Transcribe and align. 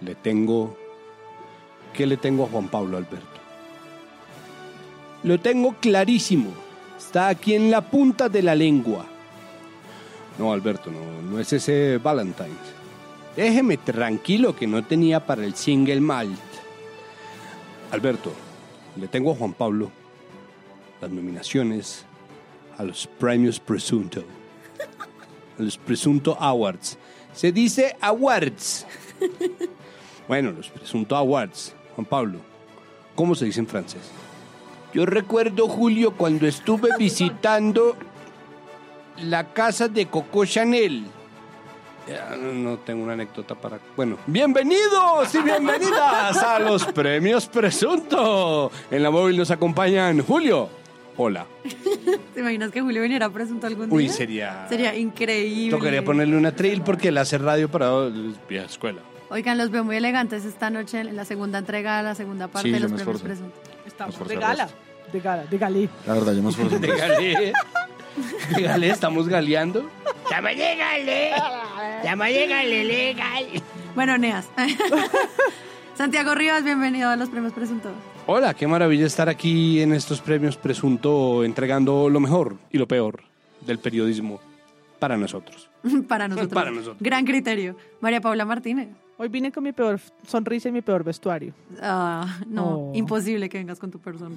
Le 0.00 0.14
tengo... 0.14 0.76
¿Qué 1.92 2.06
le 2.06 2.16
tengo 2.16 2.44
a 2.44 2.48
Juan 2.48 2.68
Pablo, 2.68 2.96
Alberto? 2.96 3.26
Lo 5.24 5.40
tengo 5.40 5.74
clarísimo. 5.80 6.50
Está 6.96 7.28
aquí 7.28 7.54
en 7.54 7.70
la 7.70 7.80
punta 7.80 8.28
de 8.28 8.42
la 8.42 8.54
lengua. 8.54 9.04
No, 10.38 10.52
Alberto, 10.52 10.90
no, 10.90 11.30
no 11.30 11.38
es 11.40 11.52
ese 11.52 11.98
Valentine's. 11.98 12.80
Déjeme 13.36 13.76
tranquilo 13.76 14.54
que 14.54 14.66
no 14.66 14.84
tenía 14.84 15.24
para 15.26 15.44
el 15.44 15.54
single 15.54 16.00
malt. 16.00 16.38
Alberto, 17.90 18.32
le 18.96 19.08
tengo 19.08 19.32
a 19.32 19.34
Juan 19.34 19.52
Pablo 19.52 19.90
las 21.00 21.10
nominaciones 21.10 22.04
a 22.78 22.84
los 22.84 23.06
premios 23.06 23.58
Presunto. 23.60 24.24
A 25.58 25.62
los 25.62 25.76
Presunto 25.76 26.36
Awards. 26.40 26.98
Se 27.34 27.52
dice 27.52 27.96
Awards. 28.00 28.86
Bueno, 30.30 30.52
los 30.52 30.68
Presunto 30.68 31.16
Awards. 31.16 31.74
Juan 31.96 32.04
Pablo, 32.04 32.38
¿cómo 33.16 33.34
se 33.34 33.46
dice 33.46 33.58
en 33.58 33.66
francés? 33.66 34.12
Yo 34.94 35.04
recuerdo, 35.04 35.66
Julio, 35.66 36.12
cuando 36.12 36.46
estuve 36.46 36.90
visitando 36.98 37.96
la 39.24 39.52
casa 39.52 39.88
de 39.88 40.06
Coco 40.06 40.44
Chanel. 40.44 41.04
Ya, 42.08 42.36
no, 42.36 42.78
tengo 42.78 43.02
una 43.02 43.14
anécdota 43.14 43.56
para... 43.56 43.80
Bueno, 43.96 44.18
bienvenidos 44.26 45.34
y 45.34 45.38
bienvenidas 45.42 46.36
a 46.36 46.60
los 46.60 46.84
premios 46.86 47.48
Presunto. 47.48 48.70
En 48.88 49.02
la 49.02 49.10
móvil 49.10 49.36
nos 49.36 49.50
acompañan 49.50 50.22
Julio. 50.22 50.68
Hola. 51.16 51.44
¿Te 52.34 52.38
imaginas 52.38 52.70
que 52.70 52.80
Julio 52.80 53.02
viniera 53.02 53.26
a 53.26 53.30
presunto 53.30 53.66
algún 53.66 53.88
día? 53.88 53.96
Uy, 53.96 54.08
sería... 54.08 54.66
Sería 54.68 54.94
increíble. 54.94 55.76
Tocaría 55.76 56.04
ponerle 56.04 56.36
una 56.36 56.54
trill 56.54 56.82
porque 56.82 57.08
él 57.08 57.18
hace 57.18 57.36
radio 57.36 57.68
para 57.68 57.90
vieja 58.48 58.66
escuela. 58.66 59.00
Oigan, 59.30 59.58
los 59.58 59.70
veo 59.70 59.84
muy 59.84 59.96
elegantes 59.96 60.44
esta 60.44 60.70
noche 60.70 61.00
en 61.00 61.14
la 61.14 61.24
segunda 61.24 61.58
entrega, 61.60 62.02
la 62.02 62.16
segunda 62.16 62.48
parte 62.48 62.68
Sí, 62.68 62.72
de 62.72 62.80
los 62.80 62.90
premios 62.90 63.22
presunto. 63.22 63.54
Estamos 63.86 64.28
de 64.28 64.34
gala. 64.36 64.68
De 65.12 65.20
gala, 65.20 65.44
de 65.44 65.58
galí. 65.58 65.88
La 66.04 66.14
verdad, 66.14 66.32
yo 66.32 66.42
me 66.42 66.50
esforcé. 66.50 66.78
Dígale. 66.80 67.52
Dígale, 68.56 68.88
estamos 68.90 69.28
galeando. 69.28 69.88
Bueno, 73.94 74.18
Neas. 74.18 74.48
Santiago 75.96 76.34
Rivas, 76.34 76.64
bienvenido 76.64 77.08
a 77.08 77.14
los 77.14 77.28
premios 77.28 77.52
presunto. 77.52 77.90
Hola, 78.26 78.54
qué 78.54 78.66
maravilla 78.66 79.06
estar 79.06 79.28
aquí 79.28 79.80
en 79.80 79.92
estos 79.92 80.20
premios 80.20 80.56
Presunto 80.56 81.44
entregando 81.44 82.08
lo 82.08 82.18
mejor 82.18 82.56
y 82.72 82.78
lo 82.78 82.88
peor 82.88 83.22
del 83.60 83.78
periodismo 83.78 84.40
para 84.98 85.16
nosotros. 85.16 85.69
Para 86.08 86.28
nosotros. 86.28 86.52
Para 86.52 86.70
nosotros. 86.70 86.96
Gran 87.00 87.24
criterio. 87.24 87.76
María 88.00 88.20
Paula 88.20 88.44
Martínez. 88.44 88.88
Hoy 89.16 89.28
vine 89.28 89.52
con 89.52 89.64
mi 89.64 89.72
peor 89.72 90.00
sonrisa 90.26 90.68
y 90.68 90.72
mi 90.72 90.80
peor 90.82 91.04
vestuario. 91.04 91.52
Ah, 91.82 92.38
no, 92.46 92.64
Oh. 92.90 92.92
imposible 92.94 93.48
que 93.48 93.58
vengas 93.58 93.78
con 93.78 93.90
tu 93.90 93.98
persona. 93.98 94.36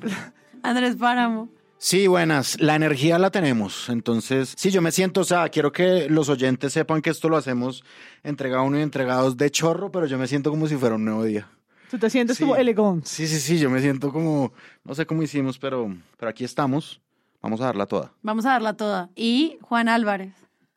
Andrés 0.62 0.96
Páramo. 0.98 1.50
Sí, 1.78 2.08
buenas. 2.08 2.60
La 2.62 2.76
energía 2.76 3.18
la 3.20 3.30
tenemos. 3.30 3.90
Entonces, 3.90 4.54
sí, 4.58 4.72
yo 4.72 4.82
me 4.82 4.92
siento, 4.92 5.22
o 5.22 5.24
sea, 5.26 5.50
quiero 5.50 5.72
que 5.74 6.08
los 6.10 6.30
oyentes 6.30 6.72
sepan 6.74 7.02
que 7.02 7.10
esto 7.10 7.28
lo 7.30 7.36
hacemos 7.38 7.84
entregado 8.24 8.64
uno 8.64 8.80
y 8.80 8.82
entregados 8.82 9.36
de 9.38 9.52
chorro, 9.52 9.92
pero 9.92 10.06
yo 10.06 10.18
me 10.18 10.28
siento 10.28 10.50
como 10.50 10.68
si 10.68 10.76
fuera 10.78 10.96
un 10.96 11.04
nuevo 11.06 11.24
día. 11.26 11.48
Tú 11.92 11.98
te 11.98 12.10
sientes 12.10 12.38
Sí. 12.38 12.44
como 12.44 12.56
elegón. 12.56 13.02
Sí, 13.06 13.28
sí, 13.28 13.40
sí, 13.40 13.60
yo 13.60 13.70
me 13.70 13.82
siento 13.82 14.12
como, 14.14 14.54
no 14.84 14.96
sé 14.96 15.06
cómo 15.06 15.24
hicimos, 15.24 15.60
pero, 15.60 15.94
pero 16.18 16.30
aquí 16.30 16.44
estamos. 16.46 17.02
Vamos 17.42 17.60
a 17.60 17.66
darla 17.66 17.86
toda. 17.86 18.14
Vamos 18.22 18.46
a 18.46 18.50
darla 18.52 18.74
toda. 18.76 19.10
Y 19.16 19.58
Juan 19.62 19.90
Álvarez. 19.90 20.34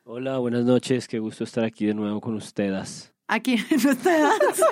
Hola, 0.09 0.37
buenas 0.37 0.63
noches. 0.63 1.05
Qué 1.05 1.19
gusto 1.19 1.43
estar 1.43 1.65
aquí 1.65 1.85
de 1.85 1.93
nuevo 1.93 2.21
con 2.21 2.33
ustedes. 2.35 3.13
Aquí 3.27 3.55
en 3.69 3.75
ustedes. 3.89 4.63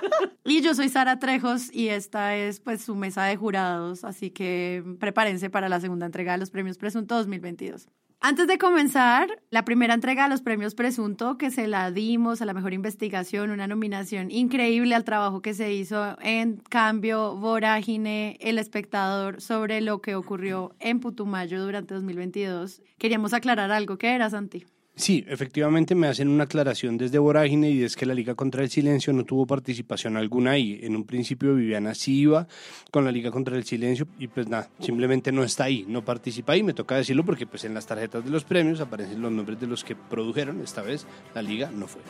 y 0.46 0.62
yo 0.62 0.74
soy 0.74 0.88
Sara 0.88 1.20
Trejos 1.20 1.70
y 1.74 1.90
esta 1.90 2.38
es 2.38 2.62
pues 2.62 2.84
su 2.84 2.96
mesa 2.96 3.26
de 3.26 3.36
jurados, 3.36 4.06
así 4.06 4.30
que 4.30 4.82
prepárense 4.98 5.50
para 5.50 5.68
la 5.68 5.82
segunda 5.82 6.06
entrega 6.06 6.32
de 6.32 6.38
los 6.38 6.52
premios 6.52 6.78
Presunto 6.78 7.16
2022. 7.16 7.90
Antes 8.22 8.48
de 8.48 8.58
comenzar, 8.58 9.42
la 9.50 9.66
primera 9.66 9.94
entrega 9.94 10.24
de 10.24 10.30
los 10.30 10.42
premios 10.42 10.74
Presunto, 10.74 11.38
que 11.38 11.52
se 11.52 11.68
la 11.68 11.92
dimos 11.92 12.42
a 12.42 12.46
la 12.46 12.54
mejor 12.54 12.72
investigación, 12.72 13.50
una 13.50 13.68
nominación 13.68 14.32
increíble 14.32 14.96
al 14.96 15.04
trabajo 15.04 15.42
que 15.42 15.54
se 15.54 15.74
hizo 15.74 16.18
en 16.22 16.62
Cambio, 16.70 17.36
Vorágine, 17.36 18.38
El 18.40 18.58
Espectador, 18.58 19.42
sobre 19.42 19.82
lo 19.82 20.00
que 20.00 20.16
ocurrió 20.16 20.74
en 20.80 21.02
Putumayo 21.02 21.62
durante 21.62 21.94
2022. 21.94 22.82
Queríamos 22.98 23.34
aclarar 23.34 23.72
algo. 23.72 23.98
¿Qué 23.98 24.16
era, 24.16 24.30
Santi? 24.30 24.66
Sí, 24.98 25.26
efectivamente 25.28 25.94
me 25.94 26.08
hacen 26.08 26.30
una 26.30 26.46
aclaración 26.46 26.98
desde 26.98 27.20
Vorágine 27.20 27.70
y 27.70 27.84
es 27.84 27.98
que 27.98 28.06
la 28.06 28.14
Liga 28.14 28.34
contra 28.34 28.64
el 28.64 28.70
Silencio 28.70 29.12
no 29.12 29.26
tuvo 29.26 29.46
participación 29.46 30.16
alguna 30.16 30.52
ahí. 30.52 30.80
En 30.84 30.96
un 30.96 31.04
principio 31.04 31.54
Viviana 31.54 31.94
sí 31.94 32.20
iba 32.20 32.48
con 32.92 33.04
la 33.04 33.12
Liga 33.12 33.30
contra 33.30 33.58
el 33.58 33.66
Silencio 33.66 34.08
y 34.18 34.30
pues 34.30 34.48
nada, 34.48 34.70
simplemente 34.80 35.34
no 35.34 35.44
está 35.44 35.66
ahí, 35.66 35.86
no 35.90 36.06
participa 36.06 36.54
ahí. 36.54 36.64
Me 36.64 36.74
toca 36.74 36.96
decirlo 36.96 37.26
porque 37.26 37.46
pues 37.46 37.66
en 37.66 37.74
las 37.74 37.86
tarjetas 37.86 38.24
de 38.24 38.30
los 38.32 38.46
premios 38.46 38.80
aparecen 38.80 39.22
los 39.22 39.34
nombres 39.34 39.60
de 39.60 39.68
los 39.68 39.84
que 39.84 39.98
produjeron. 39.98 40.62
Esta 40.62 40.82
vez 40.82 41.06
la 41.34 41.42
Liga 41.42 41.70
no 41.72 41.88
fue. 41.88 42.02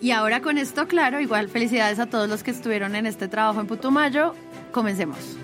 Y 0.00 0.12
ahora 0.12 0.40
con 0.42 0.56
esto 0.56 0.86
claro, 0.86 1.20
igual 1.20 1.48
felicidades 1.48 1.98
a 1.98 2.06
todos 2.06 2.28
los 2.28 2.44
que 2.44 2.52
estuvieron 2.52 2.94
en 2.94 3.06
este 3.06 3.26
trabajo 3.26 3.60
en 3.60 3.66
Putumayo. 3.66 4.34
Comencemos. 4.70 5.36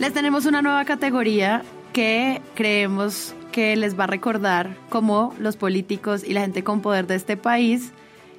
Les 0.00 0.14
tenemos 0.14 0.46
una 0.46 0.62
nueva 0.62 0.86
categoría 0.86 1.62
que 1.92 2.40
creemos 2.54 3.34
que 3.52 3.76
les 3.76 4.00
va 4.00 4.04
a 4.04 4.06
recordar 4.06 4.74
cómo 4.88 5.34
los 5.38 5.58
políticos 5.58 6.24
y 6.24 6.32
la 6.32 6.40
gente 6.40 6.64
con 6.64 6.80
poder 6.80 7.06
de 7.06 7.16
este 7.16 7.36
país 7.36 7.92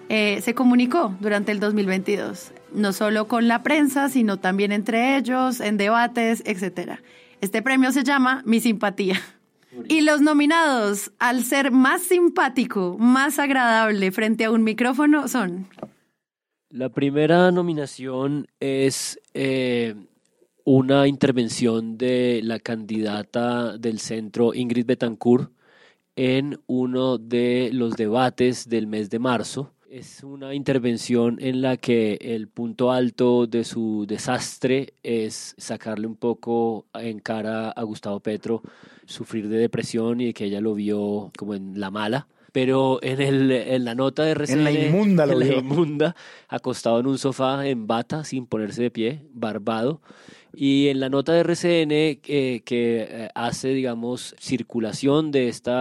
eh, 0.10 0.42
se 0.42 0.56
comunicó 0.56 1.16
durante 1.20 1.52
el 1.52 1.60
2022, 1.60 2.52
no 2.74 2.94
solo 2.94 3.28
con 3.28 3.48
la 3.48 3.62
prensa, 3.62 4.10
sino 4.10 4.38
también 4.38 4.72
entre 4.72 5.18
ellos, 5.18 5.60
en 5.60 5.78
debates, 5.78 6.42
etcétera. 6.48 7.04
Este 7.42 7.62
premio 7.62 7.92
se 7.92 8.04
llama 8.04 8.42
Mi 8.44 8.60
Simpatía. 8.60 9.22
Y 9.88 10.02
los 10.02 10.20
nominados 10.20 11.12
al 11.20 11.44
ser 11.44 11.70
más 11.70 12.02
simpático, 12.02 12.98
más 12.98 13.38
agradable 13.38 14.12
frente 14.12 14.46
a 14.46 14.52
un 14.52 14.64
micrófono 14.64 15.28
son 15.28 15.68
La 16.72 16.90
primera 16.90 17.52
nominación 17.52 18.48
es 18.60 19.20
eh, 19.36 19.94
una 20.64 21.08
intervención 21.08 21.98
de 21.98 22.42
la 22.44 22.60
candidata 22.60 23.78
del 23.78 24.00
centro 24.00 24.54
Ingrid 24.54 24.86
Betancourt 24.86 25.52
en 26.16 26.60
uno 26.68 27.18
de 27.18 27.70
los 27.74 27.96
debates 27.96 28.68
del 28.70 28.88
mes 28.88 29.10
de 29.10 29.20
marzo. 29.20 29.74
Es 29.90 30.24
una 30.24 30.54
intervención 30.54 31.38
en 31.42 31.62
la 31.62 31.76
que 31.76 32.18
el 32.22 32.48
punto 32.48 32.92
alto 32.92 33.46
de 33.46 33.66
su 33.66 34.06
desastre 34.08 34.94
es 35.04 35.54
sacarle 35.58 36.08
un 36.08 36.16
poco 36.16 36.86
en 36.94 37.20
cara 37.20 37.72
a 37.72 37.84
Gustavo 37.84 38.22
Petro 38.22 38.62
sufrir 39.06 39.50
de 39.50 39.58
depresión 39.58 40.22
y 40.22 40.28
de 40.28 40.34
que 40.34 40.46
ella 40.46 40.62
lo 40.62 40.76
vio 40.76 41.32
como 41.38 41.56
en 41.56 41.80
la 41.80 41.92
mala. 41.92 42.28
Pero 42.54 43.00
en, 43.02 43.22
el, 43.22 43.52
en 43.52 43.86
la 43.86 43.96
nota 43.96 44.24
de 44.24 44.32
RCN... 44.32 44.60
En 44.60 44.64
la 44.64 44.72
inmunda 44.72 45.26
lo 45.26 45.34
en 45.34 45.40
la 45.40 45.56
inmunda, 45.56 46.16
acostado 46.50 47.00
en 47.00 47.08
un 47.08 47.18
sofá 47.18 47.66
en 47.66 47.88
bata, 47.88 48.24
sin 48.26 48.46
ponerse 48.46 48.84
de 48.84 48.92
pie, 48.92 49.22
barbado. 49.34 50.02
Y 50.54 50.90
en 50.90 51.00
la 51.00 51.10
nota 51.10 51.34
de 51.34 51.40
RCN 51.42 51.92
eh, 51.92 52.62
que 52.66 53.08
eh, 53.10 53.30
hace, 53.36 53.70
digamos, 53.70 54.36
circulación 54.40 55.32
de 55.32 55.48
este 55.48 55.72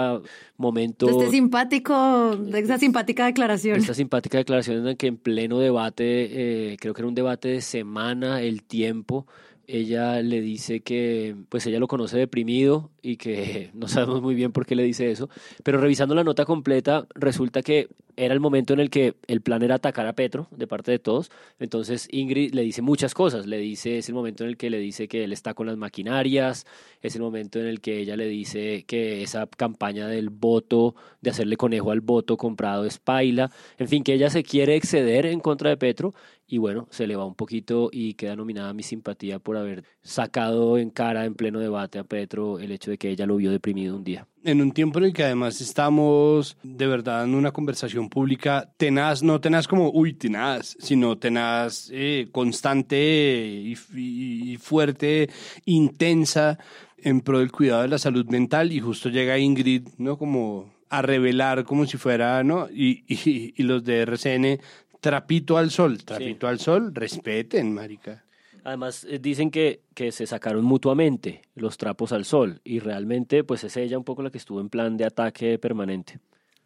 momento, 0.56 1.06
de 1.06 1.12
este 1.12 1.30
simpático, 1.30 2.36
de 2.36 2.60
esa 2.60 2.78
simpática 2.78 3.26
declaración. 3.26 3.76
esta 3.76 3.94
simpática 3.94 4.38
declaración 4.38 4.78
en 4.78 4.84
la 4.84 4.94
que 4.94 5.08
en 5.08 5.16
pleno 5.16 5.58
debate, 5.58 6.72
eh, 6.72 6.76
creo 6.78 6.94
que 6.94 7.00
era 7.00 7.08
un 7.08 7.14
debate 7.14 7.48
de 7.48 7.60
semana, 7.60 8.42
el 8.42 8.62
tiempo, 8.62 9.26
ella 9.70 10.20
le 10.22 10.40
dice 10.40 10.80
que 10.80 11.36
pues 11.48 11.66
ella 11.66 11.78
lo 11.78 11.88
conoce 11.88 12.18
deprimido 12.18 12.90
y 13.02 13.16
que 13.16 13.70
no 13.74 13.88
sabemos 13.88 14.22
muy 14.22 14.34
bien 14.34 14.52
por 14.52 14.66
qué 14.66 14.74
le 14.74 14.82
dice 14.82 15.10
eso, 15.10 15.28
pero 15.62 15.80
revisando 15.80 16.14
la 16.14 16.24
nota 16.24 16.44
completa 16.44 17.06
resulta 17.14 17.62
que 17.62 17.88
era 18.16 18.34
el 18.34 18.40
momento 18.40 18.74
en 18.74 18.80
el 18.80 18.90
que 18.90 19.14
el 19.28 19.40
plan 19.40 19.62
era 19.62 19.76
atacar 19.76 20.06
a 20.06 20.14
Petro 20.14 20.48
de 20.50 20.66
parte 20.66 20.90
de 20.90 20.98
todos, 20.98 21.30
entonces 21.58 22.06
Ingrid 22.10 22.52
le 22.52 22.62
dice 22.62 22.82
muchas 22.82 23.14
cosas, 23.14 23.46
le 23.46 23.58
dice, 23.58 23.98
es 23.98 24.08
el 24.08 24.14
momento 24.14 24.44
en 24.44 24.50
el 24.50 24.56
que 24.56 24.68
le 24.68 24.78
dice 24.78 25.08
que 25.08 25.24
él 25.24 25.32
está 25.32 25.54
con 25.54 25.66
las 25.66 25.76
maquinarias, 25.76 26.66
es 27.00 27.14
el 27.16 27.22
momento 27.22 27.60
en 27.60 27.66
el 27.66 27.80
que 27.80 27.98
ella 27.98 28.16
le 28.16 28.26
dice 28.26 28.84
que 28.86 29.22
esa 29.22 29.46
campaña 29.46 30.06
del 30.06 30.28
voto, 30.28 30.94
de 31.22 31.30
hacerle 31.30 31.56
conejo 31.56 31.92
al 31.92 32.00
voto 32.00 32.36
comprado 32.36 32.84
es 32.84 32.98
paila, 32.98 33.50
en 33.78 33.88
fin, 33.88 34.02
que 34.02 34.12
ella 34.12 34.28
se 34.28 34.42
quiere 34.42 34.76
exceder 34.76 35.24
en 35.26 35.40
contra 35.40 35.70
de 35.70 35.76
Petro 35.76 36.14
y 36.50 36.58
bueno, 36.58 36.88
se 36.90 37.06
le 37.06 37.14
va 37.14 37.24
un 37.24 37.36
poquito 37.36 37.90
y 37.92 38.14
queda 38.14 38.34
nominada 38.34 38.74
mi 38.74 38.82
simpatía 38.82 39.38
por 39.38 39.56
haber 39.56 39.84
sacado 40.02 40.78
en 40.78 40.90
cara 40.90 41.24
en 41.24 41.36
pleno 41.36 41.60
debate 41.60 42.00
a 42.00 42.04
Petro 42.04 42.58
el 42.58 42.72
hecho 42.72 42.90
de 42.90 42.98
que 42.98 43.08
ella 43.08 43.24
lo 43.24 43.36
vio 43.36 43.52
deprimido 43.52 43.94
un 43.94 44.02
día. 44.02 44.26
En 44.42 44.60
un 44.60 44.72
tiempo 44.72 44.98
en 44.98 45.04
el 45.04 45.12
que 45.12 45.22
además 45.22 45.60
estamos 45.60 46.56
de 46.64 46.88
verdad 46.88 47.22
en 47.22 47.36
una 47.36 47.52
conversación 47.52 48.08
pública 48.08 48.72
tenaz, 48.76 49.22
no 49.22 49.40
tenaz 49.40 49.68
como, 49.68 49.92
uy, 49.92 50.14
tenaz, 50.14 50.76
sino 50.80 51.18
tenaz, 51.18 51.88
eh, 51.92 52.28
constante 52.32 52.96
y, 52.98 54.56
fuerte, 54.56 55.30
intensa, 55.66 56.58
en 56.98 57.20
pro 57.20 57.38
del 57.38 57.52
cuidado 57.52 57.82
de 57.82 57.88
la 57.88 57.98
salud 57.98 58.26
mental 58.26 58.72
y 58.72 58.80
justo 58.80 59.08
llega 59.08 59.38
Ingrid, 59.38 59.86
¿no? 59.98 60.18
Como 60.18 60.68
a 60.88 61.00
revelar 61.00 61.62
como 61.62 61.86
si 61.86 61.96
fuera, 61.96 62.42
¿no? 62.42 62.68
Y, 62.68 63.04
y, 63.06 63.54
y 63.56 63.62
los 63.62 63.84
de 63.84 64.00
RCN, 64.00 64.60
trapito 65.00 65.56
al 65.56 65.70
sol, 65.70 66.04
trapito 66.04 66.46
al 66.46 66.60
sol, 66.60 66.94
respeten, 66.94 67.72
marica. 67.72 68.24
Además, 68.64 69.06
eh, 69.08 69.18
dicen 69.18 69.50
que, 69.50 69.80
que 69.94 70.12
se 70.12 70.26
sacaron 70.26 70.64
mutuamente 70.64 71.42
los 71.54 71.78
trapos 71.78 72.12
al 72.12 72.24
sol 72.24 72.60
y 72.62 72.78
realmente 72.78 73.42
pues 73.42 73.64
es 73.64 73.76
ella 73.76 73.96
un 73.96 74.04
poco 74.04 74.22
la 74.22 74.30
que 74.30 74.38
estuvo 74.38 74.60
en 74.60 74.68
plan 74.68 74.96
de 74.96 75.06
ataque 75.06 75.58
permanente. 75.58 76.20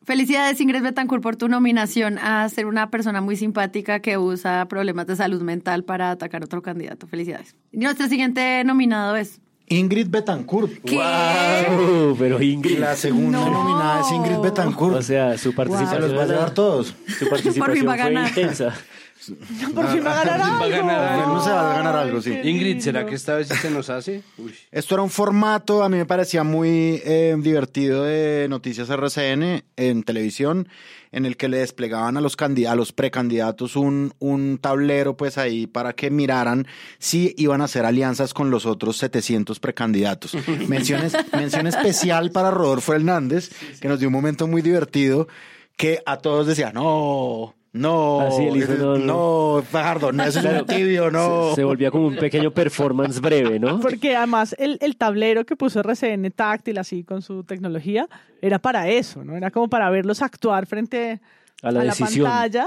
Felicidades 0.05 0.61
Ingrid 0.61 0.83
Betancourt 0.83 1.23
por 1.23 1.37
tu 1.37 1.49
nominación 1.49 2.19
a 2.19 2.47
ser 2.51 2.67
una 2.67 2.91
persona 2.91 3.23
muy 3.23 3.37
simpática 3.37 4.01
que 4.01 4.19
usa 4.19 4.67
problemas 4.69 5.07
de 5.07 5.17
salud 5.17 5.41
mental 5.41 5.85
para 5.85 6.11
atacar 6.11 6.43
a 6.43 6.45
otro 6.45 6.61
candidato. 6.61 7.07
Felicidades. 7.07 7.57
Y 7.73 7.79
nuestro 7.79 8.07
siguiente 8.09 8.63
nominado 8.65 9.17
es... 9.17 9.41
Ingrid 9.69 10.09
Betancourt. 10.09 10.71
¿Qué? 10.85 10.97
Uh, 10.99 12.15
pero 12.19 12.41
Ingrid, 12.43 12.79
La 12.79 12.95
segunda 12.97 13.39
No. 13.41 13.51
nominada 13.51 14.01
es 14.03 14.13
Ingrid 14.13 14.39
Betancourt. 14.39 14.97
o 14.97 15.03
sea, 15.03 15.39
su 15.39 15.51
Se 15.51 15.57
participación, 15.57 16.03
los 16.03 16.17
va 16.19 16.23
a 16.23 16.27
llevar 16.27 16.51
todos. 16.55 16.95
su 17.19 17.29
participación 17.29 17.65
Por 17.67 17.73
fin 17.77 17.89
va 17.89 17.93
a 17.95 17.97
fue 17.97 18.05
ganar. 18.05 18.29
intensa. 18.29 18.75
Por 19.75 19.87
fin 19.89 20.05
va 20.05 20.21
a 20.21 20.25
ganar 20.25 20.41
Va 20.41 20.45
a 20.45 20.61
algo. 20.65 20.77
ganar 20.77 21.01
algo. 21.23 21.43
Se 21.43 21.51
va 21.51 21.73
a 21.73 21.77
ganar 21.79 21.97
algo, 21.97 22.21
sí. 22.21 22.31
Ingrid, 22.45 22.81
¿será 22.81 23.07
que 23.07 23.15
esta 23.15 23.37
vez 23.37 23.49
se 23.49 23.71
nos 23.71 23.89
hace? 23.89 24.23
Uy. 24.37 24.55
Esto 24.71 24.97
era 24.97 25.03
un 25.03 25.09
formato, 25.09 25.83
a 25.83 25.89
mí 25.89 25.97
me 25.97 26.05
parecía 26.05 26.45
muy 26.45 27.01
eh, 27.05 27.35
divertido 27.39 28.05
de 28.05 28.47
Noticias 28.51 28.91
RCN 28.91 29.65
en 29.79 30.03
televisión, 30.03 30.69
en 31.15 31.27
el 31.27 31.37
que 31.37 31.49
le 31.49 31.59
desplegaban 31.59 32.17
a 32.17 32.21
los, 32.21 32.37
a 32.37 32.75
los 32.75 32.93
precandidatos 32.93 33.77
un, 33.77 34.13
un 34.19 34.59
tablero 34.59 35.17
pues 35.17 35.39
ahí 35.39 35.69
para 35.69 35.93
que 35.93 36.11
miraran 36.11 36.67
si 36.99 37.35
iban 37.39 37.61
a 37.61 37.65
hacer 37.65 37.87
alianzas 37.87 38.35
con 38.35 38.51
los 38.51 38.67
otros 38.67 38.97
700 38.99 39.61
precandidatos. 39.61 40.37
Menciones, 40.69 41.17
mención 41.33 41.69
especial 41.69 42.33
para 42.33 42.51
Rodolfo 42.51 42.95
Hernández, 42.95 43.51
que 43.81 43.87
nos 43.87 44.01
dio 44.01 44.09
un 44.09 44.13
momento 44.13 44.49
muy 44.49 44.61
divertido, 44.61 45.29
que 45.77 46.03
a 46.05 46.19
todos 46.19 46.49
decía, 46.49 46.73
no... 46.73 47.55
No, 47.75 48.29
sí, 48.31 48.45
él 48.45 48.57
hizo, 48.57 48.75
no, 48.77 48.97
no. 48.97 49.57
no, 49.57 49.63
Fajardo, 49.63 50.13
no, 50.13 50.23
eso 50.23 50.39
es 50.39 50.61
un 50.61 50.67
tibio, 50.67 51.11
no. 51.11 51.51
Se, 51.51 51.57
se 51.57 51.65
volvía 51.65 51.91
como 51.91 52.07
un 52.07 52.17
pequeño 52.17 52.53
performance 52.53 53.21
breve, 53.21 53.59
¿no? 53.59 53.81
Porque 53.81 54.15
además 54.15 54.55
el, 54.61 54.79
el 54.81 54.97
tablero 54.97 55.45
que 55.45 55.57
puso 55.57 55.81
RCN 55.81 56.31
táctil 56.31 56.79
así 56.79 57.03
con 57.03 57.21
su 57.21 57.43
tecnología 57.43 58.09
era 58.41 58.61
para 58.61 58.89
eso, 58.89 59.25
¿no? 59.25 59.37
Era 59.37 59.51
como 59.51 59.69
para 59.69 59.91
verlos 59.91 60.23
actuar 60.23 60.67
frente 60.67 61.21
A 61.63 61.73
la 61.73 61.81
a 61.81 61.85
la 61.85 61.91
decisión. 61.93 62.27
pantalla. 62.29 62.67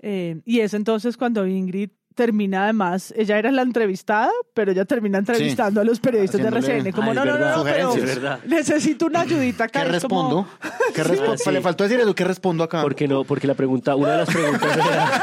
Eh, 0.00 0.40
y 0.44 0.60
es 0.60 0.74
entonces 0.74 1.16
cuando 1.16 1.44
Ingrid 1.46 1.90
termina 2.16 2.64
además, 2.64 3.12
ella 3.16 3.38
era 3.38 3.52
la 3.52 3.62
entrevistada, 3.62 4.30
pero 4.54 4.72
ella 4.72 4.84
termina 4.86 5.18
entrevistando 5.18 5.82
a 5.82 5.84
los 5.84 6.00
periodistas 6.00 6.40
de 6.40 6.48
RCN. 6.48 6.90
Como 6.90 7.12
no, 7.14 7.24
no, 7.24 7.32
verdad, 7.34 7.56
no, 7.56 7.62
pero 7.64 7.94
necesito 8.46 9.06
una 9.06 9.20
ayudita 9.20 9.64
acá. 9.64 9.80
¿Qué 9.84 9.86
como- 9.86 9.92
respondo? 9.92 10.48
¿Qué 10.94 11.04
respondo? 11.04 11.36
Sí. 11.36 11.50
Le 11.52 11.60
faltó 11.60 11.84
decir 11.84 12.00
eso, 12.00 12.14
¿qué 12.14 12.24
respondo 12.24 12.64
acá? 12.64 12.80
Porque 12.82 13.06
no, 13.06 13.22
porque 13.24 13.46
la 13.46 13.54
pregunta, 13.54 13.94
una 13.94 14.12
de 14.12 14.16
las 14.18 14.28
preguntas 14.30 14.76
era, 14.76 15.22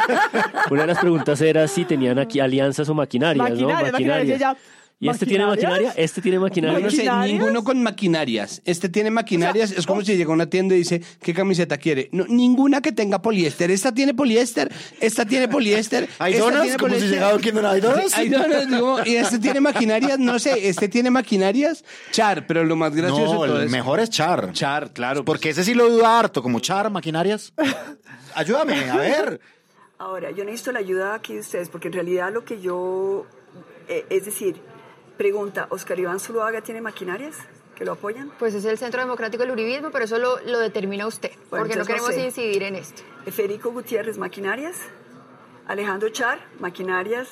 una 0.71 0.81
de 0.81 0.87
las 0.87 0.99
preguntas 0.99 1.41
era 1.41 1.67
si 1.67 1.83
tenían 1.83 2.19
aquí 2.19 2.39
alianzas 2.39 2.87
o 2.87 2.93
maquinarias, 2.93 3.49
Maquinaria, 3.49 3.85
¿no? 3.87 3.91
maquinaria, 3.91 4.35
ella, 4.35 4.55
¿Y 5.03 5.09
este 5.09 5.25
tiene 5.25 5.45
maquinaria? 5.45 5.93
¿Este 5.97 6.21
tiene 6.21 6.39
maquinaria? 6.39 6.79
no 6.79 6.89
sé, 6.89 7.09
ninguno 7.27 7.63
con 7.63 7.83
maquinarias. 7.83 8.61
Este 8.65 8.89
tiene 8.89 9.11
maquinarias. 9.11 9.71
es 9.71 9.85
como 9.85 10.01
si 10.01 10.15
llega 10.15 10.31
a 10.31 10.33
una 10.33 10.45
tienda 10.49 10.75
y 10.75 10.79
dice, 10.79 11.01
¿qué 11.21 11.33
camiseta 11.33 11.77
quiere? 11.77 12.09
No, 12.11 12.25
ninguna 12.27 12.81
que 12.81 12.91
tenga 12.91 13.21
poliéster. 13.21 13.69
Esta 13.71 13.93
tiene 13.93 14.13
poliéster, 14.13 14.71
esta 14.99 15.25
tiene 15.25 15.47
poliéster. 15.47 16.07
¿Hay 16.19 16.33
esta 16.33 16.45
donas? 16.45 16.61
tiene 16.63 16.77
Como 16.77 16.95
si 16.95 17.07
llegaba 17.07 17.35
aquí 17.35 17.51
no 17.51 17.67
hay 17.69 17.81
donas. 17.81 18.17
Hay 18.17 18.29
donas, 18.29 19.07
y 19.07 19.15
este 19.15 19.39
tiene 19.39 19.59
maquinarias, 19.61 20.19
no 20.19 20.39
sé, 20.39 20.67
este 20.69 20.87
tiene 20.87 21.11
maquinarias, 21.11 21.83
Char, 22.11 22.47
pero 22.47 22.63
lo 22.63 22.75
más 22.75 22.95
gracioso 22.95 23.33
No, 23.33 23.41
de 23.43 23.47
todo 23.49 23.59
el 23.59 23.65
es- 23.65 23.71
mejor 23.71 23.99
es 23.99 24.09
Char. 24.09 24.51
Char, 24.53 24.91
claro. 24.93 25.25
Porque 25.25 25.49
ese 25.49 25.63
sí 25.63 25.73
lo 25.73 25.89
duda 25.89 26.19
harto, 26.19 26.41
como 26.41 26.59
Char, 26.59 26.89
maquinarias. 26.89 27.53
Ayúdame, 28.35 28.89
a 28.89 28.97
ver. 28.97 29.39
Ahora, 29.99 30.31
yo 30.31 30.43
necesito 30.43 30.71
la 30.71 30.79
ayuda 30.79 31.15
aquí 31.15 31.33
de 31.33 31.39
ustedes, 31.39 31.69
porque 31.69 31.87
en 31.87 31.93
realidad 31.93 32.31
lo 32.33 32.43
que 32.43 32.59
yo, 32.59 33.25
eh, 33.87 34.05
es 34.09 34.25
decir, 34.25 34.55
pregunta, 35.17 35.67
¿Oscar 35.69 35.99
Iván 35.99 36.19
Zuluaga 36.19 36.61
tiene 36.61 36.81
maquinarias 36.81 37.37
que 37.75 37.85
lo 37.85 37.93
apoyan? 37.93 38.31
Pues 38.39 38.53
es 38.53 38.65
el 38.65 38.77
Centro 38.77 39.01
Democrático 39.01 39.43
del 39.43 39.51
Uribismo, 39.51 39.91
pero 39.91 40.05
eso 40.05 40.17
lo, 40.17 40.39
lo 40.41 40.59
determina 40.59 41.07
usted, 41.07 41.31
Bueno, 41.49 41.65
porque 41.65 41.75
no 41.75 41.85
queremos 41.85 42.15
incidir 42.17 42.63
en 42.63 42.75
esto. 42.75 43.01
Federico 43.31 43.71
Gutiérrez, 43.71 44.17
maquinarias. 44.17 44.77
Alejandro 45.67 46.09
Char, 46.09 46.39
maquinarias. 46.59 47.29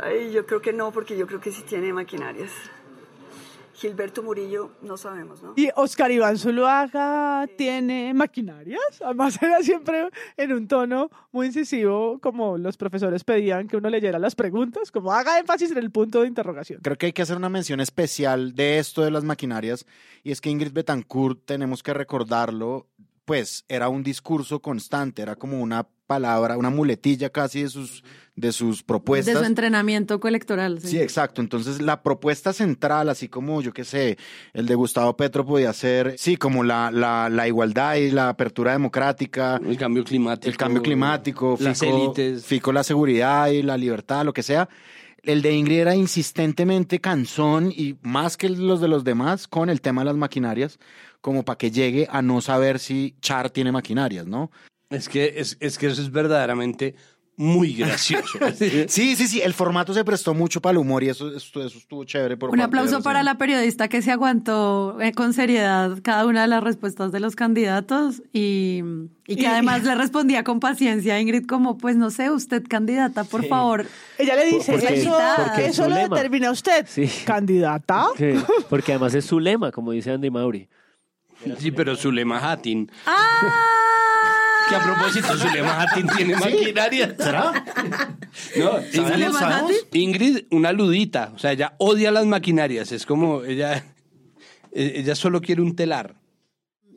Ay, 0.00 0.30
yo 0.30 0.46
creo 0.46 0.60
que 0.60 0.72
no, 0.72 0.92
porque 0.92 1.16
yo 1.16 1.26
creo 1.26 1.40
que 1.40 1.50
sí 1.50 1.62
tiene 1.62 1.92
maquinarias. 1.92 2.52
Gilberto 3.78 4.24
Murillo, 4.24 4.72
no 4.82 4.96
sabemos, 4.96 5.40
¿no? 5.40 5.54
Y 5.56 5.70
Oscar 5.76 6.10
Iván 6.10 6.36
Zuluaga 6.36 7.46
tiene 7.56 8.12
maquinarias. 8.12 8.80
Además 9.04 9.40
era 9.40 9.62
siempre 9.62 10.10
en 10.36 10.52
un 10.52 10.66
tono 10.66 11.10
muy 11.30 11.46
incisivo, 11.46 12.18
como 12.18 12.58
los 12.58 12.76
profesores 12.76 13.22
pedían 13.22 13.68
que 13.68 13.76
uno 13.76 13.88
leyera 13.88 14.18
las 14.18 14.34
preguntas, 14.34 14.90
como 14.90 15.12
haga 15.12 15.38
énfasis 15.38 15.70
en 15.70 15.78
el 15.78 15.92
punto 15.92 16.22
de 16.22 16.26
interrogación. 16.26 16.80
Creo 16.82 16.98
que 16.98 17.06
hay 17.06 17.12
que 17.12 17.22
hacer 17.22 17.36
una 17.36 17.48
mención 17.48 17.78
especial 17.80 18.54
de 18.56 18.80
esto 18.80 19.02
de 19.02 19.12
las 19.12 19.22
maquinarias. 19.22 19.86
Y 20.24 20.32
es 20.32 20.40
que 20.40 20.50
Ingrid 20.50 20.72
Betancourt, 20.72 21.44
tenemos 21.44 21.84
que 21.84 21.94
recordarlo, 21.94 22.88
pues 23.28 23.66
era 23.68 23.90
un 23.90 24.02
discurso 24.02 24.60
constante, 24.60 25.20
era 25.20 25.36
como 25.36 25.60
una 25.60 25.86
palabra, 26.06 26.56
una 26.56 26.70
muletilla 26.70 27.28
casi 27.28 27.62
de 27.64 27.68
sus, 27.68 28.02
de 28.34 28.52
sus 28.52 28.78
De 28.78 28.84
propuestas. 28.84 29.38
su 29.38 29.44
entrenamiento 29.44 30.18
coelectoral. 30.18 30.80
Sí, 30.80 30.98
exacto. 30.98 31.42
Entonces, 31.42 31.82
la 31.82 32.02
propuesta 32.02 32.54
central, 32.54 33.10
así 33.10 33.28
como 33.28 33.60
yo 33.60 33.74
qué 33.74 33.84
sé, 33.84 34.16
el 34.54 34.64
de 34.64 34.74
Gustavo 34.74 35.14
Petro 35.18 35.44
podía 35.44 35.70
ser, 35.74 36.14
sí, 36.16 36.38
como 36.38 36.64
la, 36.64 36.90
la, 36.90 37.28
la 37.28 37.46
igualdad 37.46 37.96
y 37.96 38.10
la 38.10 38.30
apertura 38.30 38.72
democrática, 38.72 39.60
El 39.62 39.76
cambio 39.76 40.02
climático. 40.04 40.48
el 40.50 40.56
cambio 40.56 40.80
climático, 40.82 41.58
Las 41.60 41.78
Fico, 41.80 41.94
élites. 42.14 42.46
Fico 42.46 42.72
la 42.72 42.82
seguridad 42.82 43.48
y 43.48 43.62
la 43.62 43.76
libertad, 43.76 44.24
lo 44.24 44.32
que 44.32 44.42
sea. 44.42 44.70
El 45.22 45.42
de 45.42 45.52
Ingrid 45.52 45.80
era 45.80 45.94
insistentemente 45.94 47.00
cansón 47.00 47.70
y 47.76 47.96
más 48.00 48.38
que 48.38 48.48
los 48.48 48.80
de 48.80 48.88
los 48.88 49.04
demás 49.04 49.46
con 49.46 49.68
el 49.68 49.82
tema 49.82 50.00
de 50.00 50.06
las 50.06 50.16
maquinarias, 50.16 50.78
como 51.20 51.44
para 51.44 51.58
que 51.58 51.70
llegue 51.70 52.06
a 52.10 52.22
no 52.22 52.40
saber 52.40 52.78
si 52.78 53.16
Char 53.20 53.50
tiene 53.50 53.72
maquinarias, 53.72 54.26
¿no? 54.26 54.50
Es 54.90 55.08
que, 55.08 55.34
es, 55.36 55.56
es 55.60 55.76
que 55.78 55.86
eso 55.88 56.00
es 56.00 56.10
verdaderamente 56.10 56.94
muy 57.36 57.72
gracioso. 57.74 58.38
Sí, 58.88 59.14
sí, 59.14 59.28
sí, 59.28 59.40
el 59.40 59.54
formato 59.54 59.94
se 59.94 60.04
prestó 60.04 60.34
mucho 60.34 60.60
para 60.60 60.72
el 60.72 60.78
humor 60.78 61.04
y 61.04 61.08
eso, 61.10 61.28
eso, 61.36 61.62
eso 61.64 61.78
estuvo 61.78 62.02
chévere. 62.04 62.36
Por 62.36 62.50
Un 62.50 62.60
aplauso 62.60 63.00
para 63.02 63.22
la 63.22 63.36
periodista 63.38 63.86
que 63.88 64.02
se 64.02 64.10
aguantó 64.10 65.00
eh, 65.00 65.12
con 65.12 65.32
seriedad 65.34 65.98
cada 66.02 66.26
una 66.26 66.42
de 66.42 66.48
las 66.48 66.64
respuestas 66.64 67.12
de 67.12 67.20
los 67.20 67.36
candidatos 67.36 68.22
y, 68.32 68.82
y 69.28 69.36
que 69.36 69.46
además 69.46 69.84
le 69.84 69.94
respondía 69.94 70.42
con 70.42 70.58
paciencia 70.58 71.14
a 71.14 71.20
Ingrid 71.20 71.46
como, 71.46 71.78
pues 71.78 71.94
no 71.96 72.10
sé, 72.10 72.30
usted 72.30 72.64
candidata, 72.68 73.22
por 73.24 73.44
favor. 73.46 73.86
Ella 74.18 74.34
le 74.34 74.46
dice, 74.46 74.72
Porque- 74.72 74.94
eso, 75.00 75.16
porque 75.36 75.72
lo 75.76 75.88
lema. 75.94 76.16
determina 76.16 76.50
usted, 76.50 76.86
Sí. 76.88 77.08
candidata. 77.24 78.06
Que- 78.16 78.40
porque 78.68 78.92
además 78.92 79.14
es 79.14 79.26
su 79.26 79.38
lema, 79.38 79.70
como 79.70 79.92
dice 79.92 80.10
Andy 80.10 80.30
Mauri. 80.30 80.68
Sí, 81.58 81.70
pero 81.70 81.96
Zulema 81.96 82.38
Hattin. 82.38 82.90
¡Ah! 83.06 83.16
Que 84.68 84.74
a 84.76 84.80
propósito, 84.80 85.36
Zulema 85.36 85.80
Hattin 85.80 86.06
tiene 86.08 86.36
maquinaria. 86.40 87.14
¿Será? 87.18 87.64
No, 88.56 88.82
¿Zulema 88.92 89.62
Ingrid? 89.62 90.02
Ingrid, 90.02 90.38
una 90.50 90.72
ludita. 90.72 91.32
O 91.34 91.38
sea, 91.38 91.52
ella 91.52 91.74
odia 91.78 92.10
las 92.10 92.26
maquinarias. 92.26 92.92
Es 92.92 93.06
como 93.06 93.42
ella. 93.44 93.84
Ella 94.70 95.14
solo 95.14 95.40
quiere 95.40 95.62
un 95.62 95.74
telar. 95.74 96.17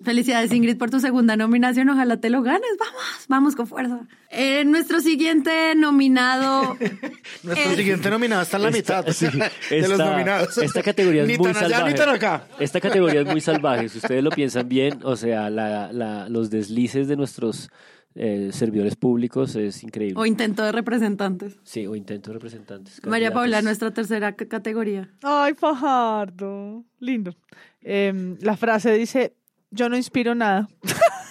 Felicidades 0.03 0.51
Ingrid 0.51 0.77
por 0.77 0.89
tu 0.89 0.99
segunda 0.99 1.35
nominación, 1.35 1.89
ojalá 1.89 2.17
te 2.17 2.29
lo 2.29 2.41
ganes, 2.41 2.69
vamos, 2.79 3.01
vamos 3.27 3.55
con 3.55 3.67
fuerza. 3.67 4.07
Eh, 4.29 4.63
nuestro 4.65 4.99
siguiente 5.01 5.75
nominado... 5.75 6.77
Nuestro 7.43 7.71
es- 7.71 7.77
siguiente 7.77 8.09
nominado 8.09 8.41
está 8.41 8.57
en 8.57 8.63
la 8.63 8.69
Esta- 8.69 9.01
mitad 9.03 9.13
sí, 9.13 9.27
de 9.69 9.87
los 9.87 9.97
nominados. 9.99 10.57
Esta 10.57 10.81
categoría 10.83 11.23
es 11.23 11.27
ni 11.27 11.37
muy 11.37 11.51
tan 11.53 11.57
allá 11.65 11.69
salvaje. 11.77 11.91
ni 11.93 11.97
tan 11.99 12.09
acá. 12.09 12.47
Esta 12.59 12.79
categoría 12.81 13.21
es 13.21 13.27
muy 13.27 13.41
salvaje. 13.51 13.89
Si 13.89 13.97
ustedes 13.99 14.23
lo 14.23 14.29
piensan 14.31 14.67
bien, 14.69 14.99
o 15.03 15.15
sea, 15.15 15.49
la- 15.49 15.91
la- 15.91 16.29
los 16.29 16.49
deslices 16.49 17.07
de 17.07 17.15
nuestros 17.17 17.69
eh, 18.15 18.49
servidores 18.51 18.95
públicos 18.95 19.55
es 19.55 19.83
increíble. 19.83 20.15
O 20.19 20.25
intento 20.25 20.63
de 20.63 20.71
representantes. 20.71 21.57
Sí, 21.63 21.87
o 21.87 21.95
intento 21.95 22.29
de 22.29 22.33
representantes. 22.33 22.95
María 23.05 23.27
candidatos. 23.29 23.33
Paula, 23.35 23.61
nuestra 23.61 23.91
tercera 23.91 24.35
categoría. 24.35 25.09
Ay, 25.23 25.53
Fajardo. 25.53 26.83
Lindo. 26.99 27.35
Em, 27.81 28.37
la 28.41 28.57
frase 28.57 28.91
dice, 28.93 29.33
yo 29.71 29.89
no 29.89 29.97
inspiro 29.97 30.35
nada. 30.35 30.69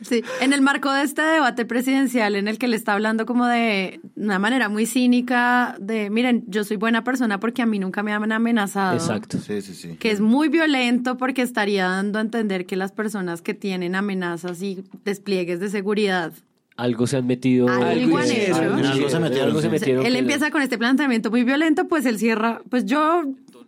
Sí, 0.00 0.22
en 0.40 0.52
el 0.52 0.62
marco 0.62 0.92
de 0.92 1.02
este 1.02 1.22
debate 1.22 1.64
presidencial 1.64 2.36
en 2.36 2.46
el 2.46 2.58
que 2.58 2.68
le 2.68 2.76
está 2.76 2.92
hablando 2.92 3.26
como 3.26 3.46
de 3.46 4.00
una 4.14 4.38
manera 4.38 4.68
muy 4.68 4.86
cínica 4.86 5.76
de, 5.80 6.08
miren, 6.08 6.44
yo 6.46 6.62
soy 6.62 6.76
buena 6.76 7.02
persona 7.02 7.40
porque 7.40 7.62
a 7.62 7.66
mí 7.66 7.78
nunca 7.78 8.02
me 8.04 8.12
han 8.12 8.30
amenazado. 8.30 8.94
Exacto. 8.94 9.38
Sí, 9.38 9.60
sí, 9.60 9.74
sí. 9.74 9.96
Que 9.96 10.12
es 10.12 10.20
muy 10.20 10.48
violento 10.48 11.16
porque 11.16 11.42
estaría 11.42 11.88
dando 11.88 12.20
a 12.20 12.22
entender 12.22 12.64
que 12.64 12.76
las 12.76 12.92
personas 12.92 13.42
que 13.42 13.54
tienen 13.54 13.96
amenazas 13.96 14.62
y 14.62 14.84
despliegues 15.04 15.58
de 15.58 15.68
seguridad 15.68 16.32
algo 16.78 17.08
se 17.08 17.16
han 17.16 17.26
metido. 17.26 17.68
Algo 17.68 18.18
han 18.18 18.30
hecho. 18.30 18.54
algo 18.54 18.78
En 18.78 18.86
algo 18.86 19.08
se 19.10 19.18
metieron, 19.18 19.48
algo 19.48 19.60
se 19.60 19.68
metieron 19.68 20.06
él 20.06 20.14
empieza 20.14 20.52
con 20.52 20.62
este 20.62 20.78
planteamiento 20.78 21.28
muy 21.28 21.42
violento, 21.42 21.88
pues 21.88 22.06
él 22.06 22.20
cierra, 22.20 22.62
pues 22.70 22.84
yo, 22.84 23.24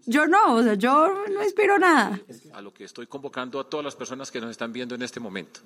yo 0.06 0.26
no, 0.26 0.56
o 0.56 0.62
sea, 0.62 0.74
yo 0.74 1.24
no 1.32 1.42
inspiro 1.42 1.78
nada. 1.78 2.20
a 2.52 2.60
lo 2.60 2.72
que 2.72 2.84
estoy 2.84 3.06
convocando 3.06 3.60
a 3.60 3.68
todas 3.68 3.84
las 3.84 3.96
personas 3.96 4.30
que 4.30 4.40
nos 4.40 4.50
están 4.50 4.72
viendo 4.72 4.94
en 4.94 5.02
este 5.02 5.20
momento. 5.20 5.60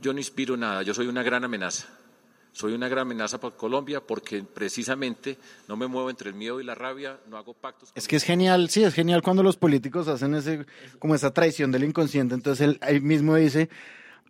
Yo 0.00 0.12
no 0.12 0.18
inspiro 0.18 0.56
nada, 0.56 0.82
yo 0.82 0.94
soy 0.94 1.06
una 1.06 1.22
gran 1.22 1.44
amenaza. 1.44 1.86
Soy 2.52 2.72
una 2.72 2.88
gran 2.88 3.02
amenaza 3.02 3.38
para 3.38 3.54
Colombia 3.54 4.00
porque 4.00 4.42
precisamente 4.42 5.38
no 5.68 5.76
me 5.76 5.86
muevo 5.86 6.10
entre 6.10 6.30
el 6.30 6.34
miedo 6.34 6.60
y 6.60 6.64
la 6.64 6.74
rabia, 6.74 7.20
no 7.28 7.36
hago 7.36 7.54
pactos. 7.54 7.92
Es 7.94 8.08
que 8.08 8.16
es 8.16 8.24
genial, 8.24 8.68
sí, 8.68 8.82
es 8.82 8.94
genial 8.94 9.22
cuando 9.22 9.44
los 9.44 9.56
políticos 9.56 10.08
hacen 10.08 10.34
ese, 10.34 10.66
como 10.98 11.14
esa 11.14 11.32
traición 11.32 11.70
del 11.70 11.84
inconsciente. 11.84 12.34
Entonces 12.34 12.66
él, 12.66 12.80
él 12.88 13.02
mismo 13.02 13.36
dice 13.36 13.68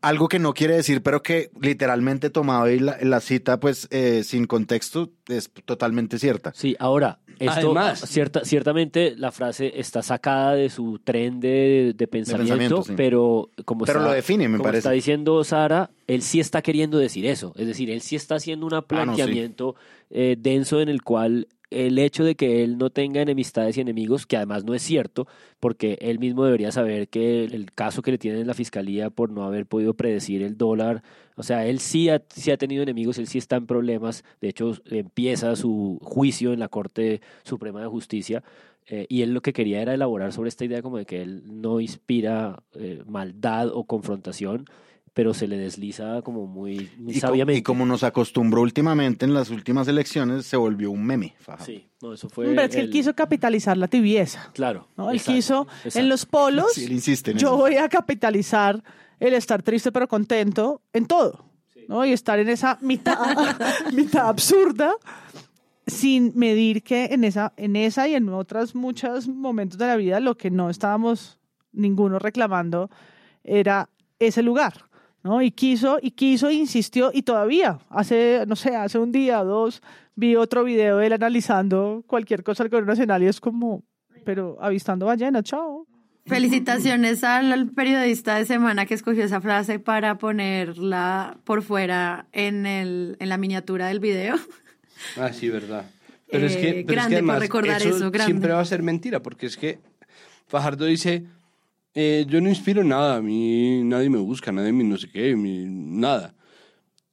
algo 0.03 0.29
que 0.29 0.39
no 0.39 0.55
quiere 0.55 0.77
decir, 0.77 1.03
pero 1.03 1.23
que 1.23 1.51
literalmente 1.61 2.31
tomado 2.31 2.69
y 2.69 2.79
la, 2.79 2.99
la 3.01 3.21
cita, 3.21 3.59
pues 3.61 3.89
eh, 3.91 4.23
sin 4.25 4.47
contexto, 4.47 5.11
es 5.29 5.51
totalmente 5.65 6.19
cierta. 6.19 6.53
Sí, 6.55 6.77
ahora, 6.79 7.21
esto 7.39 7.53
Además- 7.53 8.01
cierta, 8.01 8.45
ciertamente 8.45 9.15
la 9.17 9.31
frase 9.33 9.73
está 9.79 10.03
sacada 10.03 10.55
de 10.55 10.69
su 10.71 10.99
tren 10.99 11.41
de, 11.41 11.95
de 11.97 12.07
pensamiento, 12.09 12.49
pensamiento, 12.57 12.83
sí. 12.85 12.93
pero 12.97 13.51
como, 13.65 13.85
Pero 13.85 14.01
está, 14.01 14.09
lo 14.11 14.15
define, 14.15 14.49
me 14.49 14.57
como 14.57 14.65
parece. 14.65 14.79
está 14.79 14.91
diciendo 14.91 15.43
Sara, 15.45 15.91
él 16.07 16.23
sí 16.23 16.41
está 16.41 16.63
queriendo 16.63 16.99
decir 16.99 17.27
eso. 17.27 17.53
Es 17.57 17.67
decir, 17.67 17.91
él 17.91 18.01
sí 18.01 18.17
está 18.17 18.37
haciendo 18.37 18.67
un 18.67 18.75
Ah, 18.75 18.77
no, 18.77 18.83
sí. 18.83 18.87
planteamiento 18.89 19.77
eh, 20.11 20.37
denso 20.39 20.81
en 20.81 20.89
el 20.89 21.03
cual 21.03 21.49
el 21.71 21.99
hecho 21.99 22.25
de 22.25 22.35
que 22.35 22.65
él 22.65 22.79
no 22.79 22.91
tenga 22.91 23.21
enemistades 23.21 23.77
y 23.77 23.81
enemigos, 23.81 24.27
que 24.27 24.37
además 24.37 24.65
no 24.65 24.75
es 24.75 24.83
cierto, 24.83 25.27
porque 25.61 25.99
él 26.01 26.19
mismo 26.19 26.45
debería 26.45 26.73
saber 26.73 27.09
que 27.09 27.45
el, 27.45 27.73
caso 27.73 28.03
que 28.03 28.13
le 28.13 28.19
tienen 28.19 28.41
en 28.41 28.47
la 28.47 28.55
fiscalía 28.55 29.11
por 29.11 29.31
no 29.31 29.45
haber 29.45 29.67
podido 29.67 29.95
predecir 29.95 30.43
el 30.43 30.57
dólar, 30.57 31.03
o 31.37 31.43
sea, 31.43 31.67
él 31.67 31.79
sí 31.79 32.09
ha, 32.09 32.23
sí 32.29 32.51
ha 32.51 32.57
tenido 32.57 32.83
enemigos, 32.83 33.19
él 33.19 33.29
sí 33.29 33.39
está 33.39 33.57
en 33.57 33.67
problemas, 33.67 34.25
de 34.41 34.49
hecho 34.49 34.73
empieza 34.87 35.55
su 35.57 35.99
juicio 36.03 36.53
en 36.53 36.61
la 36.61 36.69
Corte 36.69 37.21
Suprema 37.45 37.81
de 37.81 37.87
Justicia, 37.87 38.43
eh, 38.91 39.07
y 39.09 39.23
él 39.23 39.35
lo 39.35 39.43
que 39.43 39.53
quería 39.53 39.83
era 39.83 39.93
elaborar 39.93 40.33
sobre 40.33 40.49
esta 40.49 40.65
idea 40.65 40.81
como 40.81 40.97
de 40.97 41.05
que 41.05 41.21
él 41.21 41.43
no 41.45 41.81
inspira 41.81 42.63
eh, 42.75 43.03
maldad 43.07 43.69
o 43.69 43.85
confrontación, 43.85 44.65
pero 45.19 45.35
se 45.35 45.49
le 45.49 45.59
desliza 45.59 46.23
como 46.23 46.47
muy, 46.47 46.93
muy 46.97 47.11
Y, 47.11 47.15
co- 47.21 47.27
sabiamente. 47.27 47.59
y 47.59 47.63
como 47.63 47.85
nos 47.85 48.05
acostumbró 48.05 48.61
últimamente 48.63 49.25
en 49.25 49.35
las 49.35 49.51
últimas 49.51 49.89
elecciones, 49.89 50.47
se 50.47 50.57
volvió 50.57 50.93
un 50.93 51.05
meme. 51.05 51.35
Fajardo. 51.41 51.65
Sí, 51.65 51.89
no, 52.01 52.13
eso 52.13 52.29
fue... 52.29 52.47
Pero 52.47 52.63
es 52.63 52.71
que 52.71 52.79
él 52.79 52.85
el- 52.87 52.93
quiso 52.93 53.15
capitalizar 53.17 53.77
la 53.77 53.89
tibieza. 53.89 54.49
Claro. 54.55 54.87
¿no? 54.97 55.11
Él 55.11 55.17
exacto, 55.17 55.35
quiso, 55.35 55.63
exacto. 55.79 55.99
en 55.99 56.09
los 56.09 56.25
polos, 56.25 56.73
Sí, 56.73 56.85
él 56.85 56.93
insiste 56.93 57.33
en 57.33 57.39
yo 57.39 57.49
eso. 57.49 57.57
voy 57.57 57.75
a 57.79 57.89
capitalizar 57.89 58.81
el 59.19 59.35
estar 59.35 59.61
triste 59.65 59.91
pero 59.91 60.07
contento 60.07 60.83
en 60.93 61.07
todo. 61.07 61.45
¿no? 61.89 62.05
Y 62.07 62.13
estar 62.13 62.39
en 62.39 62.49
esa 62.49 62.79
mitad, 62.81 63.19
mitad 63.93 64.29
absurda 64.29 64.95
sin 65.87 66.31
medir 66.37 66.85
que 66.85 67.07
en 67.07 67.25
esa, 67.25 67.53
en 67.57 67.75
esa 67.75 68.07
y 68.07 68.15
en 68.15 68.29
otros 68.29 68.77
muchos 68.77 69.27
momentos 69.27 69.79
de 69.79 69.87
la 69.89 69.97
vida 69.97 70.21
lo 70.21 70.37
que 70.37 70.51
no 70.53 70.71
estábamos 70.71 71.41
ninguno 71.73 72.21
reclamando 72.21 72.89
era 73.43 73.89
ese 74.21 74.43
lugar. 74.43 74.85
¿No? 75.23 75.43
Y 75.43 75.51
quiso, 75.51 75.99
y 76.01 76.11
quiso, 76.13 76.51
insistió, 76.51 77.11
y 77.13 77.23
todavía, 77.23 77.79
hace, 77.91 78.45
no 78.47 78.57
sé, 78.57 78.75
hace 78.77 78.99
un 78.99 79.13
día 79.13 79.41
o 79.43 79.45
dos, 79.45 79.83
vi 80.15 80.37
otro 80.37 80.65
video 80.65 80.99
de 80.99 81.07
él 81.09 81.13
analizando 81.13 82.03
cualquier 82.07 82.43
cosa 82.43 82.63
del 82.65 82.71
gobierno 82.71 82.93
nacional 82.93 83.23
y 83.23 83.27
es 83.27 83.41
como, 83.41 83.83
pero 84.25 84.57
avistando 84.61 85.07
ballenas, 85.07 85.45
chao. 85.45 85.87
Felicitaciones 86.27 87.25
al, 87.25 87.71
periodista 87.71 88.37
de 88.37 88.45
semana 88.45 88.85
que 88.85 88.93
escogió 88.95 89.25
esa 89.25 89.41
frase 89.41 89.79
para 89.79 90.19
ponerla 90.19 91.39
por 91.45 91.63
fuera 91.63 92.27
en, 92.33 92.67
el, 92.67 93.17
en 93.19 93.29
la 93.31 93.39
miniatura 93.39 93.87
del 93.89 93.99
video. 94.01 94.37
Ah, 95.17 95.33
sí, 95.33 95.49
verdad. 95.49 95.85
Pero 96.31 96.47
es 96.47 96.57
Eh, 96.57 96.61
que, 96.61 96.85
pero 96.87 97.01
es 97.01 97.07
que 97.07 97.15
grande 97.15 97.17
por 97.17 97.19
además 97.21 97.41
recordar 97.41 97.81
eso, 97.83 98.11
grande. 98.11 98.25
siempre 98.25 98.53
va 98.53 98.61
a 98.61 98.65
ser 98.67 98.83
mentira, 98.83 99.23
porque 99.23 99.47
es 99.47 99.57
que 99.57 99.79
Fajardo 100.47 100.85
dice, 100.85 101.25
eh, 102.01 102.25
yo 102.29 102.41
no 102.41 102.49
inspiro 102.49 102.85
nada, 102.85 103.17
a 103.17 103.21
mí 103.23 103.83
nadie 103.83 104.09
me 104.09 104.19
busca, 104.19 104.53
nadie 104.53 104.73
me 104.73 104.85
no 104.85 104.97
sé 104.97 105.09
qué, 105.11 105.35
mi- 105.35 105.67
nada. 105.67 106.35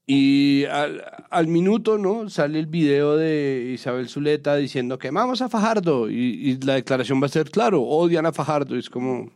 Y 0.07 0.65
al, 0.65 1.01
al 1.31 1.47
minuto, 1.47 1.97
¿no? 1.97 2.29
Sale 2.29 2.59
el 2.59 2.67
video 2.67 3.17
de 3.17 3.71
Isabel 3.73 4.07
Zuleta 4.07 4.55
diciendo 4.55 4.99
que 4.99 5.09
vamos 5.09 5.41
a 5.41 5.49
Fajardo 5.49 6.11
y, 6.11 6.15
y 6.51 6.57
la 6.61 6.75
declaración 6.75 7.19
va 7.19 7.25
a 7.25 7.29
ser, 7.29 7.49
claro, 7.49 7.81
odian 7.81 8.27
a 8.27 8.31
Fajardo. 8.31 8.75
Y 8.75 8.79
es 8.79 8.89
como... 8.91 9.31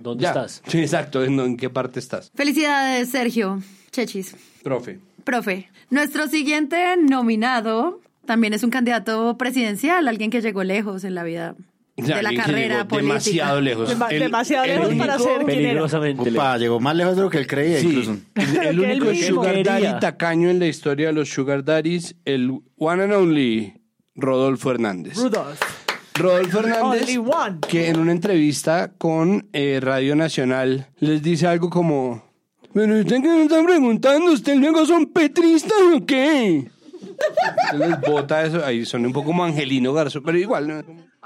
¿Dónde 0.00 0.22
ya. 0.22 0.28
estás? 0.30 0.62
Sí, 0.68 0.78
exacto, 0.78 1.24
¿en, 1.24 1.38
en 1.40 1.56
qué 1.56 1.68
parte 1.68 1.98
estás? 1.98 2.30
Felicidades, 2.36 3.08
Sergio 3.10 3.60
Chechis. 3.90 4.36
Profe. 4.62 5.00
Profe, 5.24 5.68
nuestro 5.90 6.28
siguiente 6.28 6.96
nominado 6.96 8.00
también 8.24 8.54
es 8.54 8.62
un 8.62 8.70
candidato 8.70 9.36
presidencial, 9.36 10.06
alguien 10.06 10.30
que 10.30 10.40
llegó 10.40 10.62
lejos 10.62 11.02
en 11.04 11.14
la 11.16 11.24
vida 11.24 11.56
Ya, 11.96 12.16
de 12.16 12.22
la 12.22 12.34
carrera 12.34 12.74
llegó 12.76 12.88
política. 12.88 13.12
Demasiado 13.12 13.60
lejos. 13.60 13.90
Dema- 13.90 14.10
El- 14.10 14.20
demasiado 14.20 14.64
el 14.64 14.70
lejos 14.70 14.94
para 14.94 15.18
ser. 15.18 15.44
Peligrosamente. 15.44 16.30
Opa, 16.30 16.56
llegó 16.58 16.80
más 16.80 16.96
lejos 16.96 17.16
de 17.16 17.22
lo 17.22 17.30
que 17.30 17.38
él 17.38 17.46
creía 17.46 17.80
Sí, 17.80 17.86
incluso. 17.88 18.16
el, 18.62 18.80
único 18.80 19.14
sugar 19.14 19.62
daddy 19.62 20.00
tacaño 20.00 20.48
en 20.48 20.58
la 20.58 20.66
historia 20.66 21.08
de 21.08 21.12
los 21.12 21.28
sugar 21.28 21.64
daddies, 21.64 22.16
el 22.24 22.50
one 22.78 23.02
and 23.04 23.12
only 23.12 23.74
Rodolfo 24.14 24.70
Hernández. 24.70 25.16
Rudolph. 25.18 25.60
Rodolfo 26.14 26.58
Hernández, 26.60 27.06
que 27.68 27.88
en 27.88 27.98
una 27.98 28.12
entrevista 28.12 28.92
con 28.98 29.48
eh, 29.52 29.78
Radio 29.80 30.14
Nacional 30.16 30.88
les 30.98 31.22
dice 31.22 31.46
algo 31.46 31.70
como, 31.70 32.22
pero 32.74 32.98
usted 33.00 33.16
que 33.22 33.28
me 33.28 33.42
está 33.44 33.62
preguntando, 33.64 34.30
¿usted 34.32 34.56
luego 34.56 34.84
son 34.86 35.06
petristas 35.06 35.72
o 35.94 36.04
qué? 36.04 36.68
Se 37.70 37.78
les 37.78 38.00
bota 38.00 38.44
eso, 38.44 38.64
ahí 38.64 38.84
son 38.84 39.06
un 39.06 39.12
poco 39.12 39.28
como 39.28 39.44
Angelino 39.44 39.92
Garzo, 39.94 40.22
pero 40.22 40.38
igual, 40.38 40.68
¿no? 40.68 40.82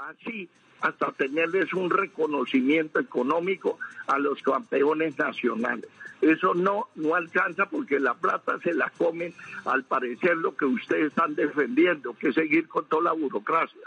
Así 0.07 0.49
hasta 0.81 1.11
tenerles 1.13 1.73
un 1.73 1.89
reconocimiento 1.89 2.99
económico 2.99 3.79
a 4.07 4.19
los 4.19 4.41
campeones 4.41 5.17
nacionales. 5.17 5.89
Eso 6.21 6.53
no, 6.53 6.87
no 6.95 7.15
alcanza 7.15 7.67
porque 7.67 7.99
la 7.99 8.13
plata 8.15 8.59
se 8.63 8.73
la 8.73 8.89
comen 8.97 9.33
al 9.65 9.83
parecer 9.83 10.37
lo 10.37 10.55
que 10.55 10.65
ustedes 10.65 11.07
están 11.07 11.35
defendiendo, 11.35 12.15
que 12.17 12.29
es 12.29 12.35
seguir 12.35 12.67
con 12.67 12.85
toda 12.85 13.03
la 13.03 13.11
burocracia. 13.11 13.81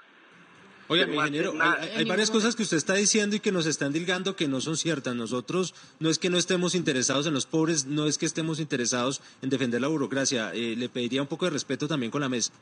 Oiga, 0.88 1.06
mi 1.06 1.16
ingeniero, 1.16 1.54
hay 1.96 2.04
varias 2.04 2.32
cosas 2.32 2.56
que 2.56 2.64
usted 2.64 2.76
está 2.76 2.94
diciendo 2.94 3.36
y 3.36 3.40
que 3.40 3.52
nos 3.52 3.66
están 3.66 3.92
dilgando 3.92 4.34
que 4.34 4.48
no 4.48 4.60
son 4.60 4.76
ciertas. 4.76 5.14
Nosotros 5.14 5.72
no 6.00 6.10
es 6.10 6.18
que 6.18 6.30
no 6.30 6.36
estemos 6.36 6.74
interesados 6.74 7.28
en 7.28 7.34
los 7.34 7.46
pobres, 7.46 7.86
no 7.86 8.06
es 8.06 8.18
que 8.18 8.26
estemos 8.26 8.58
interesados 8.58 9.22
en 9.40 9.50
defender 9.50 9.80
la 9.80 9.86
burocracia. 9.86 10.52
Eh, 10.52 10.74
le 10.76 10.88
pediría 10.88 11.22
un 11.22 11.28
poco 11.28 11.44
de 11.44 11.52
respeto 11.52 11.86
también 11.86 12.10
con 12.10 12.20
la 12.20 12.28
mesa. 12.28 12.52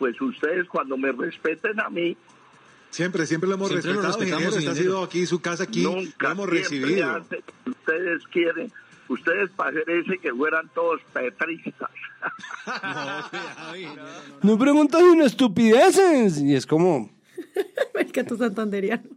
Pues 0.00 0.20
ustedes 0.20 0.66
cuando 0.68 0.96
me 0.96 1.12
respeten 1.12 1.78
a 1.78 1.88
mí, 1.88 2.16
Siempre, 2.90 3.26
siempre 3.26 3.48
lo 3.48 3.56
hemos 3.56 3.68
Siempre 3.68 3.92
lo 3.92 4.02
respetado, 4.02 4.18
respetamos, 4.18 4.54
ingeniero. 4.54 4.72
Ha 4.72 4.82
sido 4.82 5.02
aquí 5.02 5.26
su 5.26 5.40
casa, 5.40 5.64
aquí 5.64 5.82
lo 5.82 5.96
nunca 5.96 6.32
hemos 6.32 6.48
recibido. 6.48 7.18
lo 7.18 7.72
ustedes 7.72 8.26
quieren. 8.32 8.72
Ustedes 9.08 9.50
parece 9.54 10.18
que 10.18 10.32
fueran 10.32 10.68
todos 10.74 11.00
petristas. 11.12 11.90
No. 12.66 14.52
No 14.52 14.58
preguntas 14.58 15.00
una 15.00 15.26
estupideces. 15.26 16.38
Y 16.40 16.56
es 16.56 16.66
como, 16.66 17.10
El 17.94 18.12
gato 18.12 18.36
santanderiano. 18.36 19.08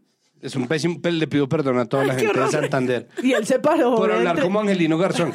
Es 0.41 0.55
un 0.55 0.67
pésimo, 0.67 0.99
le 1.03 1.27
pido 1.27 1.47
perdón 1.49 1.77
a 1.79 1.85
toda 1.85 2.05
la 2.05 2.13
Ay, 2.13 2.19
qué 2.19 2.25
gente 2.27 2.39
de 2.39 2.45
horror. 2.45 2.61
Santander. 2.61 3.07
Y 3.23 3.33
él 3.33 3.45
se 3.45 3.59
paró. 3.59 3.95
Por 3.95 4.11
hablar 4.11 4.35
entre- 4.35 4.43
como 4.43 4.59
Angelino 4.59 4.97
Garzón. 4.97 5.33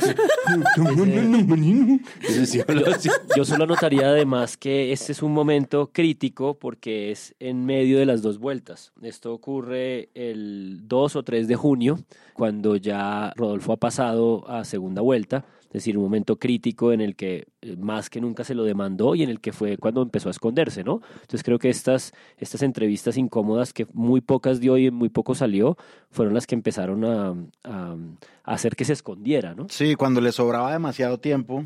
Ese 2.22 2.46
sí 2.46 2.60
habló 2.66 2.86
así. 2.94 3.08
Yo 3.36 3.44
solo 3.44 3.64
anotaría 3.64 4.08
además 4.08 4.56
que 4.56 4.92
este 4.92 5.12
es 5.12 5.22
un 5.22 5.32
momento 5.32 5.90
crítico 5.92 6.58
porque 6.58 7.10
es 7.10 7.34
en 7.40 7.64
medio 7.66 7.98
de 7.98 8.06
las 8.06 8.22
dos 8.22 8.38
vueltas. 8.38 8.92
Esto 9.02 9.32
ocurre 9.32 10.08
el 10.14 10.80
2 10.88 11.16
o 11.16 11.22
3 11.22 11.48
de 11.48 11.56
junio, 11.56 11.98
cuando 12.34 12.76
ya 12.76 13.32
Rodolfo 13.36 13.72
ha 13.72 13.76
pasado 13.76 14.48
a 14.48 14.64
segunda 14.64 15.02
vuelta. 15.02 15.44
Es 15.74 15.82
decir, 15.82 15.98
un 15.98 16.04
momento 16.04 16.38
crítico 16.38 16.92
en 16.92 17.00
el 17.00 17.16
que 17.16 17.48
eh, 17.60 17.76
más 17.76 18.08
que 18.08 18.20
nunca 18.20 18.44
se 18.44 18.54
lo 18.54 18.62
demandó 18.62 19.16
y 19.16 19.24
en 19.24 19.28
el 19.28 19.40
que 19.40 19.52
fue 19.52 19.76
cuando 19.76 20.02
empezó 20.02 20.28
a 20.28 20.30
esconderse, 20.30 20.84
¿no? 20.84 21.00
Entonces 21.14 21.42
creo 21.42 21.58
que 21.58 21.68
estas, 21.68 22.12
estas 22.38 22.62
entrevistas 22.62 23.16
incómodas 23.16 23.72
que 23.72 23.86
muy 23.92 24.20
pocas 24.20 24.60
dio 24.60 24.78
y 24.78 24.92
muy 24.92 25.08
poco 25.08 25.34
salió, 25.34 25.76
fueron 26.10 26.32
las 26.32 26.46
que 26.46 26.54
empezaron 26.54 27.04
a, 27.04 27.34
a- 27.64 27.96
a 28.44 28.52
hacer 28.54 28.76
que 28.76 28.84
se 28.84 28.92
escondiera, 28.92 29.54
¿no? 29.54 29.66
Sí, 29.68 29.96
cuando 29.96 30.20
le 30.20 30.30
sobraba 30.30 30.72
demasiado 30.72 31.18
tiempo, 31.18 31.64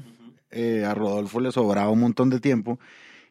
eh, 0.51 0.85
a 0.87 0.95
Rodolfo 0.95 1.41
le 1.41 1.53
sobraba 1.53 1.91
un 1.91 2.01
montón 2.01 2.31
de 2.31 2.41
tiempo, 2.41 2.79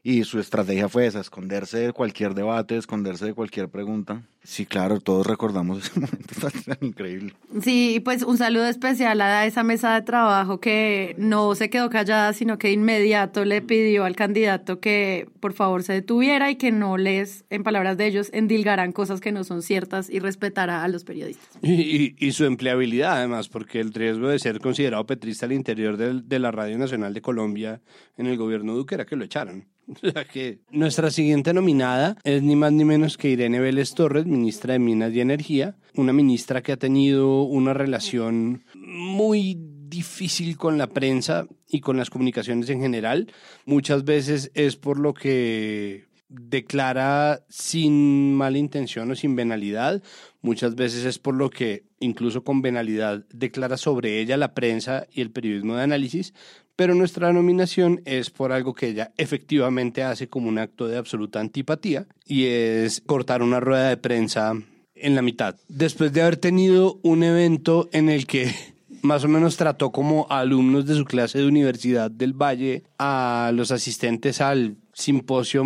Y 0.03 0.23
su 0.23 0.39
estrategia 0.39 0.87
fue 0.87 1.05
esa, 1.05 1.19
esconderse 1.19 1.79
de 1.79 1.91
cualquier 1.91 2.33
debate, 2.33 2.77
esconderse 2.77 3.25
de 3.25 3.33
cualquier 3.33 3.67
pregunta. 3.67 4.23
Sí, 4.43 4.65
claro, 4.65 5.01
todos 5.01 5.27
recordamos 5.27 5.79
ese 5.83 5.99
momento 5.99 6.33
tan, 6.65 6.77
increíble. 6.81 7.33
Sí, 7.61 7.99
pues 8.05 8.23
un 8.23 8.37
saludo 8.37 8.67
especial 8.67 9.19
a 9.19 9.45
esa 9.45 9.63
mesa 9.63 9.95
de 9.95 10.03
trabajo 10.03 10.61
que 10.61 11.13
no 11.17 11.53
se 11.55 11.69
quedó 11.69 11.89
callada, 11.89 12.31
sino 12.31 12.57
que 12.57 12.67
de 12.69 12.75
inmediato 12.75 13.43
le 13.43 13.61
pidió 13.61 14.05
al 14.05 14.15
candidato 14.15 14.79
que 14.79 15.27
por 15.41 15.51
favor 15.51 15.83
se 15.83 15.91
detuviera 15.93 16.49
y 16.51 16.55
que 16.55 16.71
no 16.71 16.95
les, 16.95 17.43
en 17.49 17.63
palabras 17.63 17.97
de 17.97 18.05
ellos, 18.07 18.29
endilgaran 18.31 18.93
cosas 18.93 19.19
que 19.19 19.33
no 19.33 19.43
son 19.43 19.61
ciertas 19.61 20.09
y 20.09 20.19
respetara 20.19 20.83
a 20.83 20.87
los 20.87 21.03
periodistas. 21.03 21.49
Y, 21.61 21.73
y- 21.73 22.15
y 22.17 22.31
su 22.31 22.45
empleabilidad, 22.45 23.17
además, 23.17 23.49
porque 23.49 23.81
el 23.81 23.93
riesgo 23.93 24.29
de 24.29 24.39
ser 24.39 24.59
considerado 24.59 25.05
petrista 25.05 25.45
al 25.47 25.51
interior 25.51 25.97
del- 25.97 26.29
de 26.29 26.39
la 26.39 26.51
Radio 26.51 26.77
Nacional 26.77 27.13
de 27.13 27.21
Colombia 27.21 27.81
en 28.15 28.27
el 28.27 28.37
gobierno 28.37 28.73
Duque 28.73 28.95
era 28.95 29.05
que 29.05 29.17
lo 29.17 29.25
echaran. 29.25 29.65
Que 30.33 30.59
nuestra 30.71 31.11
siguiente 31.11 31.53
nominada 31.53 32.17
es 32.23 32.43
ni 32.43 32.55
más 32.55 32.71
ni 32.71 32.85
menos 32.85 33.17
que 33.17 33.29
Irene 33.29 33.59
Vélez 33.59 33.93
Torres, 33.93 34.25
ministra 34.25 34.73
de 34.73 34.79
Minas 34.79 35.13
y 35.13 35.21
Energía, 35.21 35.75
una 35.95 36.13
ministra 36.13 36.61
que 36.61 36.73
ha 36.73 36.77
tenido 36.77 37.43
una 37.43 37.73
relación 37.73 38.63
muy 38.75 39.57
difícil 39.89 40.57
con 40.57 40.77
la 40.77 40.87
prensa 40.87 41.47
y 41.69 41.79
con 41.79 41.97
las 41.97 42.09
comunicaciones 42.09 42.69
en 42.69 42.81
general. 42.81 43.31
Muchas 43.65 44.03
veces 44.03 44.51
es 44.53 44.75
por 44.75 44.99
lo 44.99 45.13
que 45.13 46.07
declara 46.29 47.45
sin 47.47 48.35
mala 48.35 48.57
intención 48.57 49.09
o 49.11 49.15
sin 49.15 49.35
venalidad. 49.35 50.03
Muchas 50.41 50.75
veces 50.75 51.05
es 51.05 51.19
por 51.19 51.35
lo 51.35 51.49
que, 51.49 51.83
incluso 51.99 52.43
con 52.43 52.61
venalidad, 52.61 53.25
declara 53.33 53.77
sobre 53.77 54.19
ella 54.19 54.37
la 54.37 54.53
prensa 54.53 55.07
y 55.11 55.21
el 55.21 55.31
periodismo 55.31 55.75
de 55.75 55.83
análisis. 55.83 56.33
Pero 56.75 56.93
nuestra 56.93 57.33
nominación 57.33 58.01
es 58.05 58.29
por 58.29 58.51
algo 58.51 58.75
que 58.75 58.89
ella 58.89 59.11
efectivamente 59.17 60.03
hace 60.03 60.27
como 60.27 60.47
un 60.47 60.59
acto 60.59 60.87
de 60.87 60.97
absoluta 60.97 61.39
antipatía 61.39 62.05
y 62.23 62.45
es 62.45 63.01
cortar 63.01 63.41
una 63.41 63.59
rueda 63.59 63.89
de 63.89 63.97
prensa 63.97 64.53
en 64.93 65.15
la 65.15 65.23
mitad. 65.23 65.55
Después 65.67 66.13
de 66.13 66.21
haber 66.21 66.37
tenido 66.37 66.99
un 67.01 67.23
evento 67.23 67.89
en 67.93 68.09
el 68.09 68.27
que 68.27 68.53
más 69.01 69.23
o 69.23 69.27
menos 69.27 69.57
trató 69.57 69.91
como 69.91 70.27
alumnos 70.29 70.85
de 70.85 70.95
su 70.95 71.05
clase 71.05 71.39
de 71.39 71.47
Universidad 71.47 72.11
del 72.11 72.33
Valle 72.33 72.83
a 72.99 73.51
los 73.53 73.71
asistentes 73.71 74.41
al 74.41 74.75
simposio 74.97 75.63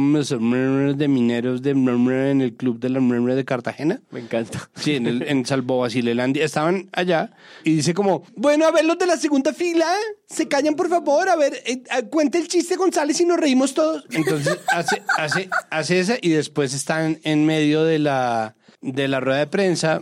de 0.98 1.08
mineros 1.08 1.62
de 1.62 1.74
en 2.32 2.42
el 2.42 2.54
club 2.54 2.80
de 2.80 2.90
la 2.90 3.00
de 3.34 3.46
Cartagena. 3.46 4.02
Me 4.12 4.20
encanta. 4.20 4.70
Sí, 4.76 4.96
en, 4.96 5.08
el, 5.08 5.22
en 5.24 5.46
Salvo 5.46 5.80
Basilelandia. 5.80 6.44
Estaban 6.44 6.90
allá 6.92 7.32
y 7.64 7.76
dice 7.76 7.94
como, 7.94 8.24
bueno, 8.36 8.66
a 8.68 8.72
ver 8.72 8.84
los 8.84 8.98
de 8.98 9.06
la 9.06 9.16
segunda 9.16 9.54
fila, 9.54 9.88
se 10.28 10.50
callan 10.50 10.76
por 10.76 10.90
favor, 10.90 11.30
a 11.30 11.38
ver, 11.38 11.54
eh, 11.66 11.82
eh, 11.98 12.04
cuenta 12.10 12.38
el 12.40 12.50
chiste 12.50 12.76
González 12.76 13.22
y 13.22 13.26
nos 13.26 13.38
reímos 13.40 13.74
todos. 13.74 14.04
Entonces 14.12 14.60
hace, 14.68 15.02
hace, 15.18 15.50
hace 15.70 16.00
esa 16.02 16.16
y 16.22 16.30
después 16.30 16.74
están 16.74 17.20
en 17.24 17.46
medio 17.46 17.86
de 17.86 18.00
la, 18.00 18.56
de 18.82 19.08
la 19.08 19.22
rueda 19.22 19.40
de 19.40 19.48
prensa 19.48 20.02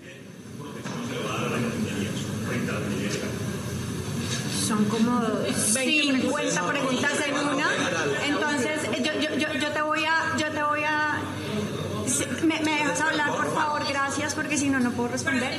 Son 4.68 4.86
como 4.86 5.20
50 5.52 6.68
preguntas 6.68 7.12
en 7.28 7.34
una. 7.34 7.68
Entonces, 8.28 8.84
eh, 8.94 9.02
yo, 9.04 9.14
yo, 9.20 9.36
yo, 9.36 9.54
yo 9.60 9.72
te 9.72 9.82
voy 9.82 10.04
a, 10.06 10.38
yo 10.38 10.52
te 10.52 10.62
voy 10.64 10.82
a, 10.86 11.20
si- 12.06 12.46
me, 12.46 12.60
me 12.62 12.72
dejas 12.78 13.02
hablar, 13.02 13.32
por 13.36 13.52
favor, 13.52 13.82
gracias, 13.90 14.36
porque 14.36 14.58
si 14.58 14.70
no, 14.70 14.80
no 14.80 14.89
puedo 15.00 15.14
responder. 15.14 15.52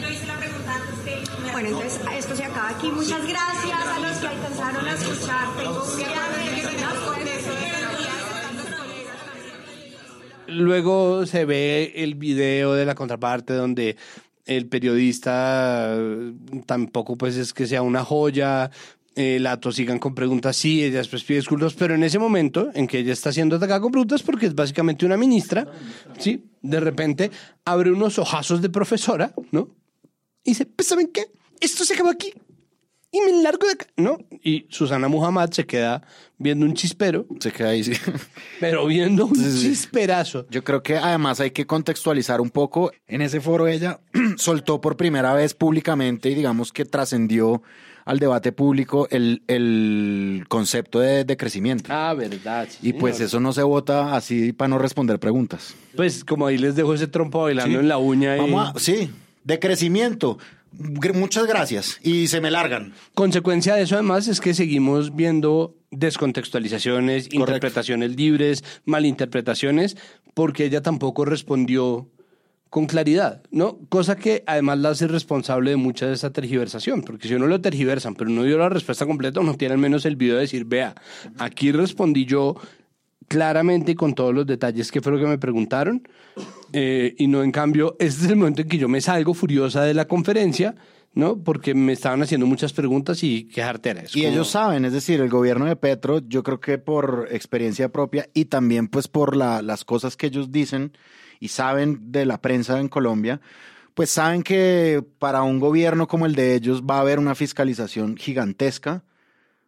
Bueno, 1.52 1.68
entonces 1.68 2.00
esto 2.18 2.36
se 2.36 2.44
acaba 2.44 2.68
aquí. 2.70 2.90
Muchas 2.90 3.26
gracias 3.26 3.86
a 3.86 3.98
los 4.00 4.18
que 4.18 4.26
alcanzaron 4.26 4.86
a 4.86 4.92
escuchar. 4.92 5.48
Tengo 5.56 5.84
Luego 10.46 11.26
se 11.26 11.44
ve 11.44 11.92
el 11.96 12.16
video 12.16 12.74
de 12.74 12.84
la 12.84 12.94
contraparte 12.94 13.54
donde 13.54 13.96
el 14.46 14.66
periodista 14.66 15.94
eh, 15.96 16.34
tampoco 16.66 17.16
pues 17.16 17.36
es 17.36 17.54
que 17.54 17.66
sea 17.66 17.82
una 17.82 18.04
joya, 18.04 18.70
eh, 19.16 19.38
la 19.40 19.52
atosigan 19.52 19.98
con 19.98 20.14
preguntas, 20.14 20.56
sí, 20.56 20.82
ella 20.84 20.98
después 20.98 21.24
pide 21.24 21.38
disculpas, 21.38 21.74
pero 21.74 21.94
en 21.94 22.04
ese 22.04 22.18
momento 22.18 22.70
en 22.74 22.86
que 22.86 22.98
ella 22.98 23.12
está 23.12 23.32
siendo 23.32 23.56
atacada 23.56 23.80
con 23.80 23.90
preguntas 23.92 24.22
porque 24.22 24.46
es 24.46 24.54
básicamente 24.54 25.04
una 25.04 25.16
ministra, 25.16 25.66
sí, 26.18 26.44
de 26.62 26.80
repente 26.80 27.30
abre 27.64 27.90
unos 27.90 28.18
ojazos 28.18 28.62
de 28.62 28.70
profesora, 28.70 29.34
¿no? 29.50 29.68
Y 30.44 30.50
dice, 30.52 30.66
pues 30.66 30.88
¿saben 30.88 31.08
qué? 31.08 31.26
Esto 31.60 31.84
se 31.84 31.94
acabó 31.94 32.10
aquí 32.10 32.32
y 33.12 33.20
me 33.20 33.42
largo 33.42 33.66
de 33.66 33.72
acá, 33.72 33.86
¿no? 33.96 34.18
Y 34.42 34.66
Susana 34.70 35.08
Muhammad 35.08 35.50
se 35.50 35.66
queda 35.66 36.00
viendo 36.38 36.64
un 36.64 36.74
chispero. 36.74 37.26
Se 37.40 37.50
queda 37.50 37.70
ahí, 37.70 37.82
sí. 37.82 37.92
Pero 38.60 38.86
viendo 38.86 39.26
un 39.26 39.34
Sí, 39.34 39.50
sí. 39.50 39.68
chisperazo. 39.70 40.46
Yo 40.48 40.62
creo 40.62 40.82
que 40.84 40.96
además 40.96 41.40
hay 41.40 41.50
que 41.50 41.66
contextualizar 41.66 42.40
un 42.40 42.50
poco. 42.50 42.92
En 43.08 43.20
ese 43.20 43.40
foro 43.40 43.66
ella 43.66 43.98
soltó 44.36 44.80
por 44.80 44.96
primera 44.96 45.34
vez 45.34 45.54
públicamente 45.54 46.30
y 46.30 46.34
digamos 46.36 46.72
que 46.72 46.84
trascendió 46.84 47.62
al 48.04 48.18
debate 48.18 48.52
público 48.52 49.06
el, 49.10 49.42
el 49.48 50.44
concepto 50.48 51.00
de, 51.00 51.24
de 51.24 51.36
crecimiento. 51.36 51.90
Ah, 51.92 52.14
verdad. 52.14 52.68
y 52.82 52.92
pues 52.94 53.20
eso 53.20 53.40
no 53.40 53.52
se 53.52 53.62
vota 53.62 54.16
así 54.16 54.52
para 54.52 54.68
no 54.68 54.78
responder 54.78 55.18
preguntas. 55.18 55.74
Pues 55.96 56.24
como 56.24 56.46
ahí 56.46 56.58
les 56.58 56.74
dejo 56.76 56.94
ese 56.94 57.06
trompo 57.06 57.42
bailando 57.42 57.80
en 57.80 57.88
la 57.88 57.98
uña. 57.98 58.36
y- 58.36 58.40
Vamos 58.40 58.72
a- 58.76 58.78
sí, 58.78 59.10
de 59.44 59.58
crecimiento. 59.58 60.38
Muchas 61.14 61.46
gracias. 61.46 61.98
Y 62.02 62.28
se 62.28 62.40
me 62.40 62.50
largan. 62.50 62.92
Consecuencia 63.14 63.74
de 63.74 63.82
eso 63.82 63.96
además 63.96 64.28
es 64.28 64.40
que 64.40 64.54
seguimos 64.54 65.16
viendo 65.16 65.74
descontextualizaciones, 65.90 67.28
interpretaciones 67.32 68.16
libres, 68.16 68.62
malinterpretaciones, 68.84 69.96
porque 70.34 70.64
ella 70.66 70.80
tampoco 70.80 71.24
respondió 71.24 72.08
con 72.70 72.86
claridad, 72.86 73.42
¿no? 73.50 73.78
Cosa 73.88 74.16
que 74.16 74.44
además 74.46 74.78
la 74.78 74.90
hace 74.90 75.08
responsable 75.08 75.70
de 75.70 75.76
mucha 75.76 76.06
de 76.06 76.14
esa 76.14 76.32
tergiversación, 76.32 77.02
porque 77.02 77.26
si 77.28 77.34
uno 77.34 77.46
lo 77.48 77.60
tergiversan, 77.60 78.14
pero 78.14 78.30
no 78.30 78.44
dio 78.44 78.58
la 78.58 78.68
respuesta 78.68 79.06
completa, 79.06 79.40
uno 79.40 79.56
tiene 79.56 79.74
al 79.74 79.80
menos 79.80 80.06
el 80.06 80.14
video 80.16 80.36
de 80.36 80.42
decir, 80.42 80.64
vea, 80.64 80.94
aquí 81.38 81.72
respondí 81.72 82.24
yo 82.26 82.54
claramente 83.28 83.92
y 83.92 83.94
con 83.94 84.14
todos 84.14 84.34
los 84.34 84.46
detalles 84.46 84.90
que 84.90 85.00
fue 85.00 85.12
lo 85.12 85.18
que 85.18 85.26
me 85.26 85.38
preguntaron, 85.38 86.06
eh, 86.72 87.14
y 87.18 87.26
no 87.26 87.42
en 87.42 87.52
cambio, 87.52 87.96
este 87.98 88.24
es 88.24 88.30
el 88.30 88.36
momento 88.36 88.62
en 88.62 88.68
que 88.68 88.78
yo 88.78 88.88
me 88.88 89.00
salgo 89.00 89.34
furiosa 89.34 89.82
de 89.82 89.94
la 89.94 90.06
conferencia, 90.06 90.74
¿no? 91.14 91.38
Porque 91.42 91.74
me 91.74 91.92
estaban 91.92 92.22
haciendo 92.22 92.46
muchas 92.46 92.72
preguntas 92.72 93.22
y 93.24 93.44
qué 93.48 93.62
jartera. 93.62 94.02
Es 94.02 94.14
Y 94.16 94.22
como- 94.22 94.32
ellos 94.32 94.48
saben, 94.48 94.84
es 94.84 94.92
decir, 94.92 95.20
el 95.20 95.28
gobierno 95.28 95.64
de 95.66 95.74
Petro, 95.76 96.20
yo 96.26 96.42
creo 96.44 96.60
que 96.60 96.78
por 96.78 97.28
experiencia 97.32 97.88
propia 97.88 98.28
y 98.32 98.44
también 98.46 98.86
pues 98.88 99.08
por 99.08 99.36
la- 99.36 99.60
las 99.62 99.84
cosas 99.84 100.16
que 100.16 100.26
ellos 100.28 100.52
dicen 100.52 100.92
y 101.40 101.48
saben 101.48 102.12
de 102.12 102.26
la 102.26 102.40
prensa 102.40 102.78
en 102.78 102.88
Colombia, 102.88 103.40
pues 103.94 104.10
saben 104.10 104.42
que 104.44 105.02
para 105.18 105.42
un 105.42 105.58
gobierno 105.58 106.06
como 106.06 106.26
el 106.26 106.34
de 106.36 106.54
ellos 106.54 106.82
va 106.82 106.98
a 106.98 107.00
haber 107.00 107.18
una 107.18 107.34
fiscalización 107.34 108.16
gigantesca. 108.16 109.02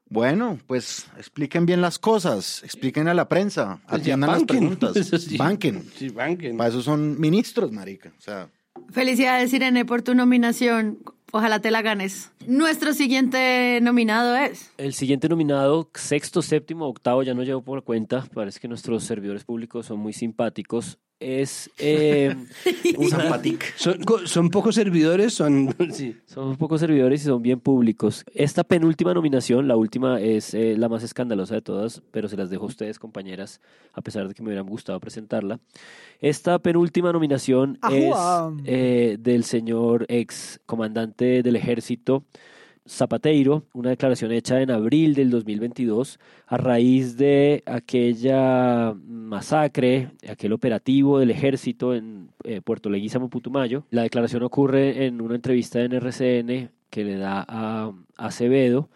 Bueno, 0.08 0.58
pues 0.66 1.06
expliquen 1.16 1.64
bien 1.64 1.80
las 1.80 1.98
cosas, 1.98 2.62
expliquen 2.62 3.08
a 3.08 3.14
la 3.14 3.28
prensa, 3.28 3.80
Pues 3.88 4.02
atiendan 4.02 4.30
las 4.30 4.44
preguntas, 4.44 4.92
sí. 5.26 5.36
banquen. 5.38 5.82
Sí, 5.96 6.10
banquen. 6.10 6.56
Para 6.58 6.68
eso 6.68 6.82
son 6.82 7.18
ministros, 7.18 7.72
marica. 7.72 8.12
O 8.18 8.20
sea, 8.20 8.48
Felicidades, 8.90 9.52
Irene, 9.54 9.84
por 9.84 10.02
tu 10.02 10.14
nominación. 10.14 10.98
Ojalá 11.34 11.60
te 11.60 11.70
la 11.70 11.80
ganes. 11.80 12.30
Nuestro 12.46 12.92
siguiente 12.92 13.78
nominado 13.80 14.36
es. 14.36 14.70
El 14.76 14.92
siguiente 14.92 15.30
nominado, 15.30 15.88
sexto, 15.94 16.42
séptimo, 16.42 16.86
octavo, 16.86 17.22
ya 17.22 17.32
no 17.32 17.42
llevo 17.42 17.62
por 17.62 17.82
cuenta, 17.84 18.26
parece 18.34 18.60
que 18.60 18.68
nuestros 18.68 19.04
servidores 19.04 19.44
públicos 19.44 19.86
son 19.86 19.98
muy 19.98 20.12
simpáticos, 20.12 20.98
es... 21.22 21.70
eh, 21.78 22.34
Son, 23.76 24.02
co- 24.04 24.26
son 24.26 24.50
pocos 24.50 24.74
servidores, 24.74 25.34
son... 25.34 25.74
sí. 25.92 26.16
Son 26.26 26.56
pocos 26.56 26.80
servidores 26.80 27.22
y 27.22 27.24
son 27.24 27.42
bien 27.42 27.60
públicos. 27.60 28.24
Esta 28.34 28.64
penúltima 28.64 29.14
nominación, 29.14 29.68
la 29.68 29.76
última, 29.76 30.20
es 30.20 30.54
eh, 30.54 30.74
la 30.76 30.88
más 30.88 31.02
escandalosa 31.02 31.54
de 31.54 31.62
todas, 31.62 32.02
pero 32.10 32.28
se 32.28 32.36
las 32.36 32.50
dejo 32.50 32.64
a 32.64 32.68
ustedes, 32.68 32.98
compañeras, 32.98 33.60
a 33.92 34.00
pesar 34.02 34.28
de 34.28 34.34
que 34.34 34.42
me 34.42 34.48
hubieran 34.48 34.66
gustado 34.66 34.98
presentarla. 35.00 35.60
Esta 36.20 36.58
penúltima 36.58 37.12
nominación 37.12 37.78
Ajua. 37.80 38.52
es 38.58 38.62
eh, 38.66 39.16
del 39.20 39.44
señor 39.44 40.06
ex 40.08 40.60
comandante 40.66 41.42
del 41.42 41.56
ejército 41.56 42.24
Zapateiro, 42.88 43.64
una 43.74 43.90
declaración 43.90 44.32
hecha 44.32 44.60
en 44.60 44.70
abril 44.70 45.14
del 45.14 45.30
2022 45.30 46.18
a 46.46 46.56
raíz 46.56 47.16
de 47.16 47.62
aquella 47.64 48.94
masacre, 49.06 50.10
aquel 50.28 50.52
operativo 50.52 51.18
del 51.18 51.30
ejército 51.30 51.94
en 51.94 52.30
eh, 52.44 52.60
Puerto 52.60 52.90
Leguízamo, 52.90 53.30
Putumayo. 53.30 53.84
La 53.90 54.02
declaración 54.02 54.42
ocurre 54.42 55.06
en 55.06 55.20
una 55.20 55.36
entrevista 55.36 55.80
en 55.80 55.92
RCN 55.92 56.70
que 56.90 57.04
le 57.04 57.16
da 57.16 57.44
a, 57.48 57.92
a 58.16 58.26
Acevedo 58.26 58.88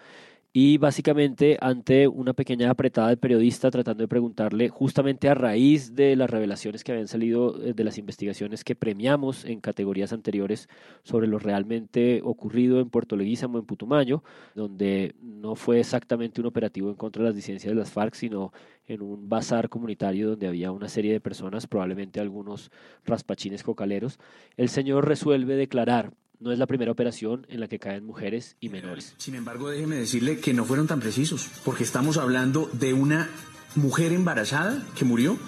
y 0.58 0.78
básicamente 0.78 1.58
ante 1.60 2.08
una 2.08 2.32
pequeña 2.32 2.70
apretada 2.70 3.08
del 3.08 3.18
periodista 3.18 3.70
tratando 3.70 4.04
de 4.04 4.08
preguntarle 4.08 4.70
justamente 4.70 5.28
a 5.28 5.34
raíz 5.34 5.94
de 5.94 6.16
las 6.16 6.30
revelaciones 6.30 6.82
que 6.82 6.92
habían 6.92 7.08
salido 7.08 7.62
eh, 7.62 7.74
de 7.74 7.84
las 7.84 7.98
investigaciones 7.98 8.64
que 8.64 8.74
premiamos 8.74 9.44
en 9.44 9.60
categorías 9.60 10.14
anteriores 10.14 10.70
sobre 11.02 11.26
lo 11.26 11.38
realmente 11.38 12.22
ocurrido 12.24 12.80
en 12.80 12.88
Puerto 12.88 13.16
Leguízamo, 13.16 13.58
en 13.58 13.66
Putumayo, 13.66 14.24
donde 14.54 15.14
no 15.20 15.56
fue 15.56 15.78
exactamente 15.78 16.40
un 16.40 16.46
operativo 16.46 16.88
en 16.88 16.96
contra 16.96 17.22
de 17.22 17.28
las 17.28 17.36
disidencias 17.36 17.72
de 17.72 17.78
las 17.78 17.90
FARC, 17.90 18.14
sino 18.14 18.54
en 18.86 19.02
un 19.02 19.28
bazar 19.28 19.68
comunitario 19.68 20.30
donde 20.30 20.48
había 20.48 20.72
una 20.72 20.88
serie 20.88 21.12
de 21.12 21.20
personas, 21.20 21.66
probablemente 21.66 22.18
algunos 22.18 22.70
raspachines 23.04 23.62
cocaleros, 23.62 24.18
el 24.56 24.70
señor 24.70 25.06
resuelve 25.06 25.54
declarar 25.54 26.14
no 26.40 26.52
es 26.52 26.58
la 26.58 26.66
primera 26.66 26.92
operación 26.92 27.46
en 27.48 27.60
la 27.60 27.68
que 27.68 27.78
caen 27.78 28.04
mujeres 28.04 28.56
y 28.60 28.68
menores. 28.68 29.14
Sin 29.18 29.34
embargo, 29.34 29.70
déjeme 29.70 29.96
decirle 29.96 30.38
que 30.40 30.54
no 30.54 30.64
fueron 30.64 30.86
tan 30.86 31.00
precisos, 31.00 31.48
porque 31.64 31.84
estamos 31.84 32.16
hablando 32.16 32.70
de 32.72 32.92
una 32.92 33.28
mujer 33.74 34.12
embarazada 34.12 34.82
que 34.96 35.04
murió 35.04 35.38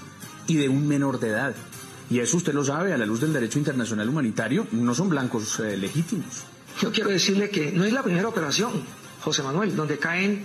y 0.47 0.57
de 0.57 0.69
un 0.69 0.87
menor 0.87 1.21
de 1.21 1.29
edad. 1.29 1.55
Y 2.11 2.21
eso 2.21 2.39
usted 2.39 2.55
lo 2.55 2.65
sabe, 2.65 2.93
a 2.93 2.99
la 2.99 3.07
luz 3.07 3.21
del 3.21 3.33
derecho 3.33 3.59
internacional 3.59 4.09
humanitario, 4.09 4.67
no 4.73 4.95
son 4.95 5.09
blancos 5.09 5.61
eh, 5.61 5.77
legítimos. 5.77 6.45
Yo 6.81 6.91
quiero 6.91 7.11
decirle 7.11 7.51
que 7.51 7.73
no 7.73 7.85
es 7.85 7.93
la 7.93 8.03
primera 8.03 8.29
operación, 8.29 8.73
José 9.21 9.43
Manuel, 9.43 9.77
donde 9.77 9.99
caen 9.99 10.45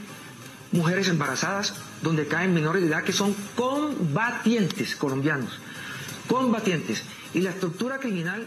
mujeres 0.71 1.07
embarazadas, 1.07 1.73
donde 2.01 2.27
caen 2.27 2.53
menores 2.53 2.81
de 2.81 2.89
edad 2.89 3.03
que 3.03 3.13
son 3.13 3.35
combatientes 3.55 4.95
colombianos, 4.95 5.59
combatientes. 6.27 7.03
Y 7.33 7.41
la 7.41 7.51
estructura 7.51 7.99
criminal. 7.99 8.45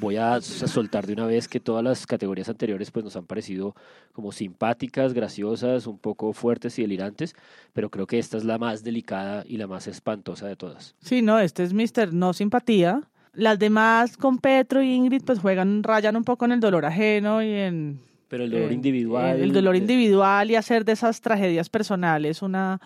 Voy 0.00 0.16
a 0.16 0.40
soltar 0.40 1.06
de 1.06 1.12
una 1.12 1.26
vez 1.26 1.48
que 1.48 1.60
todas 1.60 1.84
las 1.84 2.06
categorías 2.06 2.48
anteriores 2.48 2.90
pues 2.90 3.04
nos 3.04 3.16
han 3.16 3.26
parecido 3.26 3.74
como 4.12 4.32
simpáticas, 4.32 5.12
graciosas, 5.14 5.86
un 5.86 5.98
poco 5.98 6.32
fuertes 6.32 6.78
y 6.78 6.82
delirantes, 6.82 7.34
pero 7.72 7.90
creo 7.90 8.06
que 8.06 8.18
esta 8.18 8.36
es 8.36 8.44
la 8.44 8.58
más 8.58 8.82
delicada 8.84 9.44
y 9.46 9.56
la 9.56 9.66
más 9.66 9.86
espantosa 9.86 10.46
de 10.46 10.56
todas. 10.56 10.94
Sí, 11.00 11.22
no, 11.22 11.38
este 11.38 11.62
es 11.64 11.72
Mr. 11.72 12.12
No 12.12 12.32
Simpatía. 12.32 13.02
Las 13.34 13.58
demás 13.58 14.16
con 14.16 14.38
Petro 14.38 14.82
y 14.82 14.92
Ingrid 14.92 15.22
pues 15.24 15.38
juegan, 15.38 15.82
rayan 15.84 16.16
un 16.16 16.24
poco 16.24 16.44
en 16.44 16.52
el 16.52 16.60
dolor 16.60 16.84
ajeno 16.84 17.42
y 17.42 17.50
en... 17.52 18.00
Pero 18.28 18.44
el 18.44 18.50
dolor 18.50 18.66
en- 18.68 18.74
individual... 18.74 19.40
El 19.40 19.52
dolor 19.52 19.76
individual 19.76 20.50
y 20.50 20.56
hacer 20.56 20.84
de 20.84 20.92
esas 20.92 21.20
tragedias 21.20 21.68
personales 21.68 22.42
una, 22.42 22.80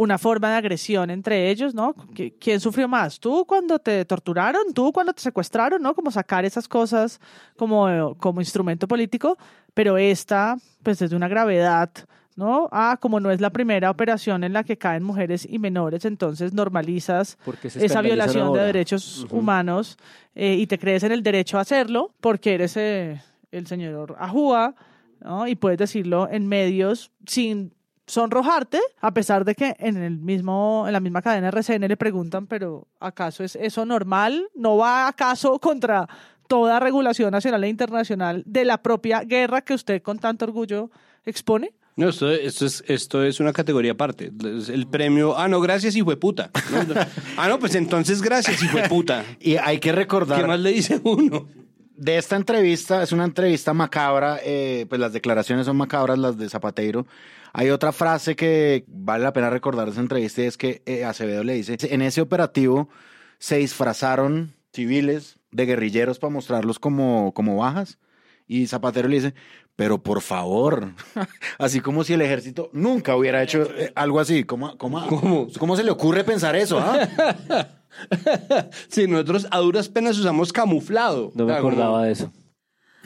una 0.00 0.16
forma 0.16 0.48
de 0.50 0.56
agresión 0.56 1.10
entre 1.10 1.50
ellos, 1.50 1.74
¿no? 1.74 1.92
¿Qui- 2.14 2.32
¿Quién 2.38 2.60
sufrió 2.60 2.86
más? 2.86 3.18
¿Tú 3.18 3.44
cuando 3.46 3.80
te 3.80 4.04
torturaron? 4.04 4.72
¿Tú 4.72 4.92
cuando 4.92 5.12
te 5.12 5.20
secuestraron? 5.20 5.82
¿No? 5.82 5.92
Como 5.92 6.12
sacar 6.12 6.44
esas 6.44 6.68
cosas 6.68 7.20
como, 7.56 8.14
como 8.16 8.40
instrumento 8.40 8.86
político, 8.86 9.36
pero 9.74 9.98
esta, 9.98 10.56
pues 10.84 11.00
desde 11.00 11.16
una 11.16 11.26
gravedad, 11.26 11.90
¿no? 12.36 12.68
Ah, 12.70 12.96
como 13.00 13.18
no 13.18 13.32
es 13.32 13.40
la 13.40 13.50
primera 13.50 13.90
operación 13.90 14.44
en 14.44 14.52
la 14.52 14.62
que 14.62 14.78
caen 14.78 15.02
mujeres 15.02 15.44
y 15.50 15.58
menores, 15.58 16.04
entonces 16.04 16.52
normalizas 16.52 17.36
esa 17.64 18.00
violación 18.00 18.46
ahora. 18.46 18.60
de 18.60 18.66
derechos 18.68 19.24
Ujú. 19.24 19.38
humanos 19.38 19.98
eh, 20.36 20.54
y 20.54 20.68
te 20.68 20.78
crees 20.78 21.02
en 21.02 21.10
el 21.10 21.24
derecho 21.24 21.58
a 21.58 21.62
hacerlo 21.62 22.14
porque 22.20 22.54
eres 22.54 22.76
eh, 22.76 23.20
el 23.50 23.66
señor 23.66 24.14
Ajúa, 24.20 24.76
¿no? 25.20 25.48
Y 25.48 25.56
puedes 25.56 25.78
decirlo 25.78 26.28
en 26.30 26.46
medios 26.46 27.10
sin 27.26 27.72
sonrojarte, 28.08 28.80
a 29.00 29.14
pesar 29.14 29.44
de 29.44 29.54
que 29.54 29.76
en 29.78 29.96
el 29.96 30.18
mismo 30.18 30.84
en 30.86 30.92
la 30.92 31.00
misma 31.00 31.22
cadena 31.22 31.48
RCN 31.48 31.86
le 31.86 31.96
preguntan, 31.96 32.46
pero 32.46 32.88
¿acaso 32.98 33.44
es 33.44 33.54
eso 33.56 33.86
normal? 33.86 34.48
¿No 34.54 34.78
va 34.78 35.06
acaso 35.06 35.58
contra 35.58 36.08
toda 36.48 36.80
regulación 36.80 37.30
nacional 37.30 37.62
e 37.64 37.68
internacional 37.68 38.42
de 38.46 38.64
la 38.64 38.82
propia 38.82 39.20
guerra 39.20 39.60
que 39.60 39.74
usted 39.74 40.02
con 40.02 40.18
tanto 40.18 40.46
orgullo 40.46 40.90
expone? 41.24 41.74
No, 41.98 42.10
esto, 42.10 42.30
esto, 42.30 42.64
es, 42.64 42.84
esto 42.86 43.24
es 43.24 43.40
una 43.40 43.52
categoría 43.52 43.90
aparte. 43.90 44.30
El 44.68 44.86
premio. 44.86 45.36
Ah, 45.36 45.48
no, 45.48 45.60
gracias, 45.60 45.96
hijo 45.96 46.10
de 46.10 46.16
puta. 46.16 46.48
No, 46.70 46.84
no. 46.84 46.94
Ah, 47.36 47.48
no, 47.48 47.58
pues 47.58 47.74
entonces 47.74 48.22
gracias, 48.22 48.62
hijo 48.62 48.78
de 48.78 48.88
puta. 48.88 49.24
Y 49.40 49.56
hay 49.56 49.80
que 49.80 49.90
recordar. 49.90 50.40
¿Qué 50.40 50.46
más 50.46 50.60
le 50.60 50.72
dice 50.72 51.00
uno? 51.02 51.48
De 51.96 52.16
esta 52.16 52.36
entrevista, 52.36 53.02
es 53.02 53.10
una 53.10 53.24
entrevista 53.24 53.74
macabra, 53.74 54.38
eh, 54.44 54.86
pues 54.88 55.00
las 55.00 55.12
declaraciones 55.12 55.66
son 55.66 55.76
macabras, 55.76 56.16
las 56.20 56.38
de 56.38 56.48
Zapateiro. 56.48 57.04
Hay 57.52 57.70
otra 57.70 57.92
frase 57.92 58.36
que 58.36 58.84
vale 58.88 59.24
la 59.24 59.32
pena 59.32 59.50
recordar 59.50 59.86
de 59.86 59.92
esa 59.92 60.00
entrevista 60.00 60.42
y 60.42 60.46
es 60.46 60.56
que 60.56 60.82
eh, 60.86 61.04
Acevedo 61.04 61.44
le 61.44 61.54
dice, 61.54 61.76
en 61.80 62.02
ese 62.02 62.20
operativo 62.20 62.88
se 63.38 63.58
disfrazaron 63.58 64.54
civiles 64.72 65.38
de 65.50 65.66
guerrilleros 65.66 66.18
para 66.18 66.32
mostrarlos 66.32 66.78
como, 66.78 67.32
como 67.34 67.56
bajas. 67.56 67.98
Y 68.46 68.66
Zapatero 68.66 69.08
le 69.08 69.16
dice, 69.16 69.34
pero 69.76 70.02
por 70.02 70.22
favor, 70.22 70.94
así 71.58 71.80
como 71.80 72.02
si 72.02 72.14
el 72.14 72.22
ejército 72.22 72.70
nunca 72.72 73.14
hubiera 73.14 73.42
hecho 73.42 73.62
eh, 73.76 73.92
algo 73.94 74.20
así. 74.20 74.44
¿Cómo, 74.44 74.76
cómo, 74.78 75.48
¿Cómo 75.58 75.76
se 75.76 75.84
le 75.84 75.90
ocurre 75.90 76.24
pensar 76.24 76.56
eso? 76.56 76.78
ah? 76.80 77.08
Sí, 78.88 79.06
nosotros 79.06 79.48
a 79.50 79.58
duras 79.58 79.88
penas 79.88 80.18
usamos 80.18 80.52
camuflado. 80.52 81.32
No 81.34 81.46
me 81.46 81.54
acordaba 81.54 82.04
de 82.04 82.12
eso. 82.12 82.32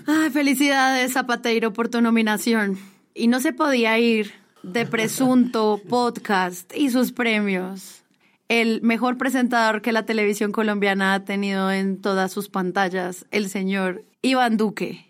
Ay, 0.06 0.30
felicidades, 0.30 1.12
Zapateiro, 1.12 1.72
por 1.72 1.88
tu 1.88 2.00
nominación. 2.00 2.78
Y 3.14 3.28
no 3.28 3.40
se 3.40 3.52
podía 3.52 3.98
ir 3.98 4.32
de 4.62 4.86
presunto 4.86 5.80
podcast 5.88 6.74
y 6.76 6.90
sus 6.90 7.12
premios. 7.12 8.02
El 8.48 8.82
mejor 8.82 9.18
presentador 9.18 9.82
que 9.82 9.92
la 9.92 10.04
televisión 10.04 10.52
colombiana 10.52 11.14
ha 11.14 11.24
tenido 11.24 11.70
en 11.70 12.00
todas 12.00 12.32
sus 12.32 12.48
pantallas, 12.48 13.26
el 13.30 13.48
señor 13.48 14.04
Iván 14.20 14.56
Duque, 14.56 15.06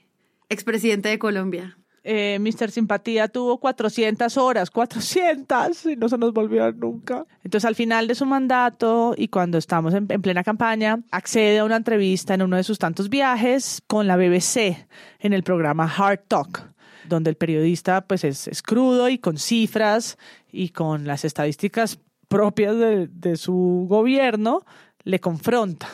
expresidente 0.48 1.08
de 1.08 1.18
Colombia. 1.18 1.76
Eh, 2.04 2.38
Mr. 2.40 2.70
Simpatía 2.70 3.28
tuvo 3.28 3.58
400 3.58 4.36
horas, 4.36 4.70
400, 4.70 5.86
y 5.86 5.96
no 5.96 6.08
se 6.08 6.18
nos 6.18 6.32
volvió 6.32 6.70
nunca. 6.72 7.26
Entonces, 7.44 7.64
al 7.64 7.76
final 7.76 8.08
de 8.08 8.16
su 8.16 8.26
mandato 8.26 9.14
y 9.16 9.28
cuando 9.28 9.58
estamos 9.58 9.94
en, 9.94 10.06
en 10.08 10.22
plena 10.22 10.42
campaña, 10.42 11.00
accede 11.12 11.60
a 11.60 11.64
una 11.64 11.76
entrevista 11.76 12.34
en 12.34 12.42
uno 12.42 12.56
de 12.56 12.64
sus 12.64 12.78
tantos 12.78 13.08
viajes 13.08 13.82
con 13.86 14.08
la 14.08 14.16
BBC 14.16 14.86
en 15.20 15.32
el 15.32 15.44
programa 15.44 15.84
Hard 15.84 16.20
Talk, 16.26 16.71
donde 17.08 17.30
el 17.30 17.36
periodista 17.36 18.02
pues 18.02 18.24
es, 18.24 18.48
es 18.48 18.62
crudo 18.62 19.08
y 19.08 19.18
con 19.18 19.38
cifras 19.38 20.18
y 20.50 20.70
con 20.70 21.06
las 21.06 21.24
estadísticas 21.24 21.98
propias 22.28 22.76
de, 22.76 23.08
de 23.08 23.36
su 23.36 23.86
gobierno, 23.88 24.64
le 25.04 25.20
confronta. 25.20 25.88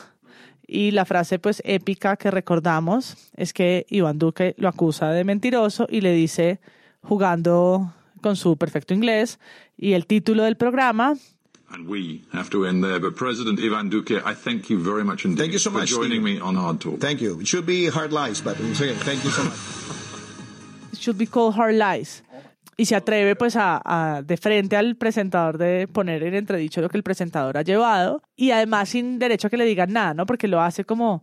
Y 0.65 0.91
la 0.91 1.05
frase 1.05 1.39
pues 1.39 1.61
épica 1.65 2.15
que 2.15 2.29
recordamos 2.31 3.15
es 3.35 3.53
que 3.53 3.85
Iván 3.89 4.19
Duque 4.19 4.53
lo 4.57 4.67
acusa 4.69 5.09
de 5.09 5.23
mentiroso 5.23 5.87
y 5.89 6.01
le 6.01 6.13
dice, 6.13 6.59
jugando 7.01 7.93
con 8.21 8.35
su 8.35 8.55
perfecto 8.57 8.93
inglés, 8.93 9.39
y 9.77 9.93
el 9.93 10.05
título 10.05 10.43
del 10.43 10.57
programa, 10.57 11.15
And 11.71 11.87
we 11.87 12.21
have 12.33 12.49
to 12.49 12.65
end 12.65 12.83
there. 12.83 12.99
But 12.99 13.15
President 13.15 13.59
Ivan 13.59 13.89
Duque, 13.91 14.17
I 14.25 14.33
thank 14.33 14.69
you 14.71 14.79
very 14.79 15.03
much 15.03 15.23
indeed 15.23 15.37
Thank 15.37 15.53
you 15.53 15.59
so 15.59 15.69
for 15.69 15.77
much, 15.81 15.89
joining 15.89 16.21
Stephen. 16.23 16.39
me 16.39 16.39
on 16.41 16.55
Hard 16.55 16.79
Talk. 16.79 16.99
Thank 16.99 17.21
you. 17.21 17.39
It 17.39 17.47
should 17.47 17.67
be 17.67 17.87
hard 17.89 18.11
lies, 18.11 18.41
but. 18.41 18.57
Thank 18.57 19.23
you 19.23 19.29
so 19.29 19.43
much. 19.43 20.08
Should 20.99 21.17
be 21.17 21.27
called 21.27 21.55
hard 21.57 21.73
lies. 21.75 22.23
Y 22.77 22.85
se 22.85 22.95
atreve 22.95 23.35
pues 23.35 23.55
a, 23.57 23.81
a- 23.83 24.21
de 24.21 24.37
frente 24.37 24.77
al 24.77 24.95
presentador 24.95 25.57
de 25.57 25.87
poner 25.87 26.23
en 26.23 26.33
entredicho 26.35 26.79
lo 26.81 26.87
que 26.89 26.95
el 26.97 27.03
presentador 27.03 27.57
ha 27.57 27.61
llevado 27.61 28.21
y 28.37 28.51
además 28.51 28.87
sin 28.89 29.19
derecho 29.19 29.47
a 29.47 29.49
que 29.49 29.57
le 29.57 29.65
digan 29.65 29.91
nada, 29.91 30.13
¿no? 30.13 30.25
Porque 30.25 30.47
lo 30.47 30.61
hace 30.61 30.85
como, 30.85 31.21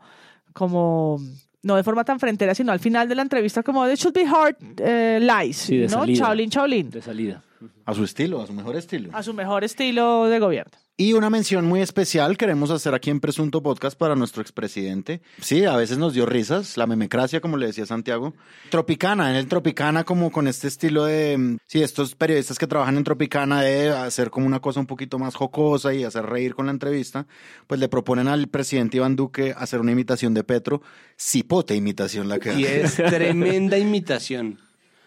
como 0.52 1.18
no 1.62 1.76
de 1.76 1.82
forma 1.82 2.04
tan 2.04 2.20
frentera, 2.20 2.54
sino 2.54 2.72
al 2.72 2.78
final 2.80 3.08
de 3.08 3.14
la 3.14 3.22
entrevista 3.22 3.62
como 3.62 3.88
it 3.88 3.98
should 3.98 4.14
be 4.14 4.26
hard 4.26 4.56
eh, 4.78 5.18
lies, 5.20 5.56
Sí, 5.56 5.78
de 5.78 5.84
¿no? 5.88 6.00
salida. 6.00 6.18
Chaolin, 6.18 6.50
Chaolin. 6.50 6.90
De 6.90 7.00
salida. 7.02 7.42
A 7.86 7.94
su 7.94 8.04
estilo, 8.04 8.42
a 8.42 8.46
su 8.46 8.52
mejor 8.52 8.76
estilo. 8.76 9.10
A 9.14 9.22
su 9.22 9.32
mejor 9.32 9.64
estilo 9.64 10.26
de 10.26 10.38
gobierno. 10.38 10.72
Y 10.98 11.12
una 11.12 11.28
mención 11.28 11.66
muy 11.66 11.82
especial 11.82 12.38
queremos 12.38 12.70
hacer 12.70 12.94
aquí 12.94 13.10
en 13.10 13.20
Presunto 13.20 13.62
Podcast 13.62 13.98
para 13.98 14.14
nuestro 14.16 14.40
expresidente. 14.40 15.20
Sí, 15.42 15.66
a 15.66 15.76
veces 15.76 15.98
nos 15.98 16.14
dio 16.14 16.24
risas, 16.24 16.78
la 16.78 16.86
memecracia, 16.86 17.42
como 17.42 17.58
le 17.58 17.66
decía 17.66 17.84
Santiago. 17.84 18.32
Tropicana, 18.70 19.28
en 19.28 19.36
el 19.36 19.46
Tropicana, 19.46 20.04
como 20.04 20.32
con 20.32 20.48
este 20.48 20.68
estilo 20.68 21.04
de, 21.04 21.36
mm, 21.36 21.58
sí, 21.66 21.82
estos 21.82 22.14
periodistas 22.14 22.58
que 22.58 22.66
trabajan 22.66 22.96
en 22.96 23.04
Tropicana 23.04 23.60
de 23.60 23.90
hacer 23.90 24.30
como 24.30 24.46
una 24.46 24.60
cosa 24.60 24.80
un 24.80 24.86
poquito 24.86 25.18
más 25.18 25.34
jocosa 25.34 25.92
y 25.92 26.02
hacer 26.02 26.24
reír 26.24 26.54
con 26.54 26.64
la 26.64 26.72
entrevista, 26.72 27.26
pues 27.66 27.78
le 27.78 27.88
proponen 27.90 28.26
al 28.26 28.48
presidente 28.48 28.96
Iván 28.96 29.16
Duque 29.16 29.54
hacer 29.54 29.80
una 29.80 29.92
imitación 29.92 30.32
de 30.32 30.44
Petro. 30.44 30.80
Cipote 31.20 31.74
imitación 31.74 32.26
la 32.30 32.38
que 32.38 32.54
Y 32.58 32.64
hace. 32.64 32.80
es 32.80 32.94
tremenda 33.10 33.76
imitación. 33.76 34.60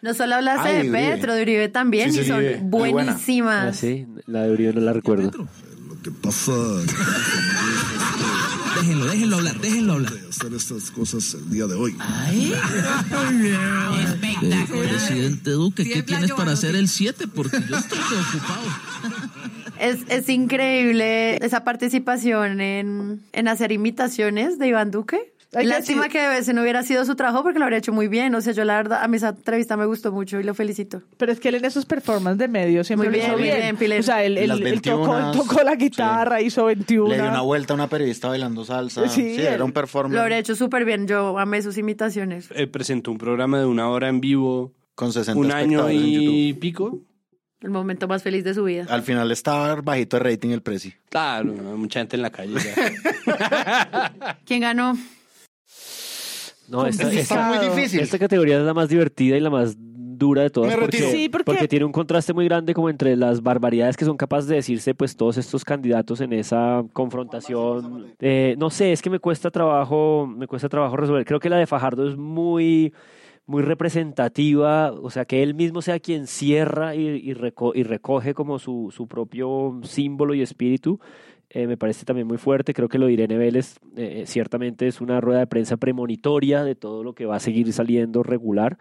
No 0.04 0.14
solo 0.14 0.36
hablaste 0.36 0.70
Ay, 0.70 0.74
de 0.76 0.80
Uribe. 0.92 0.98
Petro, 1.16 1.34
de 1.34 1.42
Uribe 1.42 1.68
también, 1.70 2.14
Sí, 2.14 2.22
y 2.22 2.26
son 2.26 2.38
Uribe. 2.38 2.60
Buenísimas. 2.62 3.66
Ah, 3.70 3.74
sí, 3.74 4.06
la 4.28 4.44
de 4.44 4.52
Uribe 4.52 4.74
no 4.74 4.82
la 4.82 4.94
recuerdo. 4.94 5.32
¿Qué 6.04 6.12
pasa? 6.12 6.54
Déjenlo, 8.76 9.06
déjenlo 9.06 9.36
hablar, 9.38 9.60
déjenlo 9.60 9.94
hablar. 9.94 10.14
hacer 10.30 10.54
estas 10.54 10.92
cosas 10.92 11.34
el 11.34 11.50
día 11.50 11.68
de 11.68 11.76
hoy. 11.76 11.96
Eh, 14.42 14.66
presidente 14.70 15.52
Duque, 15.52 15.84
¿qué 15.84 16.04
tienes 16.04 16.32
para 16.32 16.54
hacer 16.54 16.76
el 16.76 16.88
7? 16.88 17.28
Porque 17.28 17.58
yo 17.70 17.76
estoy 17.76 18.00
preocupado. 18.00 18.62
Es, 19.80 20.00
es 20.10 20.30
increíble 20.30 21.38
esa 21.44 21.64
participación 21.64 22.62
en, 22.62 23.22
en 23.34 23.48
hacer 23.48 23.72
imitaciones 23.72 24.58
de 24.60 24.68
Iván 24.68 24.92
Duque. 24.92 25.34
Que 25.52 25.64
Lástima 25.64 26.10
que 26.10 26.38
ese 26.38 26.54
no 26.54 26.62
hubiera 26.62 26.84
sido 26.84 27.04
su 27.06 27.16
trabajo 27.16 27.42
porque 27.42 27.58
lo 27.58 27.66
habría 27.66 27.80
hecho 27.80 27.92
muy 27.92 28.08
bien. 28.08 28.36
O 28.36 28.42
sea, 28.42 28.54
yo 28.54 28.64
la 28.66 28.76
verdad, 28.76 29.02
a 29.04 29.08
mí 29.08 29.18
esa 29.18 29.30
entrevista 29.30 29.76
me 29.78 29.88
gustó 29.88 30.12
mucho 30.12 30.40
y 30.40 30.44
lo 30.44 30.54
felicito. 30.54 31.02
Pero 31.18 31.32
es 31.32 31.40
que 31.40 31.50
él 31.50 31.56
en 31.56 31.66
esos 31.66 31.86
performances 31.88 32.38
de 32.38 32.48
medio 32.48 32.84
siempre 32.84 33.10
Muy 33.10 33.18
lo 33.18 33.24
hizo 33.24 33.36
bien, 33.36 33.50
muy 33.50 33.62
bien. 33.62 33.78
bien. 33.80 34.00
O 34.00 34.04
sea, 34.04 34.24
él, 34.24 34.38
él- 34.38 34.48
Las 34.50 34.60
él 34.62 34.80
tocó, 34.82 35.14
21, 35.16 35.32
tocó 35.32 35.64
la 35.64 35.74
guitarra, 35.76 36.40
hizo 36.42 36.66
21. 36.66 37.10
Le 37.10 37.16
dio 37.16 37.28
una 37.30 37.42
vuelta 37.42 37.74
a 37.74 37.76
una 37.76 37.88
periodista 37.88 38.28
bailando 38.28 38.64
salsa. 38.64 39.08
Sí, 39.10 39.36
Sí, 39.38 39.42
era 39.42 39.64
un 39.64 39.72
Lo 39.72 39.74
performance 39.74 40.20
habría 40.22 40.38
hecho 40.38 40.56
súper 40.56 40.86
bien. 40.86 41.08
Yo 41.08 41.40
amé 41.40 41.64
sus 41.64 41.80
imitaciones. 41.80 42.50
Eh, 42.54 42.68
presentó 42.68 43.10
un 43.12 43.18
programa 43.18 43.58
de 43.60 43.66
una 43.66 43.90
hora 43.90 44.08
en 44.08 44.22
vivo, 44.22 44.74
con 44.94 45.12
60 45.14 45.40
un 45.40 45.52
año 45.52 45.80
espectadores 45.90 45.98
en 45.98 46.12
YouTube. 46.12 46.34
y 46.36 46.54
pico. 46.54 47.00
El 47.62 47.72
momento 47.72 48.08
más 48.08 48.22
feliz 48.22 48.44
de 48.44 48.54
su 48.54 48.64
vida. 48.66 48.86
Al 48.88 49.02
final 49.02 49.32
estaba 49.32 49.76
bajito 49.82 50.18
de 50.18 50.24
rating 50.24 50.50
el 50.52 50.62
Prezi. 50.62 50.94
Claro, 51.10 51.52
mucha 51.76 52.02
gente 52.02 52.16
en 52.18 52.22
la 52.22 52.30
calle. 52.30 52.54
ya. 52.54 54.14
¿Quién 54.46 54.62
ganó? 54.62 54.96
No, 56.70 56.86
esta, 56.86 57.04
Está 57.10 57.20
esta- 57.20 57.48
muy 57.50 57.58
difícil. 57.70 58.00
esta 58.02 58.20
categoría 58.20 58.58
es 58.58 58.64
la 58.64 58.74
más 58.74 58.90
divertida 58.90 59.38
y 59.38 59.40
la 59.40 59.50
más 59.50 59.76
dura 59.80 60.42
de 60.42 60.50
todas 60.50 60.70
Me 60.70 60.76
porque, 60.78 60.98
retiro. 60.98 61.12
Sí, 61.12 61.30
porque- 61.30 61.68
tiene 61.70 61.86
un 61.86 61.94
contraste 61.94 62.34
muy 62.34 62.44
grande 62.46 62.74
como 62.74 62.90
entre 62.90 63.16
las 63.16 63.42
barbaridades 63.42 63.96
que 63.96 64.04
son 64.04 64.18
capaces 64.18 64.50
de 64.50 64.56
decirse 64.58 64.94
pues 64.94 65.16
todos 65.16 65.38
estos 65.38 65.64
candidatos 65.64 66.20
en 66.20 66.34
esa 66.34 66.84
confrontación. 66.92 68.08
Eh, 68.20 68.56
no 68.58 68.70
sé, 68.70 68.92
es 68.92 69.02
que 69.02 69.10
me 69.10 69.20
cuesta 69.20 69.50
trabajo, 69.50 70.28
me 70.28 70.46
cuesta 70.46 70.68
trabajo 70.68 70.98
resolver. 70.98 71.24
Creo 71.26 71.40
que 71.40 71.50
la 71.50 71.56
de 71.58 71.68
Fajardo 71.68 72.08
es 72.08 72.18
muy 72.18 72.94
muy 73.46 73.64
representativa, 73.64 74.92
o 74.92 75.10
sea, 75.10 75.26
que 75.26 75.42
él 75.42 75.56
mismo 75.56 75.82
sea 75.82 76.00
quien 76.00 76.28
cierra 76.28 76.94
y, 76.96 77.08
y 77.08 77.34
reco- 77.34 77.72
y 77.74 77.82
recoge 77.84 78.34
como 78.36 78.60
su, 78.60 78.92
su 78.96 79.08
propio 79.08 79.80
símbolo 79.84 80.34
y 80.36 80.42
espíritu, 80.44 81.00
eh, 81.50 81.66
me 81.66 81.78
parece 81.78 82.06
también 82.06 82.28
muy 82.28 82.38
fuerte. 82.38 82.74
Creo 82.74 82.90
que 82.90 83.00
lo 83.00 83.08
de 83.08 83.14
Irene 83.14 83.38
Vélez 83.38 83.80
eh, 83.96 84.24
ciertamente 84.28 84.88
es 84.88 85.02
una 85.02 85.20
rueda 85.20 85.40
de 85.40 85.48
prensa 85.48 85.78
premonitoria 85.78 86.64
de 86.64 86.76
todo 86.76 87.04
lo 87.04 87.14
que 87.14 87.26
va 87.26 87.38
a 87.38 87.40
seguir 87.40 87.72
saliendo 87.74 88.24
regular. 88.24 88.78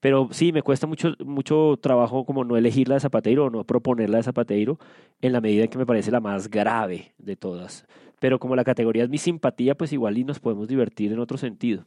Pero 0.00 0.28
sí, 0.32 0.52
me 0.52 0.62
cuesta 0.62 0.86
mucho, 0.86 1.14
mucho 1.24 1.78
trabajo 1.80 2.24
como 2.24 2.44
no 2.44 2.56
elegir 2.56 2.88
la 2.88 2.96
de 2.96 3.00
Zapateiro 3.00 3.46
o 3.46 3.50
no 3.50 3.64
proponerla 3.64 4.18
de 4.18 4.24
Zapateiro 4.24 4.78
en 5.20 5.32
la 5.32 5.40
medida 5.40 5.64
en 5.64 5.70
que 5.70 5.78
me 5.78 5.86
parece 5.86 6.10
la 6.10 6.20
más 6.20 6.50
grave 6.50 7.12
de 7.18 7.36
todas. 7.36 7.86
Pero 8.18 8.38
como 8.38 8.56
la 8.56 8.64
categoría 8.64 9.04
es 9.04 9.08
mi 9.08 9.18
simpatía, 9.18 9.74
pues 9.76 9.92
igual 9.92 10.18
y 10.18 10.24
nos 10.24 10.40
podemos 10.40 10.68
divertir 10.68 11.12
en 11.12 11.18
otro 11.18 11.38
sentido. 11.38 11.84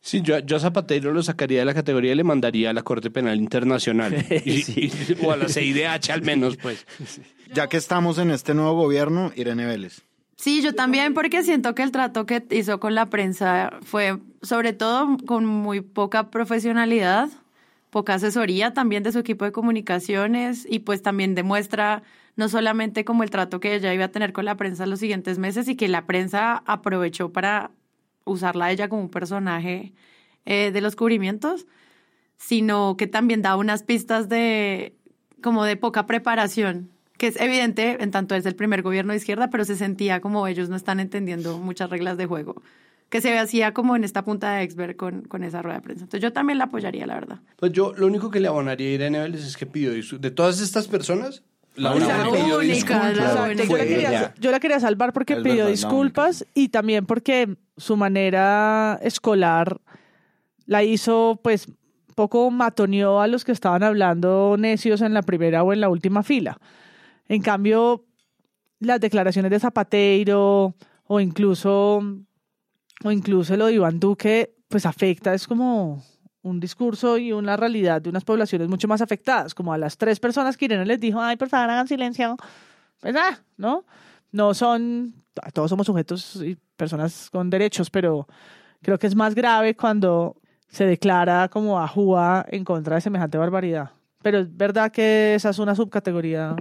Sí, 0.00 0.22
yo, 0.22 0.38
yo 0.40 0.56
a 0.56 0.60
Zapatero 0.60 1.12
lo 1.12 1.22
sacaría 1.22 1.60
de 1.60 1.64
la 1.64 1.74
categoría 1.74 2.12
y 2.12 2.14
le 2.16 2.24
mandaría 2.24 2.70
a 2.70 2.72
la 2.72 2.82
Corte 2.82 3.10
Penal 3.10 3.38
Internacional. 3.38 4.14
Y- 4.44 4.62
Sí. 4.62 4.90
y- 5.20 5.24
o 5.24 5.32
a 5.32 5.36
la 5.36 5.48
CIDH 5.48 6.10
al 6.12 6.22
menos, 6.22 6.56
pues. 6.56 6.84
Ya 7.54 7.66
que 7.68 7.78
estamos 7.78 8.18
en 8.18 8.30
este 8.30 8.52
nuevo 8.54 8.74
gobierno, 8.74 9.32
Irene 9.34 9.64
Vélez. 9.64 10.02
Sí, 10.36 10.60
yo 10.62 10.74
también, 10.74 11.14
porque 11.14 11.42
siento 11.42 11.74
que 11.74 11.82
el 11.82 11.90
trato 11.92 12.26
que 12.26 12.44
hizo 12.50 12.78
con 12.78 12.94
la 12.94 13.06
prensa 13.06 13.70
fue, 13.82 14.18
sobre 14.42 14.72
todo, 14.74 15.16
con 15.26 15.46
muy 15.46 15.80
poca 15.80 16.30
profesionalidad, 16.30 17.28
poca 17.90 18.14
asesoría 18.14 18.74
también 18.74 19.02
de 19.02 19.12
su 19.12 19.18
equipo 19.18 19.44
de 19.46 19.52
comunicaciones 19.52 20.66
y 20.68 20.80
pues 20.80 21.02
también 21.02 21.34
demuestra 21.34 22.02
no 22.36 22.48
solamente 22.48 23.04
como 23.04 23.22
el 23.24 23.30
trato 23.30 23.58
que 23.60 23.74
ella 23.74 23.92
iba 23.94 24.04
a 24.04 24.08
tener 24.12 24.32
con 24.32 24.44
la 24.44 24.56
prensa 24.56 24.86
los 24.86 25.00
siguientes 25.00 25.38
meses 25.38 25.66
y 25.68 25.74
que 25.74 25.88
la 25.88 26.06
prensa 26.06 26.62
aprovechó 26.66 27.32
para 27.32 27.70
usarla 28.28 28.66
a 28.66 28.72
ella 28.72 28.88
como 28.88 29.02
un 29.02 29.10
personaje 29.10 29.92
eh, 30.44 30.70
de 30.72 30.80
los 30.80 30.96
cubrimientos, 30.96 31.66
sino 32.36 32.96
que 32.96 33.06
también 33.06 33.42
da 33.42 33.56
unas 33.56 33.82
pistas 33.82 34.28
de 34.28 34.94
como 35.42 35.64
de 35.64 35.76
poca 35.76 36.06
preparación, 36.06 36.90
que 37.16 37.28
es 37.28 37.40
evidente 37.40 38.02
en 38.02 38.10
tanto 38.10 38.34
es 38.34 38.46
el 38.46 38.54
primer 38.54 38.82
gobierno 38.82 39.12
de 39.12 39.18
izquierda, 39.18 39.50
pero 39.50 39.64
se 39.64 39.76
sentía 39.76 40.20
como 40.20 40.46
ellos 40.46 40.68
no 40.68 40.76
están 40.76 41.00
entendiendo 41.00 41.58
muchas 41.58 41.90
reglas 41.90 42.16
de 42.16 42.26
juego, 42.26 42.62
que 43.08 43.20
se 43.20 43.36
hacía 43.38 43.74
como 43.74 43.96
en 43.96 44.04
esta 44.04 44.24
punta 44.24 44.54
de 44.54 44.62
expert 44.62 44.96
con, 44.96 45.22
con 45.22 45.44
esa 45.44 45.62
rueda 45.62 45.78
de 45.78 45.82
prensa. 45.82 46.04
Entonces 46.04 46.22
yo 46.22 46.32
también 46.32 46.58
la 46.58 46.64
apoyaría, 46.64 47.06
la 47.06 47.14
verdad. 47.14 47.40
Pues 47.56 47.72
yo 47.72 47.92
lo 47.94 48.06
único 48.06 48.30
que 48.30 48.40
le 48.40 48.48
abonaría 48.48 48.88
a 48.88 48.92
Irene 48.92 49.20
Vélez 49.20 49.44
es 49.44 49.56
que 49.56 49.66
pidió. 49.66 49.92
De 50.18 50.30
todas 50.30 50.60
estas 50.60 50.88
personas, 50.88 51.42
la 51.78 51.90
La 51.90 51.96
única 51.96 53.12
la 53.12 53.52
yo, 53.52 53.76
la 53.76 53.84
quería, 53.84 54.34
yo 54.38 54.50
la 54.50 54.60
quería 54.60 54.80
salvar 54.80 55.12
porque 55.12 55.34
Es 55.34 55.42
pidió 55.42 55.56
verdad, 55.56 55.70
disculpas 55.70 56.46
y 56.54 56.68
también 56.68 57.06
porque 57.06 57.56
su 57.76 57.96
manera 57.96 58.98
escolar 59.02 59.80
la 60.66 60.82
hizo, 60.82 61.40
pues, 61.42 61.68
poco 62.14 62.50
matoneó 62.50 63.20
a 63.20 63.28
los 63.28 63.44
que 63.44 63.52
estaban 63.52 63.82
hablando 63.82 64.56
necios 64.58 65.00
en 65.02 65.14
la 65.14 65.22
primera 65.22 65.62
o 65.62 65.72
en 65.72 65.80
la 65.80 65.88
última 65.88 66.22
fila. 66.22 66.58
En 67.28 67.42
cambio, 67.42 68.04
las 68.80 69.00
declaraciones 69.00 69.50
de 69.50 69.60
Zapateiro 69.60 70.74
o 71.04 71.20
incluso, 71.20 72.02
o 73.04 73.10
incluso 73.12 73.56
lo 73.56 73.66
de 73.66 73.74
Iván 73.74 74.00
Duque, 74.00 74.54
pues 74.68 74.84
afecta, 74.84 75.32
es 75.32 75.46
como 75.46 76.04
un 76.42 76.60
discurso 76.60 77.18
y 77.18 77.32
una 77.32 77.56
realidad 77.56 78.00
de 78.00 78.10
unas 78.10 78.24
poblaciones 78.24 78.68
mucho 78.68 78.88
más 78.88 79.02
afectadas, 79.02 79.54
como 79.54 79.72
a 79.72 79.78
las 79.78 79.96
tres 79.96 80.20
personas 80.20 80.56
que 80.56 80.66
Irene 80.66 80.86
les 80.86 81.00
dijo, 81.00 81.20
ay, 81.20 81.36
por 81.36 81.48
favor, 81.48 81.70
hagan 81.70 81.88
silencio. 81.88 82.36
Pues 83.00 83.14
ah, 83.16 83.38
¿no? 83.56 83.84
No 84.32 84.54
son, 84.54 85.14
todos 85.52 85.70
somos 85.70 85.86
sujetos 85.86 86.36
y 86.36 86.56
personas 86.76 87.30
con 87.30 87.50
derechos, 87.50 87.90
pero 87.90 88.26
creo 88.82 88.98
que 88.98 89.06
es 89.06 89.14
más 89.14 89.34
grave 89.34 89.74
cuando 89.74 90.36
se 90.68 90.84
declara 90.84 91.48
como 91.48 91.80
ajúa 91.80 92.44
en 92.48 92.64
contra 92.64 92.96
de 92.96 93.00
semejante 93.00 93.38
barbaridad. 93.38 93.90
Pero 94.22 94.38
es 94.38 94.56
verdad 94.56 94.92
que 94.92 95.34
esa 95.34 95.50
es 95.50 95.58
una 95.58 95.74
subcategoría 95.74 96.56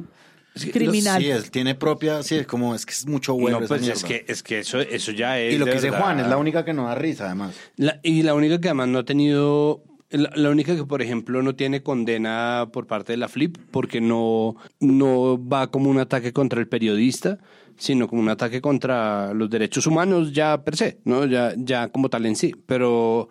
criminal. 0.71 1.21
Sí, 1.21 1.29
él 1.29 1.51
tiene 1.51 1.75
propia, 1.75 2.23
sí, 2.23 2.35
es 2.35 2.47
como, 2.47 2.73
es 2.75 2.85
que 2.85 2.93
es 2.93 3.05
mucho 3.07 3.33
bueno 3.35 3.59
No, 3.61 3.67
pues 3.67 3.87
es 3.87 4.03
que, 4.03 4.25
es 4.27 4.43
que 4.43 4.59
eso, 4.59 4.79
eso 4.79 5.11
ya 5.11 5.39
es. 5.39 5.53
Y 5.53 5.57
lo 5.57 5.65
que 5.65 5.73
dice 5.73 5.89
verdad. 5.91 5.99
Juan, 6.05 6.19
es 6.19 6.27
la 6.27 6.37
única 6.37 6.63
que 6.65 6.73
no 6.73 6.85
da 6.85 6.95
risa, 6.95 7.25
además. 7.25 7.55
La- 7.75 7.99
y 8.03 8.23
la 8.23 8.33
única 8.33 8.59
que 8.59 8.67
además 8.69 8.87
no 8.89 8.99
ha 8.99 9.05
tenido, 9.05 9.83
la, 10.09 10.31
la 10.35 10.49
única 10.49 10.75
que 10.75 10.83
por 10.85 11.01
ejemplo 11.01 11.41
no 11.43 11.55
tiene 11.55 11.83
condena 11.83 12.69
por 12.71 12.87
parte 12.87 13.13
de 13.13 13.17
la 13.17 13.27
Flip, 13.27 13.57
porque 13.71 14.01
no, 14.01 14.55
no 14.79 15.39
va 15.47 15.71
como 15.71 15.89
un 15.89 15.99
ataque 15.99 16.33
contra 16.33 16.59
el 16.59 16.67
periodista, 16.67 17.37
sino 17.77 18.07
como 18.07 18.21
un 18.21 18.29
ataque 18.29 18.59
contra 18.61 19.33
los 19.33 19.49
derechos 19.49 19.85
humanos 19.85 20.33
ya 20.33 20.63
per 20.63 20.75
se, 20.75 20.97
¿no? 21.03 21.25
Ya, 21.25 21.53
ya 21.57 21.89
como 21.89 22.09
tal 22.09 22.25
en 22.25 22.35
sí. 22.35 22.55
Pero 22.65 23.29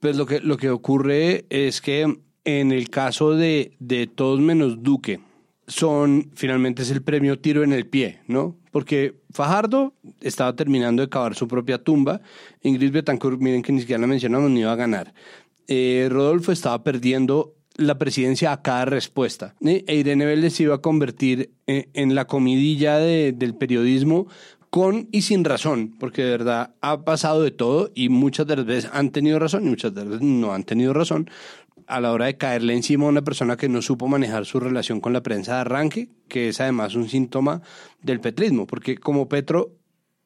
pues 0.00 0.16
lo 0.16 0.26
que, 0.26 0.40
lo 0.40 0.58
que 0.58 0.68
ocurre 0.70 1.46
es 1.48 1.80
que 1.80 2.18
en 2.44 2.72
el 2.72 2.90
caso 2.90 3.34
de, 3.34 3.76
de 3.78 4.06
todos 4.06 4.40
menos 4.40 4.82
Duque, 4.82 5.20
son, 5.68 6.30
finalmente 6.34 6.82
es 6.82 6.90
el 6.90 7.02
premio 7.02 7.38
tiro 7.38 7.62
en 7.62 7.72
el 7.72 7.86
pie, 7.86 8.20
¿no? 8.26 8.56
Porque 8.72 9.20
Fajardo 9.32 9.94
estaba 10.20 10.56
terminando 10.56 11.02
de 11.02 11.08
cavar 11.08 11.34
su 11.34 11.46
propia 11.46 11.78
tumba. 11.78 12.20
Ingrid 12.62 12.90
Betancourt, 12.92 13.40
miren 13.40 13.62
que 13.62 13.72
ni 13.72 13.80
siquiera 13.80 14.00
la 14.00 14.06
mencionamos, 14.06 14.50
ni 14.50 14.60
iba 14.60 14.72
a 14.72 14.76
ganar. 14.76 15.14
Eh, 15.68 16.08
Rodolfo 16.10 16.50
estaba 16.52 16.82
perdiendo 16.82 17.54
la 17.76 17.96
presidencia 17.98 18.50
a 18.52 18.62
cada 18.62 18.86
respuesta. 18.86 19.54
E 19.60 19.94
Irene 19.94 20.24
Vélez 20.24 20.54
se 20.54 20.64
iba 20.64 20.74
a 20.76 20.80
convertir 20.82 21.52
eh, 21.66 21.88
en 21.94 22.14
la 22.14 22.26
comidilla 22.26 22.96
de- 22.98 23.32
del 23.32 23.54
periodismo 23.54 24.26
con 24.70 25.08
y 25.12 25.22
sin 25.22 25.44
razón, 25.44 25.94
porque 25.98 26.22
de 26.24 26.30
verdad 26.30 26.74
ha 26.80 27.04
pasado 27.04 27.42
de 27.42 27.50
todo 27.52 27.90
y 27.94 28.08
muchas 28.10 28.46
de 28.46 28.56
las 28.56 28.66
veces 28.66 28.90
han 28.92 29.10
tenido 29.10 29.38
razón 29.38 29.64
y 29.66 29.70
muchas 29.70 29.94
de 29.94 30.00
las 30.00 30.08
veces 30.10 30.26
no 30.26 30.52
han 30.52 30.64
tenido 30.64 30.92
razón 30.92 31.30
a 31.88 32.00
la 32.00 32.12
hora 32.12 32.26
de 32.26 32.36
caerle 32.36 32.74
encima 32.74 33.06
a 33.06 33.08
una 33.08 33.22
persona 33.22 33.56
que 33.56 33.68
no 33.68 33.80
supo 33.80 34.08
manejar 34.08 34.44
su 34.44 34.60
relación 34.60 35.00
con 35.00 35.12
la 35.14 35.22
prensa 35.22 35.54
de 35.54 35.60
arranque, 35.62 36.10
que 36.28 36.48
es 36.48 36.60
además 36.60 36.94
un 36.94 37.08
síntoma 37.08 37.62
del 38.02 38.20
petrismo, 38.20 38.66
porque 38.66 38.98
como 38.98 39.28
Petro, 39.28 39.74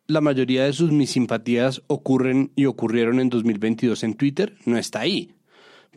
la 0.08 0.20
mayoría 0.20 0.64
de 0.64 0.72
sus 0.72 0.90
mis 0.90 1.10
simpatías 1.10 1.82
ocurren 1.86 2.50
y 2.56 2.66
ocurrieron 2.66 3.20
en 3.20 3.30
2022 3.30 4.02
en 4.02 4.14
Twitter, 4.14 4.56
no 4.66 4.76
está 4.76 5.00
ahí. 5.00 5.36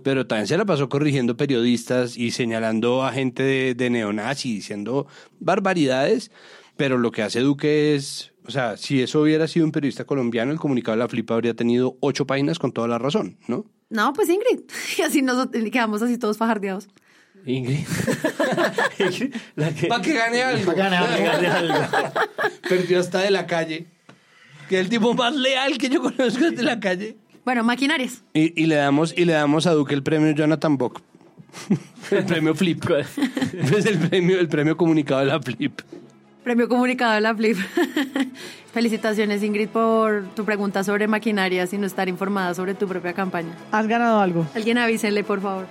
Pero 0.04 0.28
también 0.28 0.48
se 0.48 0.58
la 0.58 0.66
pasó 0.66 0.88
corrigiendo 0.88 1.36
periodistas 1.36 2.16
y 2.16 2.32
señalando 2.32 3.04
a 3.04 3.12
gente 3.12 3.42
de, 3.42 3.74
de 3.74 3.90
neonazi, 3.90 4.54
diciendo 4.54 5.08
barbaridades, 5.40 6.32
pero 6.78 6.98
lo 6.98 7.12
que 7.12 7.24
hace 7.24 7.40
Duque 7.40 7.96
es, 7.96 8.34
o 8.46 8.52
sea, 8.52 8.78
si 8.78 9.02
eso 9.02 9.22
hubiera 9.22 9.48
sido 9.48 9.66
un 9.66 9.72
periodista 9.72 10.06
colombiano, 10.06 10.52
el 10.52 10.60
comunicado 10.60 10.96
de 10.96 11.04
la 11.04 11.10
Flipa 11.10 11.34
habría 11.34 11.56
tenido 11.56 11.98
ocho 12.02 12.28
páginas 12.28 12.60
con 12.60 12.72
toda 12.72 12.88
la 12.88 13.00
razón, 13.00 13.38
¿no? 13.48 13.66
No, 13.90 14.14
pues 14.14 14.30
Ingrid. 14.30 14.62
Y 14.98 15.02
así 15.02 15.22
nos 15.22 15.48
quedamos 15.72 16.02
así 16.02 16.18
todos 16.18 16.38
fajardeados. 16.38 16.88
Ingrid. 17.46 17.86
La 19.56 19.74
que- 19.74 19.88
Para 19.88 20.02
que 20.02 20.14
gane 20.14 20.42
algo. 20.44 20.66
Para 20.74 21.16
que 21.16 21.24
gane 21.24 21.48
algo. 21.48 21.80
Perdió 22.68 23.00
hasta 23.00 23.20
de 23.20 23.32
la 23.32 23.46
calle. 23.46 23.88
Que 24.70 24.80
es 24.80 24.82
el 24.86 24.90
tipo 24.90 25.14
más 25.14 25.36
leal 25.36 25.78
que 25.78 25.90
yo 25.90 26.02
conozco 26.02 26.50
de 26.52 26.64
la 26.64 26.80
calle. 26.80 27.18
Bueno, 27.46 27.64
maquinarias. 27.64 28.24
Y, 28.34 28.60
y 28.60 28.66
le 28.66 28.76
damos 28.76 29.14
y 29.16 29.26
le 29.26 29.34
damos 29.34 29.68
a 29.68 29.72
Duque 29.74 29.94
el 29.94 30.02
premio 30.02 30.32
Jonathan 30.32 30.78
Bock. 30.78 31.02
el 32.12 32.26
premio 32.26 32.56
Flip. 32.56 32.84
es 33.54 33.86
el 33.86 34.00
premio, 34.00 34.40
el 34.40 34.48
premio 34.48 34.76
comunicado 34.76 35.20
de 35.22 35.28
la 35.28 35.40
Flip. 35.40 35.80
Premio 36.46 36.70
comunicado 36.70 37.16
de 37.16 37.22
la 37.22 37.34
Flip. 37.34 37.58
Felicitaciones, 38.72 39.42
Ingrid, 39.42 39.68
por 39.68 40.26
tu 40.36 40.46
pregunta 40.46 40.84
sobre 40.84 41.08
maquinarias 41.08 41.74
y 41.74 41.80
no 41.80 41.88
estar 41.88 42.08
informada 42.08 42.54
sobre 42.54 42.76
tu 42.76 42.88
propia 42.88 43.14
campaña. 43.14 43.50
¿Has 43.72 43.88
ganado 43.88 44.20
algo? 44.20 44.46
Alguien 44.54 44.78
avísenle, 44.78 45.24
por 45.24 45.42
favor. 45.42 45.66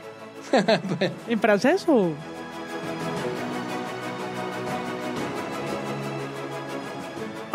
¿En 1.29 1.39
francés 1.39 1.85
o...? 1.87 2.11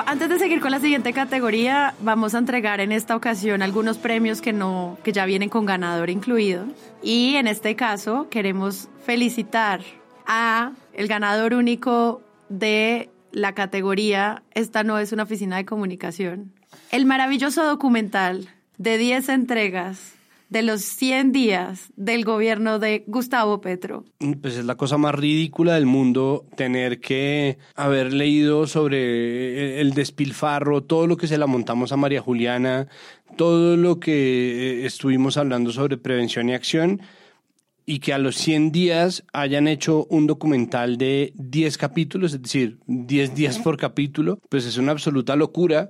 Antes 0.05 0.29
de 0.29 0.39
seguir 0.39 0.62
con 0.62 0.71
la 0.71 0.79
siguiente 0.79 1.12
categoría, 1.12 1.95
vamos 1.99 2.36
a 2.36 2.38
entregar 2.38 2.79
en 2.79 2.93
esta 2.93 3.17
ocasión 3.17 3.62
algunos 3.62 3.97
premios 3.97 4.39
que 4.39 4.53
no 4.53 4.97
que 5.03 5.12
ya 5.12 5.25
vienen 5.25 5.49
con 5.49 5.65
ganador 5.65 6.10
incluido 6.10 6.63
y 7.03 7.36
en 7.36 7.47
este 7.47 7.75
caso 7.75 8.27
queremos 8.29 8.88
felicitar 9.05 9.82
a 10.25 10.71
el 10.93 11.08
ganador 11.10 11.53
único 11.53 12.21
de 12.49 13.09
la 13.31 13.53
categoría 13.53 14.43
Esta 14.53 14.83
no 14.83 14.99
es 14.99 15.12
una 15.12 15.23
oficina 15.23 15.57
de 15.57 15.65
comunicación. 15.65 16.51
El 16.91 17.05
maravilloso 17.05 17.63
documental 17.63 18.49
de 18.77 18.97
10 18.97 19.29
entregas 19.29 20.13
de 20.49 20.63
los 20.63 20.81
100 20.81 21.31
días 21.31 21.91
del 21.95 22.25
gobierno 22.25 22.79
de 22.79 23.03
Gustavo 23.05 23.62
Petro. 23.62 24.03
Pues 24.41 24.57
es 24.57 24.65
la 24.65 24.75
cosa 24.75 24.97
más 24.97 25.13
ridícula 25.13 25.75
del 25.75 25.85
mundo 25.85 26.45
tener 26.55 26.99
que 26.99 27.59
haber 27.75 28.13
leído 28.13 28.65
sobre 28.65 29.79
el 29.79 29.93
despilfarro, 29.93 30.81
todo 30.81 31.05
lo 31.05 31.17
que 31.17 31.27
se 31.27 31.38
la 31.38 31.45
montamos 31.45 31.91
a 31.91 31.97
María 31.97 32.21
Juliana, 32.21 32.88
todo 33.38 33.77
lo 33.77 33.99
que 33.99 34.81
eh, 34.81 34.85
estuvimos 34.88 35.38
hablando 35.38 35.71
sobre 35.71 35.97
prevención 35.97 36.49
y 36.49 36.55
acción 36.55 37.01
y 37.89 38.02
que 38.02 38.13
a 38.13 38.19
los 38.19 38.36
100 38.36 38.71
días 38.71 39.23
hayan 39.34 39.67
hecho 39.67 40.06
un 40.12 40.28
documental 40.28 40.99
de 40.99 41.34
10 41.38 41.75
capítulos, 41.80 42.36
es 42.36 42.41
decir, 42.43 42.78
10 42.86 43.34
días 43.34 43.58
por 43.58 43.78
capítulo, 43.78 44.39
pues 44.47 44.67
es 44.67 44.78
una 44.78 44.91
absoluta 44.91 45.36
locura 45.36 45.89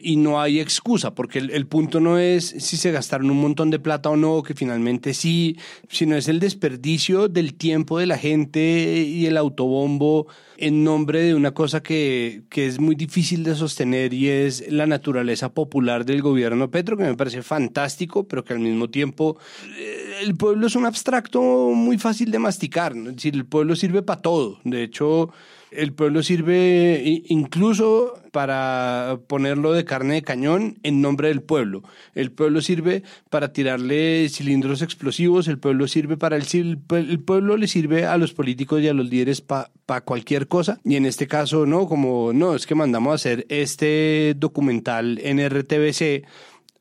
y 0.00 0.16
no 0.16 0.40
hay 0.40 0.60
excusa, 0.60 1.14
porque 1.14 1.40
el, 1.40 1.66
punto 1.66 1.98
no 1.98 2.18
es 2.18 2.46
si 2.46 2.76
se 2.76 2.92
gastaron 2.92 3.30
un 3.30 3.40
montón 3.40 3.70
de 3.70 3.80
plata 3.80 4.10
o 4.10 4.16
no, 4.16 4.44
que 4.44 4.54
finalmente 4.54 5.12
sí, 5.12 5.56
sino 5.88 6.14
es 6.14 6.28
el 6.28 6.38
desperdicio 6.38 7.26
del 7.26 7.54
tiempo 7.54 7.98
de 7.98 8.06
la 8.06 8.16
gente 8.16 8.60
y 9.02 9.26
el 9.26 9.36
autobombo 9.36 10.28
en 10.56 10.84
nombre 10.84 11.22
de 11.22 11.34
una 11.34 11.50
cosa 11.50 11.82
que, 11.82 12.42
que 12.48 12.66
es 12.66 12.78
muy 12.78 12.94
difícil 12.94 13.42
de 13.42 13.56
sostener 13.56 14.14
y 14.14 14.28
es 14.28 14.70
la 14.70 14.86
naturaleza 14.86 15.52
popular 15.52 16.04
del 16.04 16.22
gobierno 16.22 16.70
Petro, 16.70 16.96
que 16.96 17.02
me 17.02 17.16
parece 17.16 17.42
fantástico, 17.42 18.28
pero 18.28 18.44
que 18.44 18.52
al 18.52 18.60
mismo 18.60 18.88
tiempo 18.90 19.36
eh, 19.76 20.20
el 20.22 20.36
pueblo 20.36 20.68
es 20.68 20.76
un 20.76 20.86
abstracto 20.86 21.40
muy 21.40 21.98
fácil 21.98 22.30
de 22.30 22.38
masticar, 22.38 22.94
¿no? 22.94 23.10
es 23.10 23.16
decir, 23.16 23.34
el 23.34 23.46
pueblo 23.46 23.74
sirve 23.74 24.02
para 24.02 24.22
todo, 24.22 24.60
de 24.62 24.84
hecho 24.84 25.30
el 25.70 25.92
pueblo 25.92 26.22
sirve 26.22 27.22
incluso 27.26 28.14
para 28.32 29.18
ponerlo 29.26 29.72
de 29.72 29.84
carne 29.84 30.14
de 30.14 30.22
cañón 30.22 30.78
en 30.82 31.00
nombre 31.00 31.28
del 31.28 31.42
pueblo. 31.42 31.82
El 32.14 32.30
pueblo 32.32 32.60
sirve 32.60 33.02
para 33.30 33.52
tirarle 33.52 34.28
cilindros 34.28 34.82
explosivos, 34.82 35.48
el 35.48 35.58
pueblo 35.58 35.88
sirve 35.88 36.16
para 36.16 36.36
el, 36.36 36.78
el 36.90 37.20
pueblo 37.20 37.56
le 37.56 37.68
sirve 37.68 38.06
a 38.06 38.16
los 38.16 38.32
políticos 38.32 38.80
y 38.80 38.88
a 38.88 38.94
los 38.94 39.08
líderes 39.08 39.40
para 39.40 40.00
cualquier 40.04 40.48
cosa. 40.48 40.80
Y 40.84 40.96
en 40.96 41.06
este 41.06 41.26
caso, 41.26 41.66
no, 41.66 41.86
como 41.86 42.32
no, 42.32 42.54
es 42.54 42.66
que 42.66 42.74
mandamos 42.74 43.12
a 43.12 43.14
hacer 43.14 43.46
este 43.48 44.34
documental 44.36 45.18
en 45.22 45.46
RTBC 45.46 46.26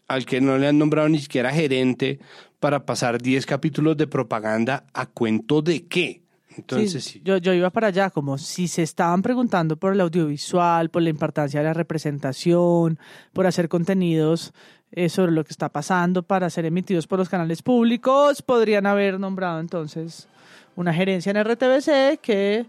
al 0.08 0.26
que 0.26 0.42
no 0.42 0.58
le 0.58 0.68
han 0.68 0.78
nombrado 0.78 1.10
ni 1.10 1.20
siquiera 1.20 1.52
gerente 1.52 2.20
para 2.60 2.86
pasar 2.86 3.22
10 3.22 3.46
capítulos 3.46 3.98
de 3.98 4.08
propaganda 4.08 4.86
a 4.94 5.06
cuento 5.06 5.62
de 5.62 5.86
qué. 5.86 6.22
Entonces, 6.58 7.04
sí, 7.04 7.22
Yo, 7.24 7.38
yo 7.38 7.54
iba 7.54 7.70
para 7.70 7.88
allá, 7.88 8.10
como 8.10 8.38
si 8.38 8.68
se 8.68 8.84
estaban 8.84 9.22
preguntando 9.22 9.78
por 9.78 9.94
el 9.94 10.02
audiovisual, 10.02 10.90
por 10.90 11.02
la 11.02 11.10
importancia 11.10 11.60
de 11.60 11.66
la 11.66 11.74
representación, 11.74 13.00
por 13.34 13.48
hacer 13.48 13.70
contenidos 13.70 14.54
eh, 14.92 15.10
sobre 15.10 15.32
lo 15.32 15.44
que 15.44 15.52
está 15.52 15.70
pasando 15.70 16.24
para 16.24 16.50
ser 16.50 16.66
emitidos 16.66 17.08
por 17.08 17.20
los 17.20 17.30
canales 17.30 17.62
públicos, 17.62 18.42
podrían 18.42 18.86
haber 18.86 19.20
nombrado 19.20 19.60
entonces 19.60 20.28
una 20.76 20.94
gerencia 20.94 21.32
en 21.32 21.44
RTBC 21.44 22.20
que 22.22 22.66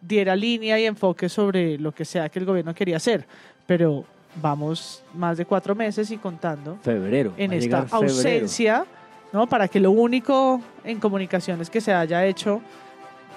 diera 0.00 0.36
línea 0.36 0.78
y 0.78 0.84
enfoque 0.84 1.28
sobre 1.28 1.78
lo 1.78 1.92
que 1.92 2.04
sea 2.04 2.28
que 2.28 2.38
el 2.38 2.44
gobierno 2.44 2.74
quería 2.74 2.98
hacer. 2.98 3.26
Pero 3.66 4.04
vamos 4.40 5.02
más 5.14 5.38
de 5.38 5.46
cuatro 5.46 5.74
meses 5.74 6.10
y 6.10 6.18
contando. 6.18 6.78
Febrero. 6.82 7.32
En 7.36 7.52
esta 7.52 7.86
ausencia, 7.90 8.84
¿no? 9.32 9.46
Para 9.46 9.68
que 9.68 9.80
lo 9.80 9.90
único 9.90 10.60
en 10.84 11.00
comunicaciones 11.00 11.70
que 11.70 11.80
se 11.80 11.92
haya 11.92 12.26
hecho 12.26 12.60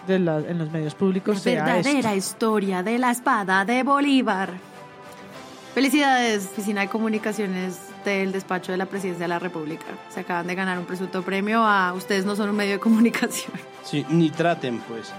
de 0.08 0.20
la, 0.20 0.40
en 0.40 0.58
los 0.58 0.72
medios 0.72 0.96
públicos 0.96 1.46
la 1.46 1.52
verdadera 1.52 2.16
historia 2.16 2.82
de 2.82 2.98
la 2.98 3.12
espada 3.12 3.66
de 3.66 3.84
Bolívar. 3.84 4.54
Felicidades, 5.74 6.46
Oficina 6.46 6.82
de 6.82 6.88
Comunicaciones 6.88 7.78
del 8.04 8.32
Despacho 8.32 8.72
de 8.72 8.78
la 8.78 8.86
Presidencia 8.88 9.26
de 9.26 9.28
la 9.28 9.38
República. 9.38 9.86
Se 10.10 10.22
acaban 10.22 10.48
de 10.48 10.56
ganar 10.56 10.80
un 10.80 10.86
presunto 10.86 11.22
premio 11.22 11.64
a 11.64 11.94
ustedes 11.94 12.26
no 12.26 12.36
son 12.36 12.50
un 12.50 12.56
medio 12.56 12.74
de 12.74 12.80
comunicación. 12.80 13.52
Sí, 13.84 14.06
ni 14.10 14.30
traten 14.30 14.80
pues. 14.80 15.14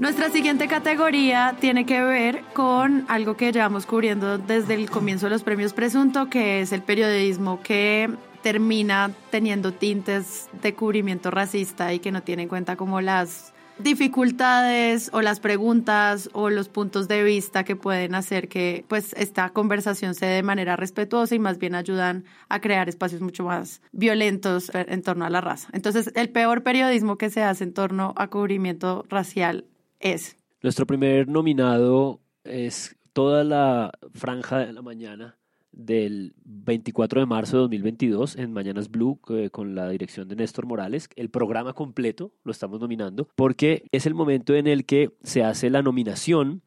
Nuestra 0.00 0.28
siguiente 0.28 0.68
categoría 0.68 1.56
tiene 1.58 1.86
que 1.86 2.02
ver 2.02 2.42
con 2.52 3.06
algo 3.08 3.36
que 3.36 3.50
llevamos 3.50 3.86
cubriendo 3.86 4.36
desde 4.36 4.74
el 4.74 4.90
comienzo 4.90 5.26
de 5.26 5.30
los 5.30 5.42
premios 5.42 5.72
Presunto, 5.72 6.28
que 6.28 6.60
es 6.60 6.72
el 6.72 6.82
periodismo 6.82 7.62
que 7.62 8.10
termina 8.42 9.10
teniendo 9.30 9.72
tintes 9.72 10.50
de 10.60 10.74
cubrimiento 10.74 11.30
racista 11.30 11.94
y 11.94 11.98
que 11.98 12.12
no 12.12 12.22
tiene 12.22 12.42
en 12.42 12.48
cuenta 12.50 12.76
como 12.76 13.00
las 13.00 13.54
dificultades 13.78 15.10
o 15.14 15.22
las 15.22 15.40
preguntas 15.40 16.28
o 16.34 16.50
los 16.50 16.68
puntos 16.68 17.08
de 17.08 17.22
vista 17.24 17.64
que 17.64 17.74
pueden 17.74 18.14
hacer 18.14 18.48
que 18.48 18.84
pues 18.88 19.14
esta 19.14 19.48
conversación 19.50 20.14
se 20.14 20.26
dé 20.26 20.34
de 20.36 20.42
manera 20.42 20.76
respetuosa 20.76 21.34
y 21.34 21.38
más 21.38 21.58
bien 21.58 21.74
ayudan 21.74 22.24
a 22.50 22.60
crear 22.60 22.90
espacios 22.90 23.22
mucho 23.22 23.44
más 23.44 23.80
violentos 23.92 24.70
en 24.74 25.02
torno 25.02 25.24
a 25.24 25.30
la 25.30 25.40
raza. 25.40 25.68
Entonces, 25.72 26.10
el 26.14 26.28
peor 26.28 26.62
periodismo 26.62 27.16
que 27.16 27.30
se 27.30 27.42
hace 27.42 27.64
en 27.64 27.72
torno 27.72 28.12
a 28.16 28.28
cubrimiento 28.28 29.06
racial 29.08 29.64
es. 30.00 30.36
Nuestro 30.62 30.86
primer 30.86 31.28
nominado 31.28 32.20
es 32.44 32.96
toda 33.12 33.44
la 33.44 33.92
franja 34.14 34.58
de 34.58 34.72
la 34.72 34.82
mañana 34.82 35.38
del 35.72 36.34
24 36.44 37.20
de 37.20 37.26
marzo 37.26 37.56
de 37.56 37.62
2022 37.62 38.36
en 38.36 38.52
Mañanas 38.52 38.90
Blue 38.90 39.20
eh, 39.28 39.50
con 39.50 39.74
la 39.74 39.88
dirección 39.90 40.26
de 40.26 40.36
Néstor 40.36 40.66
Morales. 40.66 41.08
El 41.16 41.28
programa 41.28 41.74
completo 41.74 42.32
lo 42.44 42.52
estamos 42.52 42.80
nominando 42.80 43.28
porque 43.36 43.84
es 43.92 44.06
el 44.06 44.14
momento 44.14 44.54
en 44.54 44.66
el 44.66 44.86
que 44.86 45.12
se 45.22 45.44
hace 45.44 45.68
la 45.68 45.82
nominación 45.82 46.62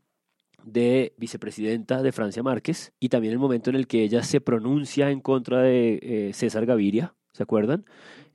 de 0.64 1.14
vicepresidenta 1.18 2.04
de 2.04 2.12
Francia 2.12 2.44
Márquez 2.44 2.94
y 3.00 3.10
también 3.10 3.34
el 3.34 3.40
momento 3.40 3.72
en 3.72 3.76
el 3.76 3.88
que 3.88 4.04
ella 4.04 4.22
se 4.22 4.42
pronuncia 4.42 5.10
en 5.10 5.22
contra 5.22 5.62
de 5.62 6.00
eh, 6.02 6.32
César 6.34 6.66
Gaviria, 6.66 7.16
¿se 7.34 7.44
acuerdan? 7.44 7.86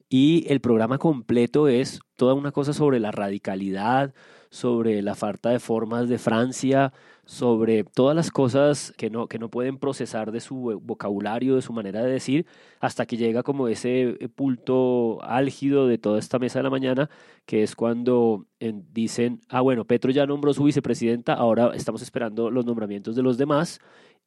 Y 0.08 0.44
el 0.48 0.60
programa 0.60 0.98
completo 0.98 1.68
es 1.68 2.00
toda 2.16 2.34
una 2.34 2.52
cosa 2.52 2.72
sobre 2.72 3.00
la 3.00 3.10
radicalidad, 3.10 4.14
sobre 4.54 5.02
la 5.02 5.16
falta 5.16 5.50
de 5.50 5.58
formas 5.58 6.08
de 6.08 6.16
Francia, 6.16 6.92
sobre 7.24 7.82
todas 7.82 8.14
las 8.14 8.30
cosas 8.30 8.94
que 8.96 9.10
no, 9.10 9.26
que 9.26 9.40
no 9.40 9.50
pueden 9.50 9.78
procesar 9.78 10.30
de 10.30 10.38
su 10.38 10.80
vocabulario, 10.80 11.56
de 11.56 11.62
su 11.62 11.72
manera 11.72 12.04
de 12.04 12.12
decir, 12.12 12.46
hasta 12.78 13.04
que 13.04 13.16
llega 13.16 13.42
como 13.42 13.66
ese 13.66 14.16
punto 14.36 15.18
álgido 15.24 15.88
de 15.88 15.98
toda 15.98 16.20
esta 16.20 16.38
mesa 16.38 16.60
de 16.60 16.62
la 16.62 16.70
mañana, 16.70 17.10
que 17.46 17.64
es 17.64 17.74
cuando 17.74 18.46
dicen, 18.92 19.40
ah, 19.48 19.60
bueno, 19.60 19.86
Petro 19.86 20.12
ya 20.12 20.24
nombró 20.24 20.54
su 20.54 20.62
vicepresidenta, 20.62 21.34
ahora 21.34 21.72
estamos 21.74 22.00
esperando 22.00 22.48
los 22.48 22.64
nombramientos 22.64 23.16
de 23.16 23.22
los 23.24 23.36
demás, 23.36 23.80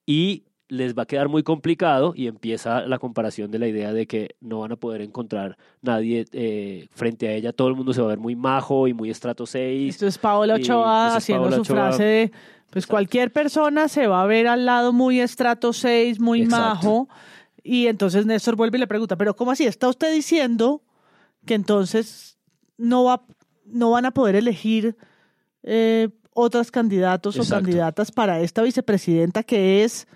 y 0.05 0.43
les 0.69 0.93
va 0.93 1.03
a 1.03 1.05
quedar 1.05 1.29
muy 1.29 1.43
complicado 1.43 2.13
y 2.15 2.27
empieza 2.27 2.81
la 2.81 2.99
comparación 2.99 3.51
de 3.51 3.59
la 3.59 3.67
idea 3.67 3.93
de 3.93 4.05
que 4.05 4.35
no 4.41 4.59
van 4.59 4.73
a 4.73 4.75
poder 4.75 5.01
encontrar 5.01 5.57
nadie 5.81 6.25
eh, 6.31 6.87
frente 6.91 7.27
a 7.27 7.31
ella. 7.31 7.53
Todo 7.53 7.69
el 7.69 7.75
mundo 7.75 7.93
se 7.93 8.01
va 8.01 8.07
a 8.07 8.09
ver 8.09 8.19
muy 8.19 8.35
majo 8.35 8.87
y 8.87 8.93
muy 8.93 9.09
estrato 9.09 9.45
6. 9.45 9.95
Esto 9.95 10.07
es 10.07 10.17
Paola 10.17 10.55
Ochoa 10.55 11.15
haciendo 11.15 11.51
su 11.51 11.63
frase 11.63 12.03
de, 12.03 12.31
pues 12.69 12.85
cualquier 12.85 13.31
persona 13.31 13.87
se 13.87 14.07
va 14.07 14.23
a 14.23 14.25
ver 14.25 14.47
al 14.47 14.65
lado 14.65 14.91
muy 14.91 15.21
estrato 15.21 15.71
6, 15.71 16.19
muy 16.19 16.45
majo. 16.45 17.07
Y 17.63 17.87
entonces 17.87 18.25
Néstor 18.25 18.55
vuelve 18.55 18.77
y 18.77 18.81
le 18.81 18.87
pregunta, 18.87 19.15
pero 19.15 19.35
¿cómo 19.35 19.51
así? 19.51 19.65
¿Está 19.65 19.87
usted 19.87 20.13
diciendo 20.13 20.81
que 21.45 21.53
entonces 21.53 22.37
no, 22.77 23.05
va, 23.05 23.23
no 23.65 23.91
van 23.91 24.05
a 24.05 24.11
poder 24.11 24.35
elegir 24.35 24.97
eh, 25.63 26.09
otros 26.33 26.71
candidatos 26.71 27.39
o 27.39 27.49
candidatas 27.49 28.11
para 28.11 28.41
esta 28.41 28.61
vicepresidenta 28.61 29.43
que 29.43 29.83
es 29.83 30.07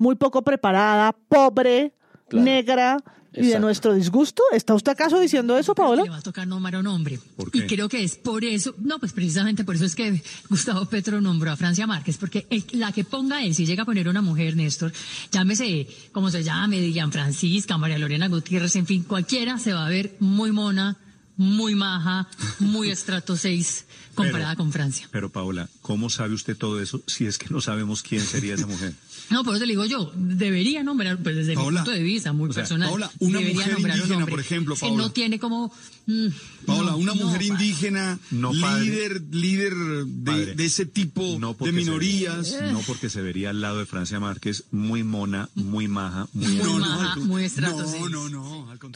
muy 0.00 0.16
poco 0.16 0.42
preparada, 0.42 1.14
pobre, 1.28 1.92
negra 2.32 2.96
y 3.34 3.46
de 3.48 3.60
nuestro 3.60 3.94
disgusto. 3.94 4.42
¿Está 4.50 4.74
usted 4.74 4.92
acaso 4.92 5.20
diciendo 5.20 5.58
eso, 5.58 5.74
Paola? 5.74 6.02
Le 6.02 6.10
va 6.10 6.16
a 6.16 6.22
tocar 6.22 6.48
nombrar 6.48 6.76
a 6.76 6.78
un 6.80 6.86
hombre. 6.86 7.20
Y 7.52 7.62
creo 7.62 7.88
que 7.88 8.02
es 8.02 8.16
por 8.16 8.42
eso, 8.44 8.74
no, 8.78 8.98
pues 8.98 9.12
precisamente 9.12 9.62
por 9.62 9.76
eso 9.76 9.84
es 9.84 9.94
que 9.94 10.22
Gustavo 10.48 10.86
Petro 10.86 11.20
nombró 11.20 11.52
a 11.52 11.56
Francia 11.56 11.86
Márquez, 11.86 12.16
porque 12.16 12.46
la 12.72 12.92
que 12.92 13.04
ponga 13.04 13.44
él, 13.44 13.54
si 13.54 13.66
llega 13.66 13.82
a 13.82 13.86
poner 13.86 14.08
una 14.08 14.22
mujer, 14.22 14.56
Néstor, 14.56 14.90
llámese 15.30 15.86
como 16.12 16.30
se 16.30 16.42
llame, 16.42 16.80
Digan 16.80 17.12
Francisca, 17.12 17.76
María 17.76 17.98
Lorena 17.98 18.28
Gutiérrez, 18.28 18.74
en 18.76 18.86
fin, 18.86 19.04
cualquiera 19.04 19.58
se 19.58 19.74
va 19.74 19.86
a 19.86 19.90
ver 19.90 20.16
muy 20.18 20.50
mona, 20.50 20.96
muy 21.40 21.74
maja, 21.74 22.28
muy 22.58 22.90
estrato 22.96 23.34
6 23.34 23.86
comparada 24.14 24.56
con 24.56 24.70
Francia. 24.72 25.08
Pero 25.10 25.30
Paola, 25.30 25.70
¿cómo 25.80 26.10
sabe 26.10 26.34
usted 26.34 26.54
todo 26.54 26.82
eso 26.82 27.00
si 27.06 27.24
es 27.24 27.38
que 27.38 27.46
no 27.48 27.62
sabemos 27.62 28.02
quién 28.02 28.20
sería 28.20 28.54
esa 28.54 28.66
mujer? 28.66 28.92
No, 29.30 29.44
por 29.44 29.54
eso 29.54 29.64
le 29.64 29.74
digo 29.74 29.84
yo, 29.84 30.10
debería 30.16 30.82
nombrar, 30.82 31.16
pues 31.22 31.36
desde 31.36 31.50
mi 31.50 31.56
Paola, 31.56 31.84
punto 31.84 31.92
de 31.96 32.02
vista 32.02 32.32
muy 32.32 32.50
o 32.50 32.52
sea, 32.52 32.62
personal, 32.64 32.88
Paola, 32.88 33.12
una 33.20 33.38
debería 33.38 33.60
mujer 33.60 33.76
un 33.76 33.90
indígena, 33.92 34.26
por 34.26 34.40
ejemplo, 34.40 34.74
que 34.74 34.80
Paola. 34.80 34.96
no 35.04 35.12
tiene 35.12 35.38
como... 35.38 35.72
mm, 36.06 36.26
Paola, 36.66 36.90
no, 36.90 36.96
una 36.96 37.14
no, 37.14 37.24
mujer 37.26 37.42
indígena, 37.42 38.18
No, 38.32 38.52
líder, 38.52 39.22
líder 39.30 39.72
de, 39.76 40.64
ese 40.64 40.84
tipo 40.84 41.36
No 41.38 41.54
de 41.54 41.70
minorías. 41.70 42.54
vería- 42.54 42.72
no 42.72 42.80
porque 42.80 43.08
se 43.08 43.22
vería 43.22 43.50
al 43.50 43.60
lado 43.60 43.78
de 43.78 43.86
Francia 43.86 44.18
Márquez, 44.18 44.64
muy 44.72 45.04
mona, 45.04 45.48
muy 45.54 45.86
maja, 45.86 46.26
muy... 46.32 46.48
Muy 46.48 46.80
maja, 46.80 47.16
muy 47.20 47.44
estrato 47.44 47.86
6. 47.86 48.02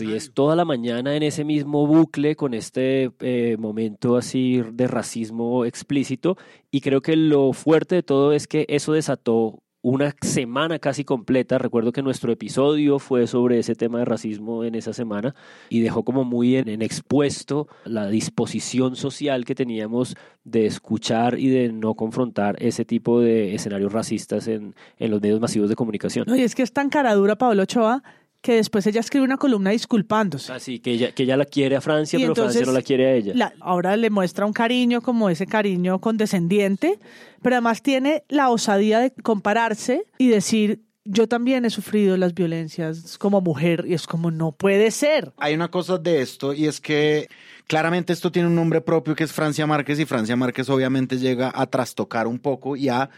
Y 0.00 0.12
es 0.14 0.32
toda 0.34 0.56
la 0.56 0.64
mañana 0.64 1.14
en 1.14 1.22
ese 1.22 1.44
mismo 1.44 1.86
bucle 1.86 2.33
con 2.36 2.54
este 2.54 3.10
eh, 3.20 3.56
momento 3.58 4.16
así 4.16 4.62
de 4.72 4.86
racismo 4.86 5.64
explícito 5.64 6.36
y 6.70 6.80
creo 6.80 7.00
que 7.00 7.16
lo 7.16 7.52
fuerte 7.52 7.96
de 7.96 8.02
todo 8.02 8.32
es 8.32 8.46
que 8.46 8.66
eso 8.68 8.92
desató 8.92 9.62
una 9.84 10.14
semana 10.22 10.78
casi 10.78 11.04
completa. 11.04 11.58
Recuerdo 11.58 11.92
que 11.92 12.02
nuestro 12.02 12.32
episodio 12.32 12.98
fue 12.98 13.26
sobre 13.26 13.58
ese 13.58 13.74
tema 13.74 13.98
de 13.98 14.06
racismo 14.06 14.64
en 14.64 14.74
esa 14.74 14.94
semana 14.94 15.34
y 15.68 15.80
dejó 15.80 16.04
como 16.04 16.24
muy 16.24 16.56
en, 16.56 16.80
expuesto 16.80 17.68
la 17.84 18.08
disposición 18.08 18.96
social 18.96 19.44
que 19.44 19.54
teníamos 19.54 20.16
de 20.42 20.64
escuchar 20.64 21.38
y 21.38 21.48
de 21.48 21.70
no 21.70 21.94
confrontar 21.96 22.56
ese 22.60 22.86
tipo 22.86 23.20
de 23.20 23.54
escenarios 23.54 23.92
racistas 23.92 24.48
en, 24.48 24.74
en 24.98 25.10
los 25.10 25.20
medios 25.20 25.38
masivos 25.38 25.68
de 25.68 25.76
comunicación. 25.76 26.24
No, 26.26 26.34
y 26.34 26.40
es 26.40 26.54
que 26.54 26.62
es 26.62 26.72
tan 26.72 26.88
cara 26.88 27.14
dura 27.14 27.36
Pablo 27.36 27.64
Ochoa 27.64 28.02
que 28.44 28.56
después 28.56 28.86
ella 28.86 29.00
escribe 29.00 29.24
una 29.24 29.38
columna 29.38 29.70
disculpándose. 29.70 30.52
Así 30.52 30.78
que 30.78 30.90
ella, 30.92 31.12
que 31.12 31.22
ella 31.22 31.38
la 31.38 31.46
quiere 31.46 31.76
a 31.76 31.80
Francia, 31.80 32.18
Y 32.18 32.22
pero 32.22 32.34
Francia 32.34 32.60
no 32.66 32.72
la 32.72 32.82
quiere 32.82 33.06
a 33.06 33.12
ella. 33.14 33.32
la- 33.34 33.54
ahora 33.60 33.96
le 33.96 34.10
muestra 34.10 34.44
un 34.44 34.52
cariño 34.52 35.00
como 35.00 35.30
ese 35.30 35.46
cariño 35.46 35.98
condescendiente, 35.98 36.98
pero 37.40 37.56
además 37.56 37.80
tiene 37.80 38.22
la 38.28 38.50
osadía 38.50 39.00
de 39.00 39.12
compararse 39.22 40.04
y 40.18 40.28
decir, 40.28 40.82
yo 41.06 41.26
también 41.26 41.64
he 41.64 41.70
sufrido 41.70 42.18
las 42.18 42.34
violencias 42.34 43.16
como 43.16 43.40
mujer 43.40 43.86
y 43.88 43.94
es 43.94 44.06
como, 44.06 44.30
no 44.30 44.52
puede 44.52 44.90
ser. 44.90 45.32
Hay 45.38 45.54
una 45.54 45.70
cosa 45.70 45.96
de 45.96 46.20
esto 46.20 46.52
y 46.52 46.66
es 46.66 46.82
que 46.82 47.28
claramente 47.66 48.12
esto 48.12 48.30
tiene 48.30 48.48
un 48.48 48.54
nombre 48.54 48.82
propio 48.82 49.14
que 49.14 49.24
es 49.24 49.32
Francia 49.32 49.66
Márquez 49.66 49.98
y 50.00 50.04
Francia 50.04 50.36
Márquez 50.36 50.68
obviamente 50.68 51.18
llega 51.18 51.50
a 51.54 51.66
trastocar 51.66 52.26
un 52.26 52.38
poco 52.38 52.76
y 52.76 52.90
a 52.90 53.08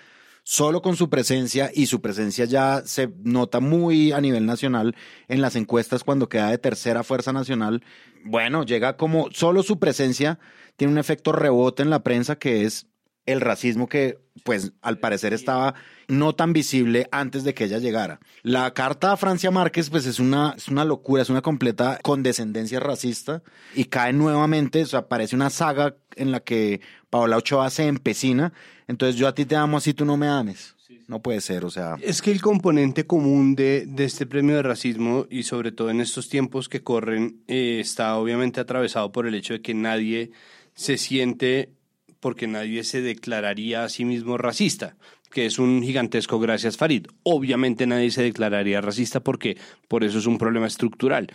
solo 0.49 0.81
con 0.81 0.95
su 0.95 1.11
presencia 1.11 1.73
y 1.75 1.87
su 1.87 2.01
presencia 2.01 2.45
ya 2.45 2.83
se 2.85 3.11
nota 3.25 3.59
muy 3.59 4.13
a 4.13 4.21
nivel 4.21 4.47
nacional 4.47 4.95
en 5.27 5.41
las 5.43 5.57
encuestas 5.57 6.05
cuando 6.05 6.29
queda 6.29 6.51
de 6.51 6.59
tercera 6.59 7.03
fuerza 7.03 7.33
nacional. 7.33 7.83
Bueno, 8.25 8.65
llega 8.65 8.97
como 8.97 9.29
solo 9.33 9.65
su 9.65 9.81
presencia 9.81 10.39
tiene 10.77 10.93
un 10.93 11.01
efecto 11.01 11.33
rebote 11.33 11.83
en 11.83 11.91
la 11.91 12.05
prensa 12.05 12.37
que 12.37 12.65
es 12.65 12.87
el 13.27 13.41
racismo 13.41 13.89
que 13.89 14.18
pues 14.45 14.72
al 14.81 14.99
parecer 14.99 15.35
estaba 15.35 15.74
no 16.09 16.35
tan 16.35 16.53
visible 16.53 17.09
antes 17.11 17.43
de 17.43 17.53
que 17.53 17.64
ella 17.64 17.79
llegara. 17.79 18.20
La 18.43 18.72
carta 18.72 19.12
a 19.12 19.16
Francia 19.16 19.51
Márquez 19.51 19.91
pues 19.91 20.07
es 20.07 20.20
una, 20.20 20.55
es 20.57 20.68
una 20.68 20.85
locura, 20.85 21.22
es 21.22 21.31
una 21.31 21.43
completa 21.43 21.99
condescendencia 22.03 22.81
racista 22.81 23.43
y 23.74 23.87
cae 23.87 24.12
nuevamente, 24.12 24.83
o 24.83 24.87
sea, 24.87 25.09
parece 25.09 25.35
una 25.35 25.51
saga 25.51 25.97
en 26.14 26.31
la 26.31 26.41
que 26.41 26.81
Paola 27.11 27.37
Ochoa 27.37 27.68
se 27.70 27.87
empecina, 27.87 28.53
entonces 28.87 29.16
yo 29.16 29.27
a 29.29 29.35
ti 29.35 29.45
te 29.45 29.57
amo 29.57 29.77
así 29.77 29.93
tú 29.93 30.05
no 30.05 30.16
me 30.16 30.29
ames. 30.29 30.74
No 31.09 31.22
puede 31.22 31.41
ser, 31.41 31.64
o 31.64 31.70
sea... 31.70 31.97
Es 32.01 32.20
que 32.20 32.33
el 32.33 32.41
componente 32.41 33.07
común 33.07 33.55
de, 33.55 33.87
de 33.87 34.05
este 34.05 34.27
premio 34.27 34.57
de 34.57 34.62
racismo 34.62 35.27
y 35.31 35.45
sobre 35.45 35.70
todo 35.70 35.91
en 35.91 36.01
estos 36.01 36.29
tiempos 36.29 36.68
que 36.68 36.83
corren 36.83 37.43
eh, 37.47 37.79
está 37.81 38.16
obviamente 38.16 38.61
atravesado 38.61 39.12
por 39.12 39.27
el 39.27 39.37
hecho 39.37 39.53
de 39.53 39.62
que 39.62 39.72
nadie 39.72 40.33
se 40.74 40.99
siente 40.99 41.70
porque 42.27 42.49
nadie 42.49 42.83
se 42.83 43.03
declararía 43.03 43.85
a 43.85 43.89
sí 43.89 44.05
mismo 44.05 44.37
racista, 44.37 44.97
que 45.31 45.47
es 45.47 45.61
un 45.61 45.81
gigantesco 45.81 46.41
gracias 46.41 46.77
Farid. 46.77 47.07
Obviamente 47.22 47.87
nadie 47.87 48.11
se 48.11 48.24
declararía 48.24 48.81
racista 48.81 49.20
porque 49.20 49.57
por 49.87 50.03
eso 50.03 50.18
es 50.18 50.27
un 50.27 50.37
problema 50.37 50.66
estructural. 50.66 51.29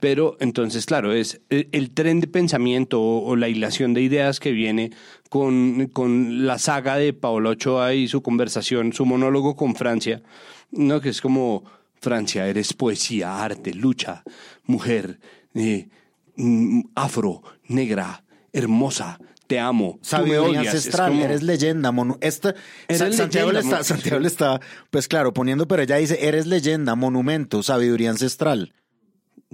Pero 0.00 0.38
entonces, 0.40 0.86
claro, 0.86 1.12
es 1.12 1.42
el, 1.50 1.68
el 1.72 1.90
tren 1.90 2.20
de 2.20 2.28
pensamiento 2.28 2.98
o, 2.98 3.26
o 3.26 3.36
la 3.36 3.50
hilación 3.50 3.92
de 3.92 4.00
ideas 4.00 4.40
que 4.40 4.52
viene 4.52 4.90
con, 5.28 5.88
con 5.88 6.46
la 6.46 6.58
saga 6.58 6.96
de 6.96 7.12
Paolo 7.12 7.50
Ochoa 7.50 7.92
y 7.92 8.08
su 8.08 8.22
conversación, 8.22 8.94
su 8.94 9.04
monólogo 9.04 9.54
con 9.54 9.74
Francia, 9.74 10.22
¿no? 10.70 11.02
que 11.02 11.10
es 11.10 11.20
como, 11.20 11.64
Francia, 12.00 12.48
eres 12.48 12.72
poesía, 12.72 13.44
arte, 13.44 13.74
lucha, 13.74 14.24
mujer, 14.64 15.20
eh, 15.54 15.90
mm, 16.36 16.80
afro, 16.94 17.42
negra, 17.66 18.24
hermosa, 18.54 19.18
te 19.48 19.58
amo. 19.58 19.94
tú 19.94 19.98
me 19.98 20.04
Sabiduría 20.06 20.60
odias. 20.60 20.74
Ancestral, 20.74 21.08
como- 21.10 21.24
eres 21.24 21.42
leyenda. 21.42 21.90
monu- 21.90 22.18
esta, 22.20 22.54
Eres 22.86 22.98
Sa- 22.98 23.12
Santiago, 23.12 23.50
le 23.50 23.58
está, 23.60 23.82
Santiago 23.82 24.20
le 24.20 24.28
está, 24.28 24.60
pues 24.90 25.08
claro, 25.08 25.32
poniendo, 25.32 25.66
pero 25.66 25.82
ella 25.82 25.96
dice, 25.96 26.18
eres 26.28 26.46
leyenda, 26.46 26.94
monumento, 26.94 27.62
sabiduría 27.64 28.10
ancestral. 28.10 28.72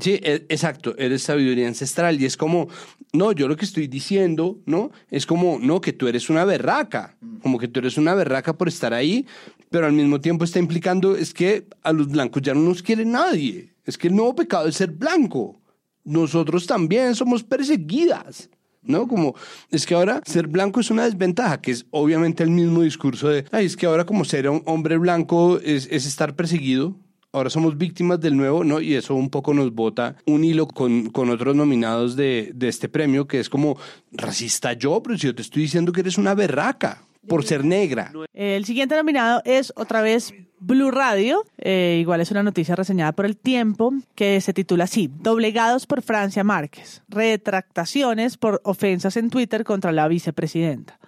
Sí, 0.00 0.18
e- 0.24 0.44
exacto, 0.48 0.96
eres 0.98 1.22
sabiduría 1.22 1.68
ancestral 1.68 2.20
y 2.20 2.24
es 2.26 2.36
como, 2.36 2.68
no, 3.12 3.30
yo 3.30 3.46
lo 3.46 3.56
que 3.56 3.64
estoy 3.64 3.86
diciendo, 3.86 4.58
¿no? 4.66 4.90
Es 5.08 5.24
como, 5.24 5.58
no, 5.60 5.80
que 5.80 5.92
tú 5.92 6.08
eres 6.08 6.28
una 6.28 6.44
berraca, 6.44 7.16
como 7.42 7.58
que 7.60 7.68
tú 7.68 7.78
eres 7.78 7.96
una 7.96 8.12
berraca 8.14 8.58
por 8.58 8.66
estar 8.66 8.92
ahí, 8.92 9.24
pero 9.70 9.86
al 9.86 9.92
mismo 9.92 10.20
tiempo 10.20 10.44
está 10.44 10.58
implicando, 10.58 11.14
es 11.16 11.32
que 11.32 11.68
a 11.84 11.92
los 11.92 12.08
blancos 12.08 12.42
ya 12.42 12.54
no 12.54 12.60
nos 12.62 12.82
quiere 12.82 13.04
nadie, 13.04 13.72
es 13.84 13.96
que 13.96 14.08
el 14.08 14.16
nuevo 14.16 14.34
pecado 14.34 14.66
es 14.66 14.74
ser 14.74 14.90
blanco, 14.90 15.60
nosotros 16.02 16.66
también 16.66 17.14
somos 17.14 17.44
perseguidas. 17.44 18.50
¿No? 18.86 19.08
Como, 19.08 19.34
es 19.70 19.86
que 19.86 19.94
ahora 19.94 20.20
ser 20.26 20.46
blanco 20.46 20.80
es 20.80 20.90
una 20.90 21.04
desventaja, 21.04 21.60
que 21.60 21.70
es 21.70 21.86
obviamente 21.90 22.42
el 22.42 22.50
mismo 22.50 22.82
discurso 22.82 23.28
de, 23.28 23.44
ay, 23.50 23.66
es 23.66 23.76
que 23.76 23.86
ahora 23.86 24.04
como 24.04 24.24
ser 24.24 24.48
un 24.48 24.62
hombre 24.66 24.98
blanco 24.98 25.58
es, 25.58 25.88
es 25.90 26.06
estar 26.06 26.36
perseguido, 26.36 26.94
ahora 27.32 27.50
somos 27.50 27.76
víctimas 27.76 28.20
del 28.20 28.36
nuevo, 28.36 28.62
¿no? 28.62 28.80
Y 28.80 28.94
eso 28.94 29.14
un 29.14 29.30
poco 29.30 29.54
nos 29.54 29.74
bota 29.74 30.16
un 30.26 30.44
hilo 30.44 30.68
con, 30.68 31.10
con 31.10 31.30
otros 31.30 31.56
nominados 31.56 32.14
de, 32.14 32.52
de 32.54 32.68
este 32.68 32.88
premio, 32.88 33.26
que 33.26 33.40
es 33.40 33.48
como, 33.48 33.76
racista 34.12 34.72
yo, 34.74 35.02
pero 35.02 35.18
si 35.18 35.26
yo 35.26 35.34
te 35.34 35.42
estoy 35.42 35.62
diciendo 35.62 35.92
que 35.92 36.00
eres 36.02 36.18
una 36.18 36.34
berraca 36.34 37.02
por 37.28 37.44
ser 37.44 37.64
negra. 37.64 38.12
El 38.32 38.64
siguiente 38.64 38.96
nominado 38.96 39.42
es 39.44 39.72
otra 39.76 40.02
vez 40.02 40.32
Blue 40.58 40.90
Radio. 40.90 41.44
Eh, 41.58 41.98
igual 42.00 42.20
es 42.20 42.30
una 42.30 42.42
noticia 42.42 42.76
reseñada 42.76 43.12
por 43.12 43.26
El 43.26 43.36
Tiempo 43.36 43.92
que 44.14 44.40
se 44.40 44.52
titula 44.52 44.84
así: 44.84 45.10
Doblegados 45.20 45.86
por 45.86 46.02
Francia 46.02 46.44
Márquez. 46.44 47.02
Retractaciones 47.08 48.36
por 48.36 48.60
ofensas 48.64 49.16
en 49.16 49.30
Twitter 49.30 49.64
contra 49.64 49.92
la 49.92 50.08
vicepresidenta. 50.08 50.98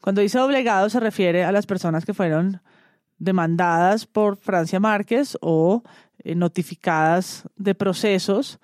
Cuando 0.00 0.22
dice 0.22 0.38
doblegados 0.38 0.92
se 0.92 1.00
refiere 1.00 1.44
a 1.44 1.52
las 1.52 1.66
personas 1.66 2.04
que 2.04 2.14
fueron 2.14 2.62
demandadas 3.18 4.06
por 4.06 4.36
Francia 4.36 4.80
Márquez 4.80 5.36
o 5.40 5.82
eh, 6.18 6.34
notificadas 6.34 7.44
de 7.56 7.74
procesos 7.74 8.58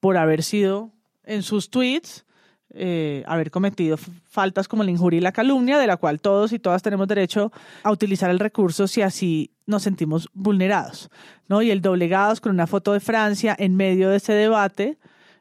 por 0.00 0.16
haber 0.16 0.42
sido 0.42 0.92
en 1.24 1.42
sus 1.42 1.70
tweets 1.70 2.24
eh, 2.72 3.24
haber 3.26 3.50
cometido 3.50 3.96
faltas 3.96 4.68
como 4.68 4.84
la 4.84 4.90
injuria 4.90 5.18
y 5.18 5.20
la 5.20 5.32
calumnia, 5.32 5.78
de 5.78 5.86
la 5.86 5.96
cual 5.96 6.20
todos 6.20 6.52
y 6.52 6.58
todas 6.58 6.82
tenemos 6.82 7.08
derecho 7.08 7.52
a 7.82 7.90
utilizar 7.90 8.30
el 8.30 8.38
recurso 8.38 8.86
si 8.86 9.02
así 9.02 9.50
nos 9.66 9.82
sentimos 9.82 10.28
vulnerados. 10.34 11.10
¿no? 11.48 11.62
Y 11.62 11.70
el 11.70 11.80
doblegados 11.80 12.40
con 12.40 12.52
una 12.52 12.66
foto 12.66 12.92
de 12.92 13.00
Francia 13.00 13.56
en 13.58 13.76
medio 13.76 14.10
de 14.10 14.18
ese 14.18 14.32
debate, 14.34 14.98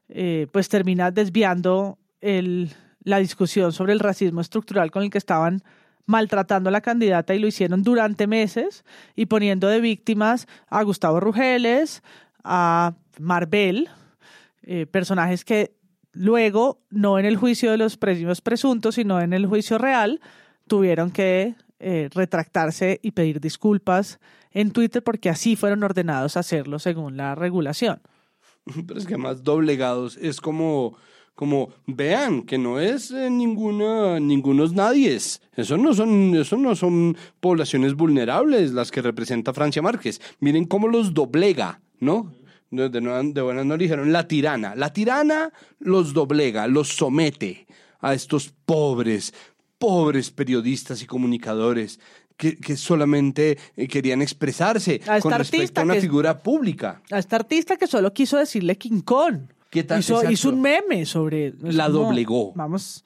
eh, 0.09 0.47
pues 0.51 0.69
termina 0.69 1.11
desviando 1.11 1.99
el, 2.19 2.71
la 3.03 3.19
discusión 3.19 3.73
sobre 3.73 3.93
el 3.93 3.99
racismo 3.99 4.41
estructural 4.41 4.89
con 4.89 5.03
el 5.03 5.11
que 5.11 5.19
estaban 5.19 5.61
maltratando 6.07 6.69
a 6.69 6.71
la 6.71 6.81
candidata 6.81 7.35
y 7.35 7.39
lo 7.39 7.45
hicieron 7.45 7.83
durante 7.83 8.25
meses 8.25 8.83
y 9.15 9.27
poniendo 9.27 9.67
de 9.67 9.79
víctimas 9.79 10.47
a 10.67 10.81
Gustavo 10.81 11.19
Rugeles, 11.19 12.01
a 12.43 12.95
Marbel, 13.19 13.89
eh, 14.63 14.87
personajes 14.87 15.45
que 15.45 15.78
luego, 16.19 16.81
no 16.89 17.17
en 17.17 17.25
el 17.25 17.37
juicio 17.37 17.71
de 17.71 17.77
los 17.77 17.95
premios 17.95 18.41
presuntos, 18.41 18.95
sino 18.95 19.21
en 19.21 19.31
el 19.31 19.45
juicio 19.45 19.77
real, 19.77 20.19
tuvieron 20.67 21.11
que 21.11 21.55
eh, 21.79 22.09
retractarse 22.13 22.99
y 23.01 23.11
pedir 23.11 23.39
disculpas 23.39 24.19
en 24.51 24.71
Twitter 24.71 25.01
porque 25.01 25.29
así 25.29 25.55
fueron 25.55 25.81
ordenados 25.81 26.35
a 26.35 26.41
hacerlo 26.41 26.77
según 26.77 27.15
la 27.15 27.35
regulación. 27.35 28.01
Pero 28.87 28.99
es 28.99 29.05
que 29.05 29.13
además 29.13 29.45
doblegados 29.45 30.17
es 30.17 30.41
como, 30.41 30.97
como 31.35 31.69
vean 31.87 32.41
que 32.41 32.57
no 32.57 32.81
es 32.81 33.11
eh, 33.11 33.29
ninguna, 33.29 34.19
ningunos 34.19 34.73
nadies. 34.73 35.41
Eso 35.55 35.77
no 35.77 35.93
son, 35.93 36.35
eso 36.35 36.57
no 36.57 36.75
son 36.75 37.15
poblaciones 37.39 37.93
vulnerables 37.93 38.73
las 38.73 38.91
que 38.91 39.01
representa 39.01 39.53
Francia 39.53 39.81
Márquez. 39.81 40.19
Miren 40.41 40.65
cómo 40.65 40.89
los 40.89 41.13
doblega, 41.13 41.79
¿no? 42.01 42.33
De, 42.71 42.89
de, 42.89 43.41
buenas 43.41 43.65
no 43.65 43.77
le 43.77 43.83
dijeron 43.83 44.11
la 44.13 44.27
tirana. 44.27 44.75
La 44.75 44.93
tirana 44.93 45.51
los 45.79 46.13
doblega, 46.13 46.67
los 46.67 46.89
somete 46.89 47.67
a 47.99 48.13
estos 48.13 48.53
pobres, 48.65 49.33
pobres 49.77 50.31
periodistas 50.31 51.01
y 51.01 51.05
comunicadores 51.05 51.99
que, 52.37 52.55
que 52.55 52.77
solamente 52.77 53.57
eh, 53.75 53.87
querían 53.87 54.21
expresarse 54.21 55.01
A 55.05 55.17
esta 55.17 55.19
con 55.21 55.33
respecto 55.33 55.61
artista 55.61 55.81
a 55.81 55.83
una 55.83 55.93
que- 55.95 56.01
figura 56.01 56.39
pública. 56.39 57.01
A 57.11 57.19
esta 57.19 57.35
artista 57.35 57.75
que 57.75 57.87
solo 57.87 58.13
quiso 58.13 58.37
decirle 58.37 58.77
King 58.77 59.01
Kong. 59.01 59.41
¿Qué 59.69 59.83
tal? 59.83 59.99
Hizo, 59.99 60.49
un 60.49 60.61
meme 60.61 61.05
sobre... 61.05 61.53
La 61.61 61.89
doblegó. 61.89 62.53
Vamos, 62.55 63.03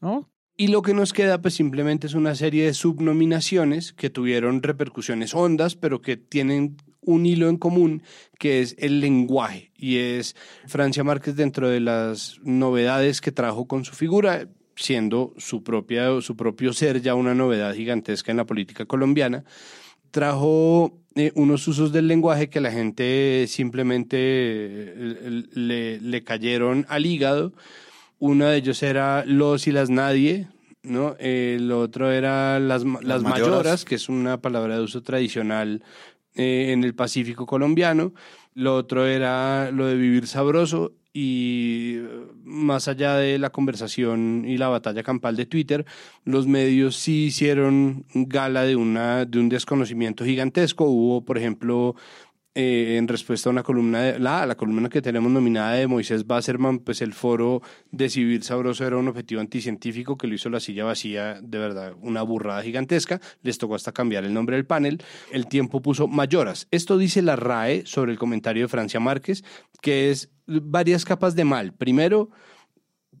¿no? 0.00 0.28
Y 0.56 0.68
lo 0.68 0.82
que 0.82 0.92
nos 0.92 1.12
queda 1.12 1.40
pues 1.40 1.54
simplemente 1.54 2.06
es 2.06 2.14
una 2.14 2.34
serie 2.34 2.66
de 2.66 2.74
subnominaciones 2.74 3.92
que 3.92 4.10
tuvieron 4.10 4.62
repercusiones 4.62 5.34
hondas, 5.34 5.74
pero 5.74 6.02
que 6.02 6.16
tienen 6.18 6.76
un 7.02 7.26
hilo 7.26 7.48
en 7.48 7.56
común, 7.56 8.02
que 8.38 8.60
es 8.60 8.74
el 8.78 9.00
lenguaje. 9.00 9.70
Y 9.76 9.98
es 9.98 10.36
Francia 10.66 11.04
Márquez 11.04 11.36
dentro 11.36 11.68
de 11.68 11.80
las 11.80 12.40
novedades 12.42 13.20
que 13.20 13.32
trajo 13.32 13.66
con 13.66 13.84
su 13.84 13.94
figura, 13.94 14.48
siendo 14.76 15.34
su, 15.36 15.62
propia, 15.62 16.20
su 16.20 16.36
propio 16.36 16.72
ser 16.72 17.02
ya 17.02 17.14
una 17.14 17.34
novedad 17.34 17.74
gigantesca 17.74 18.30
en 18.30 18.38
la 18.38 18.46
política 18.46 18.86
colombiana, 18.86 19.44
trajo 20.10 20.98
eh, 21.14 21.32
unos 21.34 21.66
usos 21.68 21.92
del 21.92 22.08
lenguaje 22.08 22.48
que 22.48 22.60
la 22.60 22.70
gente 22.70 23.46
simplemente 23.48 24.16
eh, 24.18 25.42
le, 25.52 26.00
le 26.00 26.24
cayeron 26.24 26.86
al 26.88 27.06
hígado. 27.06 27.52
Uno 28.18 28.46
de 28.46 28.56
ellos 28.56 28.82
era 28.82 29.24
los 29.26 29.66
y 29.66 29.72
las 29.72 29.90
nadie, 29.90 30.48
¿no? 30.82 31.16
El 31.18 31.70
otro 31.72 32.10
era 32.10 32.58
las, 32.58 32.84
las, 32.84 33.22
mayoras. 33.22 33.22
mayoras, 33.22 33.84
que 33.84 33.94
es 33.94 34.08
una 34.08 34.40
palabra 34.40 34.76
de 34.76 34.82
uso 34.82 35.02
tradicional 35.02 35.82
eh, 36.34 36.72
en 36.72 36.84
el 36.84 36.94
Pacífico 36.94 37.46
colombiano. 37.46 38.12
Lo 38.54 38.76
otro 38.76 39.06
era 39.06 39.70
lo 39.70 39.86
de 39.86 39.96
vivir 39.96 40.26
sabroso 40.26 40.92
y 41.12 41.96
eh, 41.96 42.26
más 42.44 42.88
allá 42.88 43.16
de 43.16 43.38
la 43.38 43.50
conversación 43.50 44.44
y 44.46 44.56
la 44.56 44.68
batalla 44.68 45.02
campal 45.02 45.36
de 45.36 45.46
Twitter, 45.46 45.84
los 46.24 46.46
medios 46.46 46.96
sí 46.96 47.26
hicieron 47.26 48.06
gala 48.14 48.62
de, 48.62 48.76
una, 48.76 49.24
de 49.24 49.38
un 49.38 49.48
desconocimiento 49.48 50.24
gigantesco. 50.24 50.84
Hubo, 50.84 51.24
por 51.24 51.36
ejemplo, 51.36 51.96
eh, 52.54 52.96
en 52.98 53.08
respuesta 53.08 53.48
a 53.48 53.52
una 53.52 53.62
columna, 53.62 54.02
de, 54.02 54.18
la, 54.18 54.44
la 54.44 54.56
columna 54.56 54.90
que 54.90 55.00
tenemos 55.00 55.32
nominada 55.32 55.72
de 55.72 55.86
Moisés 55.86 56.26
Basserman, 56.26 56.80
pues 56.80 57.00
el 57.00 57.14
foro 57.14 57.62
de 57.90 58.10
Civil 58.10 58.42
Sabroso 58.42 58.86
era 58.86 58.98
un 58.98 59.08
objetivo 59.08 59.40
anticientífico 59.40 60.18
que 60.18 60.26
lo 60.26 60.34
hizo 60.34 60.50
la 60.50 60.60
silla 60.60 60.84
vacía, 60.84 61.40
de 61.40 61.58
verdad, 61.58 61.94
una 62.02 62.20
burrada 62.22 62.62
gigantesca. 62.62 63.20
Les 63.42 63.56
tocó 63.56 63.74
hasta 63.74 63.92
cambiar 63.92 64.24
el 64.24 64.34
nombre 64.34 64.56
del 64.56 64.66
panel. 64.66 65.02
El 65.30 65.46
tiempo 65.46 65.80
puso 65.80 66.08
mayoras. 66.08 66.68
Esto 66.70 66.98
dice 66.98 67.22
la 67.22 67.36
RAE 67.36 67.86
sobre 67.86 68.12
el 68.12 68.18
comentario 68.18 68.64
de 68.64 68.68
Francia 68.68 69.00
Márquez, 69.00 69.44
que 69.80 70.10
es 70.10 70.30
varias 70.46 71.06
capas 71.06 71.34
de 71.34 71.44
mal. 71.44 71.72
Primero, 71.72 72.28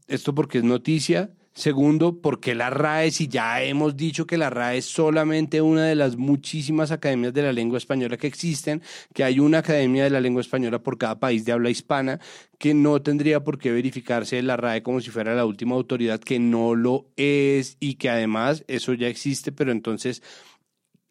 esto 0.08 0.34
porque 0.34 0.58
es 0.58 0.64
noticia. 0.64 1.30
Segundo, 1.54 2.18
porque 2.22 2.54
la 2.54 2.70
RAE, 2.70 3.10
si 3.10 3.28
ya 3.28 3.62
hemos 3.62 3.94
dicho 3.94 4.26
que 4.26 4.38
la 4.38 4.48
RAE 4.48 4.78
es 4.78 4.86
solamente 4.86 5.60
una 5.60 5.84
de 5.84 5.94
las 5.94 6.16
muchísimas 6.16 6.90
academias 6.90 7.34
de 7.34 7.42
la 7.42 7.52
lengua 7.52 7.76
española 7.76 8.16
que 8.16 8.26
existen, 8.26 8.82
que 9.12 9.22
hay 9.22 9.38
una 9.38 9.58
academia 9.58 10.04
de 10.04 10.10
la 10.10 10.20
lengua 10.20 10.40
española 10.40 10.82
por 10.82 10.96
cada 10.96 11.20
país 11.20 11.44
de 11.44 11.52
habla 11.52 11.68
hispana, 11.68 12.20
que 12.58 12.72
no 12.72 13.02
tendría 13.02 13.44
por 13.44 13.58
qué 13.58 13.70
verificarse 13.70 14.40
la 14.40 14.56
RAE 14.56 14.82
como 14.82 15.02
si 15.02 15.10
fuera 15.10 15.34
la 15.34 15.44
última 15.44 15.74
autoridad, 15.74 16.20
que 16.20 16.38
no 16.38 16.74
lo 16.74 17.10
es 17.16 17.76
y 17.80 17.96
que 17.96 18.08
además 18.08 18.64
eso 18.66 18.94
ya 18.94 19.08
existe, 19.08 19.52
pero 19.52 19.72
entonces 19.72 20.22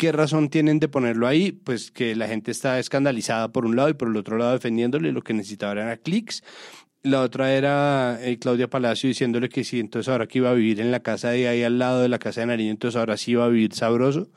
¿Qué 0.02 0.12
razón 0.12 0.50
tienen 0.50 0.80
de 0.80 0.88
ponerlo 0.88 1.28
ahí? 1.28 1.52
Pues 1.52 1.92
que 1.92 2.16
la 2.16 2.28
gente 2.28 2.50
está 2.50 2.80
escandalizada 2.80 3.52
por 3.52 3.68
un 3.68 3.76
lado 3.76 3.90
y 3.90 3.94
por 3.94 4.08
el 4.08 4.18
otro 4.18 4.36
lado 4.36 4.54
defendiéndole 4.54 5.12
lo 5.12 5.22
que 5.22 5.36
necesitaba 5.36 5.74
eran 5.74 5.96
clics. 6.04 6.44
La 7.04 7.22
otra 7.22 7.54
era 7.54 8.20
Claudia 8.40 8.70
Palacio 8.70 9.08
diciéndole 9.08 9.50
que 9.50 9.64
sí, 9.64 9.80
entonces 9.80 10.08
ahora 10.08 10.28
que 10.28 10.38
iba 10.38 10.52
a 10.52 10.54
vivir 10.54 10.80
en 10.80 10.92
la 10.92 11.00
casa 11.02 11.32
de 11.32 11.48
ahí 11.48 11.64
al 11.64 11.80
lado 11.80 12.02
de 12.02 12.10
la 12.10 12.20
casa 12.20 12.42
de 12.42 12.48
Nariño, 12.48 12.70
entonces 12.70 12.98
ahora 13.00 13.18
sí 13.18 13.32
iba 13.32 13.46
a 13.46 13.50
vivir 13.50 13.74
sabroso. 13.74 14.30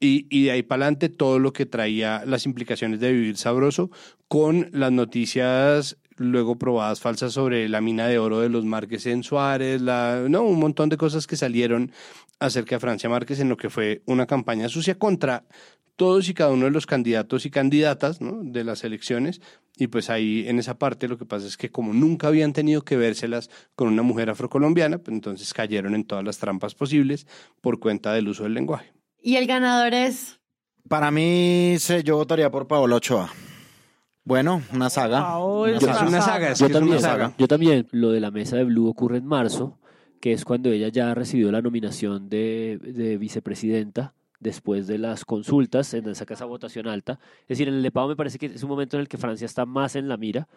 Y, 0.00 0.26
y 0.28 0.44
de 0.44 0.50
ahí 0.50 0.62
para 0.62 0.84
adelante 0.84 1.08
todo 1.08 1.38
lo 1.38 1.52
que 1.52 1.66
traía 1.66 2.24
las 2.26 2.46
implicaciones 2.46 2.98
de 3.00 3.12
vivir 3.12 3.36
sabroso 3.36 3.90
con 4.26 4.68
las 4.72 4.90
noticias 4.90 5.96
luego 6.16 6.56
probadas 6.58 7.00
falsas 7.00 7.32
sobre 7.32 7.68
la 7.68 7.80
mina 7.80 8.06
de 8.06 8.18
oro 8.18 8.40
de 8.40 8.48
los 8.48 8.64
Márquez 8.64 9.06
en 9.06 9.22
Suárez, 9.22 9.80
la, 9.82 10.24
no, 10.28 10.42
un 10.42 10.58
montón 10.58 10.88
de 10.88 10.96
cosas 10.96 11.26
que 11.26 11.36
salieron 11.36 11.92
acerca 12.40 12.76
de 12.76 12.80
Francia 12.80 13.08
Márquez 13.08 13.40
en 13.40 13.48
lo 13.48 13.56
que 13.56 13.70
fue 13.70 14.02
una 14.06 14.26
campaña 14.26 14.68
sucia 14.68 14.98
contra 14.98 15.44
todos 15.96 16.28
y 16.28 16.34
cada 16.34 16.50
uno 16.50 16.64
de 16.64 16.72
los 16.72 16.86
candidatos 16.86 17.46
y 17.46 17.50
candidatas 17.50 18.20
¿no? 18.20 18.40
de 18.42 18.64
las 18.64 18.82
elecciones. 18.82 19.40
Y 19.76 19.86
pues 19.86 20.10
ahí 20.10 20.44
en 20.48 20.58
esa 20.58 20.76
parte 20.76 21.06
lo 21.06 21.18
que 21.18 21.24
pasa 21.24 21.46
es 21.46 21.56
que 21.56 21.70
como 21.70 21.92
nunca 21.92 22.26
habían 22.26 22.52
tenido 22.52 22.82
que 22.82 22.96
vérselas 22.96 23.48
con 23.76 23.86
una 23.88 24.02
mujer 24.02 24.28
afrocolombiana, 24.30 24.98
pues 24.98 25.14
entonces 25.14 25.54
cayeron 25.54 25.94
en 25.94 26.04
todas 26.04 26.24
las 26.24 26.38
trampas 26.38 26.74
posibles 26.74 27.26
por 27.60 27.78
cuenta 27.78 28.12
del 28.12 28.26
uso 28.28 28.42
del 28.42 28.54
lenguaje. 28.54 28.92
Y 29.22 29.36
el 29.36 29.46
ganador 29.46 29.94
es... 29.94 30.40
Para 30.88 31.10
mí, 31.12 31.76
se- 31.78 32.02
yo 32.02 32.16
votaría 32.16 32.50
por 32.50 32.66
Paola 32.66 32.96
Ochoa. 32.96 33.32
Bueno, 34.24 34.62
una 34.72 34.88
saga. 34.90 35.20
Paola, 35.20 35.78
Una 35.82 35.92
Es 35.92 36.02
una 36.02 36.20
saga, 36.22 36.50
es 36.52 36.58
yo 36.58 36.66
que 36.66 36.72
es 36.72 36.76
una 36.76 36.80
también, 36.80 37.00
saga. 37.00 37.34
yo 37.36 37.48
también. 37.48 37.86
Lo 37.90 38.10
de 38.10 38.20
la 38.20 38.30
mesa 38.30 38.56
de 38.56 38.64
Blue 38.64 38.88
ocurre 38.88 39.18
en 39.18 39.26
marzo, 39.26 39.78
que 40.20 40.32
es 40.32 40.44
cuando 40.44 40.70
ella 40.70 40.88
ya 40.88 41.14
recibió 41.14 41.52
la 41.52 41.60
nominación 41.60 42.28
de, 42.28 42.78
de 42.82 43.18
vicepresidenta 43.18 44.14
después 44.40 44.86
de 44.86 44.98
las 44.98 45.24
consultas 45.24 45.92
en 45.94 46.08
esa 46.08 46.24
casa 46.26 46.44
votación 46.46 46.86
alta. 46.88 47.18
Es 47.42 47.48
decir, 47.48 47.68
en 47.68 47.74
el 47.74 47.82
de 47.82 47.90
Pau 47.90 48.08
me 48.08 48.16
parece 48.16 48.38
que 48.38 48.46
es 48.46 48.62
un 48.62 48.68
momento 48.70 48.96
en 48.96 49.02
el 49.02 49.08
que 49.08 49.18
Francia 49.18 49.44
está 49.46 49.66
más 49.66 49.96
en 49.96 50.08
la 50.08 50.16
mira, 50.16 50.48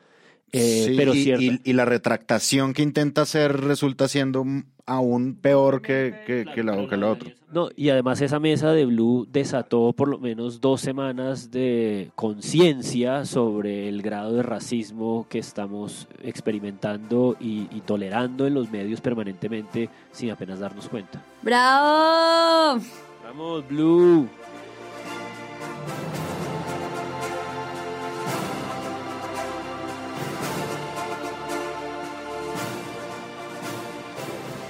eh, 0.52 0.86
Sí, 0.88 0.93
pero 0.98 1.14
y, 1.14 1.30
y- 1.34 1.62
y 1.64 1.74
la 1.74 1.86
retractación 1.86 2.74
que 2.74 2.82
intenta 2.82 3.22
hacer 3.24 3.60
resulta 3.62 4.08
siendo 4.08 4.45
aún 4.86 5.36
peor 5.36 5.82
que, 5.82 6.16
que, 6.26 6.45
que 6.54 6.64
la, 6.64 6.88
que 6.88 6.95
la 6.98 7.12
otra. 7.12 7.32
No, 7.52 7.70
y 7.76 7.89
además 7.89 8.22
esa 8.22 8.39
mesa 8.39 8.72
de 8.72 8.86
Blue 8.86 9.28
desató 9.32 9.93
por 9.93 10.08
lo 10.10 10.18
menos 10.20 10.60
dos 10.62 10.80
semanas 10.82 11.50
de 11.52 12.12
conciencia 12.16 13.26
sobre 13.26 13.88
el 13.89 14.02
grado 14.02 14.34
de 14.34 14.43
racismo 14.43 15.26
que 15.30 15.39
estamos 15.39 16.08
experimentando 16.24 17.36
y, 17.39 17.68
y 17.72 17.82
tolerando 17.86 18.48
en 18.48 18.54
los 18.54 18.70
medios 18.72 19.00
permanentemente 19.02 19.89
sin 20.12 20.32
apenas 20.32 20.60
darnos 20.60 20.88
cuenta. 20.89 21.22
¡Bravo! 21.41 22.82
Vamos, 23.26 23.68
Blue. 23.68 24.28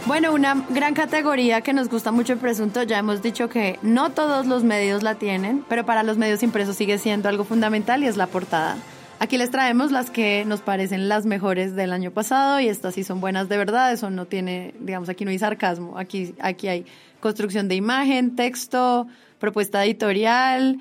Bueno, 0.08 0.34
una 0.34 0.66
gran 0.70 0.94
categoría 0.94 1.62
que 1.62 1.74
nos 1.74 1.90
gusta 1.90 2.12
mucho 2.12 2.34
en 2.34 2.40
Presunto, 2.40 2.82
ya 2.84 2.98
hemos 3.00 3.22
dicho 3.22 3.50
que 3.50 3.78
no 3.82 4.12
todos 4.12 4.46
los 4.46 4.64
medios 4.64 5.04
la 5.04 5.16
tienen, 5.16 5.66
pero 5.68 5.86
para 5.86 6.04
los 6.04 6.18
medios 6.18 6.44
impresos 6.44 6.78
sigue 6.78 6.98
siendo 6.98 7.28
algo 7.28 7.44
fundamental 7.44 8.04
y 8.04 8.08
es 8.08 8.16
la 8.16 8.28
portada. 8.28 8.78
Aquí 9.20 9.38
les 9.38 9.52
traemos 9.52 9.92
las 9.92 10.10
que 10.10 10.46
nos 10.46 10.62
parecen 10.62 11.10
las 11.10 11.26
mejores 11.26 11.76
del 11.76 11.92
año 11.92 12.12
pasado 12.12 12.60
y 12.62 12.68
estas 12.70 12.94
sí 12.96 13.04
son 13.04 13.20
buenas 13.20 13.50
de 13.50 13.58
verdad, 13.58 13.92
eso 13.92 14.10
no 14.10 14.26
tiene, 14.26 14.74
digamos, 14.80 15.10
aquí 15.10 15.26
no 15.26 15.32
hay 15.32 15.40
sarcasmo, 15.40 15.98
aquí, 15.98 16.34
aquí 16.40 16.68
hay 16.70 16.86
construcción 17.20 17.68
de 17.68 17.76
imagen, 17.76 18.36
texto, 18.36 19.08
propuesta 19.40 19.84
editorial 19.84 20.80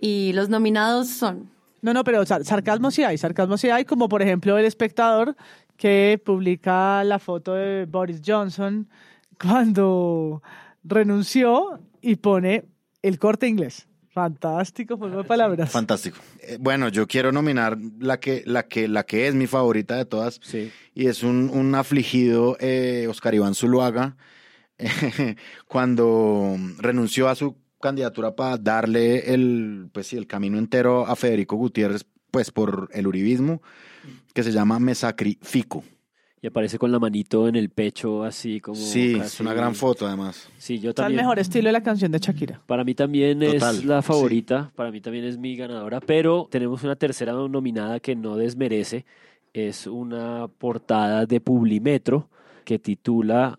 y 0.00 0.32
los 0.34 0.50
nominados 0.50 1.08
son 1.08 1.50
No, 1.82 1.92
no, 1.94 2.04
pero 2.04 2.24
sar- 2.26 2.44
sarcasmo 2.44 2.90
sí 2.92 3.02
hay, 3.02 3.18
sarcasmo 3.18 3.56
sí 3.56 3.70
hay, 3.70 3.84
como 3.86 4.08
por 4.08 4.22
ejemplo 4.22 4.56
el 4.58 4.66
espectador 4.66 5.34
que 5.76 6.20
publica 6.24 7.02
la 7.04 7.18
foto 7.18 7.54
de 7.54 7.86
Boris 7.86 8.22
Johnson 8.24 8.88
cuando 9.40 10.42
renunció 10.84 11.80
y 12.00 12.16
pone 12.16 12.64
el 13.02 13.18
corte 13.18 13.46
inglés. 13.46 13.86
Fantástico, 14.16 14.96
juego 14.96 15.18
de 15.18 15.24
palabras. 15.24 15.70
Fantástico. 15.70 16.16
Eh, 16.40 16.56
bueno, 16.58 16.88
yo 16.88 17.06
quiero 17.06 17.32
nominar 17.32 17.76
la 17.98 18.18
que, 18.18 18.42
la 18.46 18.62
que, 18.62 18.88
la 18.88 19.04
que 19.04 19.28
es 19.28 19.34
mi 19.34 19.46
favorita 19.46 19.94
de 19.96 20.06
todas. 20.06 20.40
Y 20.94 21.08
es 21.08 21.22
un, 21.22 21.50
un 21.50 21.74
afligido 21.74 22.56
eh, 22.58 23.06
Oscar 23.10 23.34
Iván 23.34 23.54
Zuluaga 23.54 24.16
cuando 25.68 26.56
renunció 26.78 27.28
a 27.28 27.34
su 27.34 27.56
candidatura 27.78 28.34
para 28.34 28.56
darle 28.56 29.34
el, 29.34 29.90
pues, 29.92 30.06
sí, 30.06 30.16
el 30.16 30.26
camino 30.26 30.56
entero 30.56 31.06
a 31.06 31.14
Federico 31.14 31.56
Gutiérrez, 31.56 32.06
pues 32.30 32.50
por 32.50 32.88
el 32.92 33.06
uribismo, 33.06 33.60
que 34.36 34.42
se 34.42 34.52
llama 34.52 34.78
Me 34.78 34.94
Sacrifico. 34.94 35.82
Y 36.42 36.46
aparece 36.46 36.78
con 36.78 36.92
la 36.92 36.98
manito 36.98 37.48
en 37.48 37.56
el 37.56 37.70
pecho, 37.70 38.22
así 38.22 38.60
como. 38.60 38.76
Sí, 38.76 39.14
es 39.14 39.40
una 39.40 39.54
gran 39.54 39.74
foto 39.74 40.06
además. 40.06 40.50
Sí, 40.58 40.78
yo 40.78 40.90
Está 40.90 41.04
el 41.04 41.06
también. 41.06 41.22
mejor 41.22 41.38
estilo 41.38 41.68
de 41.68 41.72
la 41.72 41.82
canción 41.82 42.12
de 42.12 42.18
Shakira. 42.18 42.60
Para 42.66 42.84
mí 42.84 42.94
también 42.94 43.40
Total, 43.40 43.76
es 43.76 43.84
la 43.86 44.02
favorita, 44.02 44.70
para 44.76 44.90
mí 44.90 45.00
también 45.00 45.24
es 45.24 45.38
mi 45.38 45.56
ganadora, 45.56 46.00
pero 46.00 46.48
tenemos 46.50 46.84
una 46.84 46.96
tercera 46.96 47.32
nominada 47.32 47.98
que 47.98 48.14
no 48.14 48.36
desmerece. 48.36 49.06
Es 49.54 49.86
una 49.86 50.48
portada 50.48 51.24
de 51.24 51.40
Publimetro 51.40 52.28
que 52.66 52.78
titula 52.78 53.58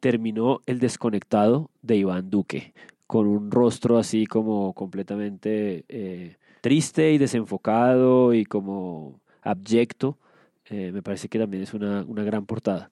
Terminó 0.00 0.62
el 0.66 0.80
desconectado 0.80 1.70
de 1.82 1.96
Iván 1.96 2.28
Duque, 2.28 2.74
con 3.06 3.28
un 3.28 3.52
rostro 3.52 3.98
así 3.98 4.26
como 4.26 4.72
completamente 4.72 5.84
eh, 5.88 6.36
triste 6.60 7.12
y 7.12 7.18
desenfocado 7.18 8.34
y 8.34 8.44
como 8.44 9.20
abyecto. 9.42 10.18
Eh, 10.66 10.90
me 10.92 11.02
parece 11.02 11.28
que 11.28 11.38
también 11.38 11.62
es 11.62 11.74
una, 11.74 12.04
una 12.06 12.22
gran 12.22 12.46
portada. 12.46 12.90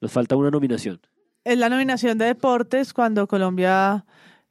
Nos 0.00 0.12
falta 0.12 0.36
una 0.36 0.50
nominación. 0.50 1.00
Es 1.44 1.58
la 1.58 1.68
nominación 1.68 2.18
de 2.18 2.26
deportes 2.26 2.92
cuando 2.92 3.26
Colombia 3.26 4.04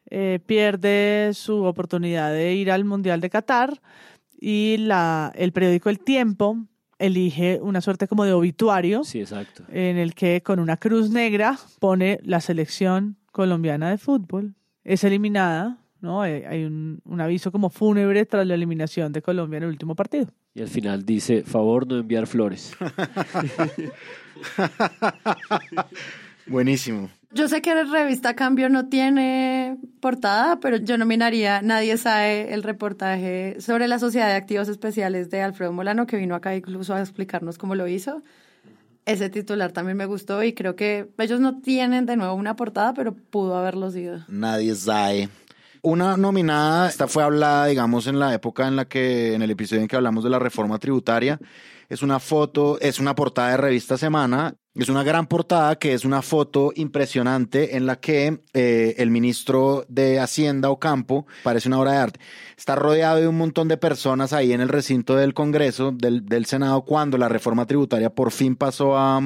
eh, 0.09 0.39
pierde 0.45 1.31
su 1.33 1.63
oportunidad 1.63 2.31
de 2.31 2.55
ir 2.55 2.71
al 2.71 2.85
Mundial 2.85 3.21
de 3.21 3.29
Qatar 3.29 3.81
y 4.39 4.77
la, 4.79 5.31
el 5.35 5.51
periódico 5.51 5.89
El 5.89 5.99
Tiempo 5.99 6.57
elige 6.99 7.59
una 7.61 7.81
suerte 7.81 8.07
como 8.07 8.23
de 8.23 8.33
obituario 8.33 9.03
Sí, 9.03 9.19
exacto. 9.19 9.63
en 9.71 9.97
el 9.97 10.15
que 10.15 10.41
con 10.41 10.59
una 10.59 10.77
cruz 10.77 11.11
negra 11.11 11.59
pone 11.79 12.19
la 12.23 12.41
selección 12.41 13.17
colombiana 13.31 13.89
de 13.91 13.99
fútbol. 13.99 14.55
Es 14.83 15.03
eliminada, 15.03 15.77
¿no? 16.01 16.21
Hay 16.23 16.43
hay 16.43 16.63
un, 16.63 17.01
un 17.05 17.21
aviso 17.21 17.51
como 17.51 17.69
fúnebre 17.69 18.25
tras 18.25 18.47
la 18.47 18.55
eliminación 18.55 19.11
de 19.13 19.21
Colombia 19.21 19.57
en 19.57 19.63
el 19.63 19.69
último 19.69 19.93
partido. 19.95 20.27
Y 20.57 20.61
al 20.63 20.69
final 20.69 21.05
dice, 21.05 21.43
favor 21.43 21.85
no 21.85 21.99
enviar 21.99 22.25
flores. 22.25 22.73
Buenísimo. 26.47 27.11
Yo 27.31 27.47
sé 27.47 27.61
que 27.61 27.75
la 27.75 27.83
revista 27.83 28.35
Cambio 28.35 28.67
no 28.67 28.87
tiene 28.87 29.77
portada, 29.99 30.59
pero 30.59 30.77
yo 30.77 30.97
nominaría 30.97 31.61
Nadie 31.61 31.95
sabe 31.97 32.55
el 32.55 32.63
reportaje 32.63 33.57
sobre 33.59 33.87
la 33.87 33.99
Sociedad 33.99 34.29
de 34.29 34.33
Activos 34.33 34.67
Especiales 34.67 35.29
de 35.29 35.43
Alfredo 35.43 35.73
Molano, 35.73 36.07
que 36.07 36.17
vino 36.17 36.33
acá 36.33 36.55
incluso 36.55 36.95
a 36.95 37.01
explicarnos 37.01 37.59
cómo 37.59 37.75
lo 37.75 37.87
hizo. 37.87 38.23
Ese 39.05 39.29
titular 39.29 39.73
también 39.73 39.95
me 39.95 40.07
gustó 40.07 40.41
y 40.41 40.53
creo 40.53 40.75
que 40.75 41.07
ellos 41.19 41.39
no 41.39 41.61
tienen 41.61 42.07
de 42.07 42.17
nuevo 42.17 42.33
una 42.33 42.55
portada, 42.55 42.95
pero 42.95 43.13
pudo 43.13 43.55
haberlo 43.55 43.91
sido. 43.91 44.25
Nadie 44.27 44.73
sabe. 44.73 45.29
Una 45.81 46.17
nominada, 46.17 46.89
esta 46.89 47.07
fue 47.07 47.23
hablada, 47.23 47.67
digamos, 47.67 48.07
en 48.07 48.19
la 48.19 48.33
época 48.33 48.67
en 48.67 48.75
la 48.75 48.85
que, 48.85 49.33
en 49.33 49.41
el 49.41 49.51
episodio 49.51 49.81
en 49.81 49.87
que 49.87 49.95
hablamos 49.95 50.23
de 50.23 50.29
la 50.29 50.39
reforma 50.39 50.79
tributaria. 50.79 51.39
Es 51.89 52.01
una 52.01 52.19
foto, 52.19 52.77
es 52.81 52.99
una 52.99 53.15
portada 53.15 53.51
de 53.51 53.57
revista 53.57 53.97
Semana. 53.97 54.55
Es 54.75 54.89
una 54.89 55.03
gran 55.03 55.25
portada 55.25 55.77
que 55.77 55.93
es 55.93 56.05
una 56.05 56.21
foto 56.21 56.71
impresionante 56.75 57.77
en 57.77 57.85
la 57.87 57.95
que 57.99 58.43
eh, 58.53 58.93
el 58.97 59.09
ministro 59.09 59.85
de 59.87 60.19
Hacienda 60.19 60.69
Ocampo, 60.69 61.25
parece 61.43 61.67
una 61.67 61.79
obra 61.79 61.93
de 61.93 61.97
arte, 61.97 62.19
está 62.55 62.75
rodeado 62.75 63.17
de 63.19 63.27
un 63.27 63.37
montón 63.37 63.69
de 63.69 63.77
personas 63.77 64.33
ahí 64.33 64.53
en 64.53 64.61
el 64.61 64.69
recinto 64.69 65.15
del 65.15 65.33
Congreso, 65.33 65.91
del, 65.91 66.25
del 66.25 66.45
Senado, 66.45 66.83
cuando 66.85 67.17
la 67.17 67.27
reforma 67.29 67.65
tributaria 67.65 68.11
por 68.13 68.31
fin 68.31 68.55
pasó 68.55 68.95
a, 68.97 69.19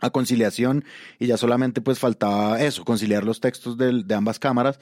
a 0.00 0.10
conciliación 0.10 0.84
y 1.18 1.26
ya 1.26 1.36
solamente 1.36 1.80
pues 1.80 1.98
faltaba 1.98 2.60
eso, 2.62 2.84
conciliar 2.84 3.24
los 3.24 3.40
textos 3.40 3.76
del- 3.76 4.06
de 4.06 4.14
ambas 4.14 4.38
cámaras 4.38 4.78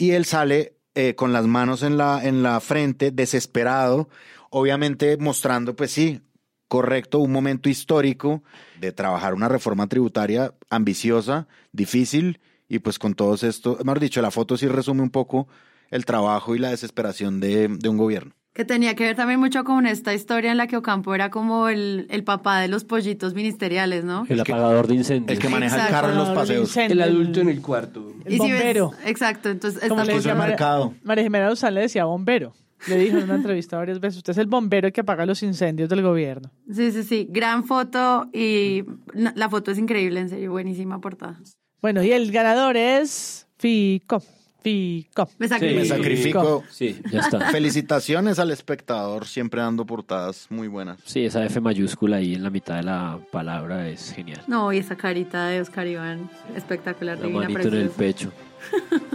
y 0.00 0.12
él 0.12 0.24
sale 0.24 0.78
eh, 0.94 1.14
con 1.14 1.34
las 1.34 1.46
manos 1.46 1.82
en 1.82 1.98
la, 1.98 2.24
en 2.24 2.42
la 2.42 2.58
frente, 2.60 3.10
desesperado, 3.10 4.08
obviamente 4.48 5.18
mostrando 5.18 5.76
pues 5.76 5.90
sí, 5.90 6.22
correcto, 6.68 7.18
un 7.18 7.30
momento 7.30 7.68
histórico 7.68 8.42
de 8.80 8.92
trabajar 8.92 9.34
una 9.34 9.46
reforma 9.46 9.88
tributaria 9.88 10.54
ambiciosa, 10.70 11.48
difícil 11.72 12.40
y 12.66 12.78
pues 12.78 12.98
con 12.98 13.12
todos 13.12 13.42
esto, 13.42 13.76
mejor 13.84 14.00
dicho, 14.00 14.22
la 14.22 14.30
foto 14.30 14.56
sí 14.56 14.68
resume 14.68 15.02
un 15.02 15.10
poco 15.10 15.48
el 15.90 16.06
trabajo 16.06 16.56
y 16.56 16.58
la 16.58 16.70
desesperación 16.70 17.38
de, 17.38 17.68
de 17.68 17.88
un 17.90 17.98
gobierno. 17.98 18.32
Que 18.52 18.64
tenía 18.64 18.96
que 18.96 19.04
ver 19.04 19.14
también 19.16 19.38
mucho 19.38 19.62
con 19.62 19.86
esta 19.86 20.12
historia 20.12 20.50
en 20.50 20.56
la 20.56 20.66
que 20.66 20.76
Ocampo 20.76 21.14
era 21.14 21.30
como 21.30 21.68
el, 21.68 22.06
el 22.10 22.24
papá 22.24 22.58
de 22.60 22.66
los 22.66 22.82
pollitos 22.82 23.32
ministeriales, 23.34 24.04
¿no? 24.04 24.24
El 24.28 24.40
apagador 24.40 24.88
de 24.88 24.96
incendios. 24.96 25.38
El 25.38 25.42
que 25.42 25.48
maneja 25.48 25.86
el 25.86 25.90
carro 25.92 26.10
en 26.10 26.16
los 26.18 26.30
paseos. 26.30 26.76
El 26.76 27.00
adulto 27.00 27.40
en 27.40 27.48
el 27.48 27.62
cuarto. 27.62 28.12
El 28.24 28.32
Y 28.34 28.38
si 28.38 28.50
ves- 28.50 28.58
bombero. 28.60 28.90
exacto, 29.04 29.50
entonces 29.50 29.88
Como 29.88 30.02
le 30.02 30.14
decía 30.14 30.34
María. 30.34 30.56
María 31.04 31.22
Jimena 31.24 31.48
Duzán 31.48 31.74
le 31.74 31.82
decía 31.82 32.04
bombero. 32.06 32.52
Le 32.88 32.96
dijo 32.98 33.18
en 33.18 33.24
una 33.24 33.34
entrevista 33.36 33.76
varias 33.76 34.00
veces, 34.00 34.16
usted 34.18 34.30
es 34.32 34.38
el 34.38 34.46
bombero 34.46 34.90
que 34.90 35.02
apaga 35.02 35.26
los 35.26 35.42
incendios 35.44 35.88
del 35.88 36.02
gobierno. 36.02 36.50
Sí, 36.72 36.90
sí, 36.92 37.02
sí, 37.04 37.28
gran 37.30 37.64
foto 37.64 38.28
y 38.32 38.84
la 39.14 39.48
foto 39.50 39.70
es 39.70 39.78
increíble, 39.78 40.18
en 40.18 40.28
serio, 40.30 40.50
buenísima 40.50 40.98
portada. 41.00 41.38
Bueno, 41.82 42.02
y 42.02 42.10
el 42.12 42.32
ganador 42.32 42.76
es 42.78 43.46
Fico. 43.58 44.22
Fico. 44.62 45.26
Me 45.38 45.46
Me 45.46 45.48
sacrifico. 45.48 45.84
sacrifico. 45.96 46.64
Sí, 46.70 47.00
ya 47.10 47.20
está. 47.20 47.50
Felicitaciones 47.50 48.38
al 48.38 48.50
espectador, 48.50 49.26
siempre 49.26 49.60
dando 49.60 49.84
portadas 49.86 50.46
muy 50.50 50.68
buenas. 50.68 50.98
Sí, 51.04 51.24
esa 51.24 51.44
F 51.44 51.60
mayúscula 51.60 52.16
ahí 52.16 52.34
en 52.34 52.42
la 52.42 52.50
mitad 52.50 52.76
de 52.76 52.82
la 52.82 53.18
palabra 53.32 53.88
es 53.88 54.12
genial. 54.12 54.42
No, 54.46 54.72
y 54.72 54.78
esa 54.78 54.96
carita 54.96 55.46
de 55.48 55.60
Oscar 55.60 55.86
Iván, 55.86 56.30
espectacular, 56.56 57.18
La 57.18 57.26
divina, 57.26 57.48
manito 57.48 57.68
en 57.68 57.74
el 57.74 57.88
preciosa. 57.90 57.96
pecho. 57.98 58.32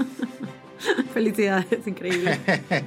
Felicidades, 1.13 1.87
increíble. 1.87 2.39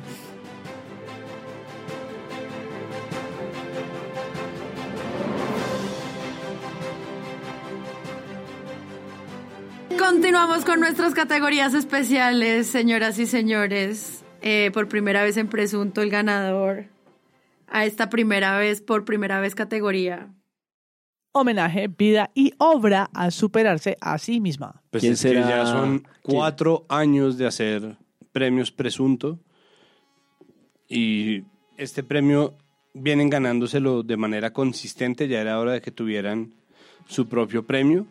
Continuamos 9.99 10.65
con 10.65 10.79
nuestras 10.81 11.13
categorías 11.13 11.75
especiales, 11.75 12.69
señoras 12.69 13.19
y 13.19 13.27
señores. 13.27 14.25
Eh, 14.41 14.71
por 14.73 14.89
primera 14.89 15.25
vez 15.25 15.37
en 15.37 15.49
Presunto, 15.49 16.03
el 16.03 16.11
ganador 16.11 16.87
a 17.67 17.85
esta 17.85 18.09
primera 18.09 18.57
vez, 18.59 18.81
por 18.81 19.05
primera 19.05 19.41
vez 19.41 19.55
categoría. 19.55 20.33
Homenaje, 21.33 21.89
vida 21.89 22.31
y 22.35 22.55
obra 22.59 23.11
a 23.13 23.31
superarse 23.31 23.97
a 24.01 24.19
sí 24.19 24.41
misma. 24.41 24.83
Pues 24.91 25.03
¿Quién 25.03 25.15
es 25.15 25.23
que 25.23 25.29
será? 25.29 25.49
ya 25.49 25.67
son 25.67 26.01
¿Quién? 26.23 26.37
cuatro 26.37 26.87
años 26.89 27.37
de 27.37 27.47
hacer 27.47 27.97
premios 28.33 28.71
presunto 28.71 29.41
y 30.89 31.43
este 31.77 32.03
premio 32.03 32.57
vienen 32.95 33.29
ganándoselo 33.31 34.03
de 34.05 34.17
manera 34.17 34.53
consistente, 34.53 35.29
ya 35.29 35.41
era 35.41 35.59
hora 35.59 35.73
de 35.73 35.81
que 35.81 35.91
tuvieran 35.91 36.55
su 37.07 37.29
propio 37.29 37.67
premio, 37.67 38.07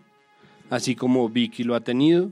así 0.70 0.96
como 0.96 1.30
Vicky 1.30 1.64
lo 1.64 1.76
ha 1.76 1.82
tenido, 1.82 2.32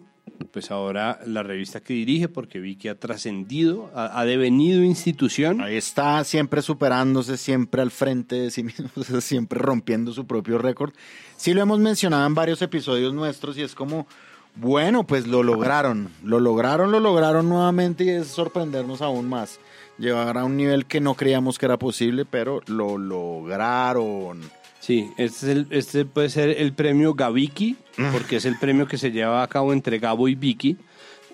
pues 0.51 0.71
ahora 0.71 1.19
la 1.25 1.43
revista 1.43 1.79
que 1.79 1.93
dirige, 1.93 2.27
porque 2.27 2.59
Vicky 2.59 2.87
ha 2.87 2.99
trascendido, 2.99 3.91
ha, 3.93 4.23
devenido 4.25 4.83
institución. 4.83 5.61
Ahí 5.61 5.75
está 5.75 6.23
siempre 6.23 6.61
superándose, 6.61 7.37
siempre 7.37 7.81
al 7.81 7.91
frente 7.91 8.35
de 8.35 8.51
sí 8.51 8.63
mismo, 8.63 8.89
siempre 9.21 9.59
rompiendo 9.59 10.13
su 10.13 10.25
propio 10.25 10.57
récord. 10.57 10.93
Sí 11.37 11.53
lo 11.53 11.61
hemos 11.61 11.79
mencionado 11.79 12.25
en 12.25 12.35
varios 12.35 12.61
episodios 12.61 13.13
nuestros 13.13 13.57
y 13.57 13.61
es 13.61 13.75
como, 13.75 14.07
bueno, 14.55 15.05
pues 15.05 15.27
lo 15.27 15.43
lograron, 15.43 16.09
lo 16.23 16.39
lograron, 16.39 16.91
lo 16.91 16.99
lograron 16.99 17.49
nuevamente 17.49 18.03
y 18.03 18.09
es 18.09 18.27
sorprendernos 18.27 19.01
aún 19.01 19.27
más. 19.29 19.59
Llegar 19.97 20.37
a 20.37 20.43
un 20.43 20.57
nivel 20.57 20.85
que 20.85 20.99
no 20.99 21.15
creíamos 21.15 21.57
que 21.57 21.65
era 21.67 21.77
posible, 21.77 22.25
pero 22.25 22.61
lo 22.67 22.97
lograron. 22.97 24.41
Sí, 24.85 25.09
este, 25.17 25.25
es 25.25 25.43
el- 25.57 25.67
este 25.71 26.05
puede 26.05 26.29
ser 26.29 26.49
el 26.61 26.73
premio 26.73 27.15
Gaviki, 27.15 27.75
porque 28.11 28.35
es 28.35 28.45
el 28.45 28.59
premio 28.59 28.87
que 28.87 28.99
se 28.99 29.09
lleva 29.11 29.41
a 29.41 29.47
cabo 29.47 29.73
entre 29.73 29.97
Gabo 29.97 30.27
y 30.27 30.35
Vicky 30.35 30.77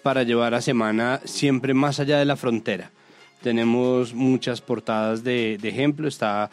para 0.04 0.24
llevar 0.24 0.54
a 0.54 0.62
Semana 0.62 1.20
siempre 1.26 1.74
más 1.74 2.00
allá 2.00 2.18
de 2.18 2.24
la 2.24 2.38
frontera. 2.38 2.92
Tenemos 3.44 4.14
muchas 4.14 4.62
portadas 4.62 5.26
de, 5.26 5.58
de 5.62 5.68
ejemplo. 5.68 6.08
Está 6.08 6.50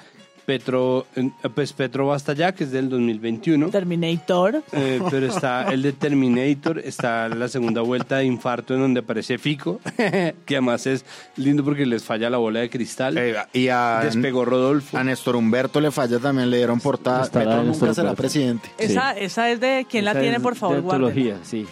Petro, 0.48 1.06
pues 1.54 1.74
Petro 1.74 2.06
Basta 2.06 2.32
Ya, 2.32 2.52
que 2.52 2.64
es 2.64 2.70
del 2.70 2.88
2021. 2.88 3.68
Terminator. 3.68 4.62
Eh, 4.72 4.98
pero 5.10 5.26
está 5.26 5.70
el 5.70 5.82
de 5.82 5.92
Terminator, 5.92 6.78
está 6.78 7.28
la 7.28 7.48
segunda 7.48 7.82
vuelta 7.82 8.16
de 8.16 8.24
infarto 8.24 8.72
en 8.72 8.80
donde 8.80 9.00
aparece 9.00 9.36
Fico, 9.36 9.78
que 10.46 10.54
además 10.56 10.86
es 10.86 11.04
lindo 11.36 11.62
porque 11.62 11.84
les 11.84 12.02
falla 12.02 12.30
la 12.30 12.38
bola 12.38 12.60
de 12.60 12.70
cristal. 12.70 13.18
Eh, 13.18 13.36
y 13.52 13.68
a, 13.68 14.00
Despegó 14.02 14.46
Rodolfo. 14.46 14.96
a 14.96 15.04
Néstor 15.04 15.36
Humberto 15.36 15.82
le 15.82 15.90
falla 15.90 16.18
también, 16.18 16.48
le 16.48 16.56
dieron 16.56 16.80
portada. 16.80 17.24
Está 17.24 17.40
Petro 17.40 17.62
nunca 17.64 17.92
será 17.92 18.14
presidente. 18.14 18.70
Esa, 18.78 19.12
esa 19.18 19.50
es 19.50 19.60
de 19.60 19.86
quien 19.86 20.06
la 20.06 20.18
tiene, 20.18 20.40
por 20.40 20.56
favor, 20.56 21.12
de 21.12 21.36
sí. 21.42 21.66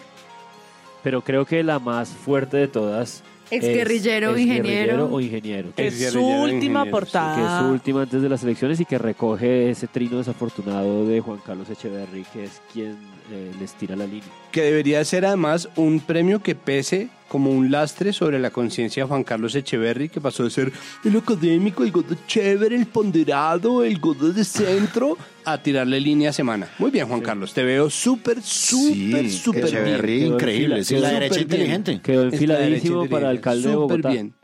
Pero 1.03 1.23
creo 1.23 1.47
que 1.47 1.65
la 1.65 1.79
más 1.79 2.11
fuerte 2.11 2.59
de 2.59 2.69
todas. 2.69 3.23
Exguerrillero 3.51 4.31
es 4.31 4.37
o 4.37 4.39
ingeniero. 4.39 4.67
exguerrillero 4.67 5.15
o 5.15 5.21
ingeniero. 5.21 5.69
Que 5.75 5.87
es 5.89 6.13
su 6.13 6.21
última 6.21 6.85
ingeniero, 6.85 6.85
sí, 6.85 6.85
que 6.85 6.89
es 6.89 6.91
portada. 6.91 7.61
su 7.61 7.67
última 7.67 8.03
antes 8.03 8.23
de 8.23 8.29
las 8.29 8.43
elecciones 8.43 8.81
y 8.81 8.85
que 8.85 8.99
recoge 8.99 9.71
ese 9.71 9.87
trino 9.87 10.19
desafortunado 10.19 11.07
de 11.07 11.21
Juan 11.21 11.41
Carlos 11.45 11.69
Echeverry, 11.71 12.25
que 12.33 12.45
es 12.45 12.61
quien 12.73 12.97
eh, 13.31 13.53
les 13.61 13.75
tira 13.75 13.97
la 13.97 14.07
línea. 14.07 14.25
que 14.53 14.63
debería 14.63 15.05
ser 15.05 15.25
además 15.27 15.69
un 15.77 16.01
premio 16.01 16.43
que 16.43 16.55
pese 16.55 17.09
como 17.29 17.51
un 17.51 17.71
lastre 17.73 18.13
sobre 18.13 18.39
la 18.39 18.51
conciencia 18.51 19.03
de 19.03 19.09
Juan 19.09 19.25
Carlos 19.25 19.55
Echeverry, 19.55 20.09
que 20.09 20.21
pasó 20.21 20.45
de 20.45 20.51
ser 20.51 20.73
el 21.05 21.17
académico, 21.17 21.83
el 21.83 21.91
godo 21.91 22.15
chévere, 22.29 22.77
el 22.77 22.87
ponderado, 22.87 23.83
el 23.85 23.99
godo 23.99 24.33
de 24.33 24.45
centro, 24.45 25.19
a 25.45 25.59
tirarle 25.61 26.01
línea 26.01 26.31
a 26.31 26.33
semana. 26.33 26.69
Muy 26.79 26.91
bien, 26.93 27.07
Juan 27.09 27.21
Carlos, 27.21 27.53
te 27.53 27.65
veo 27.65 27.91
súper, 27.91 28.41
súper, 28.43 29.29
Sí, 29.29 29.39
súper 29.39 29.65
Echeverry, 29.67 30.07
bien. 30.07 30.19
Quedó 30.21 30.29
en 30.29 30.35
increíble. 30.35 30.65
fila, 30.77 30.85
sí, 30.85 30.95
quedó 30.95 31.03
la 31.03 31.11
derecha 31.11 31.35
bien. 31.35 31.43
inteligente. 31.43 32.01
Quedó 32.03 32.23
enfiladísimo 32.25 32.95
para 33.01 33.05
inteligente, 33.07 33.27
alcalde 33.29 33.69
de 33.69 33.75
súper 33.75 33.79
Bogotá. 33.99 34.09
bien. 34.11 34.35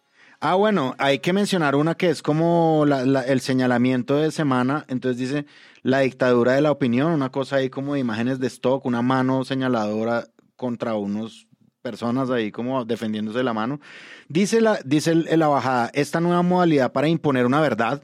Ah, 0.41 0.55
bueno, 0.57 0.97
hay 0.99 1.21
que 1.21 1.33
mencionar 1.33 1.77
una 1.77 1.95
que 1.95 2.11
es 2.11 2.21
como 2.21 2.85
la- 2.87 3.07
la- 3.07 3.23
el 3.23 3.41
señalamiento 3.41 4.17
de 4.17 4.33
semana. 4.33 4.85
Entonces 4.89 5.17
dice 5.19 5.47
la 5.83 6.01
dictadura 6.01 6.53
de 6.53 6.61
la 6.61 6.71
opinión, 6.71 7.13
una 7.13 7.31
cosa 7.31 7.57
ahí 7.57 7.69
como 7.71 7.95
de 7.95 8.01
imágenes 8.01 8.39
de 8.39 8.47
stock, 8.47 8.85
una 8.87 9.03
mano 9.03 9.45
señaladora 9.45 10.29
contra 10.57 10.95
unos 10.95 11.47
personas 11.83 12.31
ahí 12.31 12.53
como 12.53 12.85
defendiéndose 12.85 13.39
de 13.39 13.45
la 13.45 13.53
mano. 13.53 13.81
Dice 14.29 14.61
la, 14.61 14.79
dice 14.85 15.11
el- 15.11 15.29
la 15.39 15.49
bajada, 15.49 15.91
esta 15.95 16.21
nueva 16.21 16.43
modalidad 16.43 16.93
para 16.93 17.09
imponer 17.09 17.47
una 17.47 17.61
verdad 17.61 18.01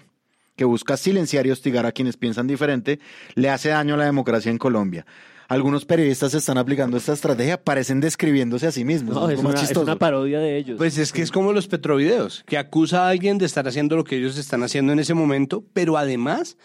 que 0.56 0.64
busca 0.64 0.96
silenciar 0.96 1.46
y 1.46 1.52
hostigar 1.52 1.86
a 1.86 1.92
quienes 1.92 2.16
piensan 2.16 2.48
diferente, 2.48 2.98
le 3.36 3.48
hace 3.48 3.68
daño 3.68 3.94
a 3.94 3.98
la 3.98 4.04
democracia 4.06 4.50
en 4.50 4.58
Colombia. 4.58 5.06
Algunos 5.46 5.84
periodistas 5.86 6.34
están 6.34 6.58
aplicando 6.58 6.96
esta 6.96 7.12
estrategia, 7.12 7.62
parecen 7.62 8.00
describiéndose 8.00 8.66
a 8.66 8.72
sí 8.72 8.84
mismos. 8.84 9.14
No, 9.14 9.26
es 9.28 9.34
es 9.34 9.36
como 9.36 9.48
una, 9.50 9.54
es 9.58 9.64
chistoso. 9.64 9.84
una 9.84 9.96
parodia 9.96 10.40
de 10.40 10.58
ellos. 10.58 10.76
Pues 10.76 10.98
es 10.98 11.10
que 11.12 11.22
es 11.22 11.30
como 11.30 11.52
los 11.54 11.68
petrovideos, 11.68 12.42
que 12.44 12.58
acusa 12.58 13.06
a 13.06 13.08
alguien 13.10 13.38
de 13.38 13.46
estar 13.46 13.66
haciendo 13.68 13.96
lo 13.96 14.04
que 14.04 14.16
ellos 14.16 14.36
están 14.36 14.62
haciendo 14.64 14.92
en 14.92 14.98
ese 14.98 15.14
momento, 15.14 15.64
pero 15.72 15.96
además 15.96 16.58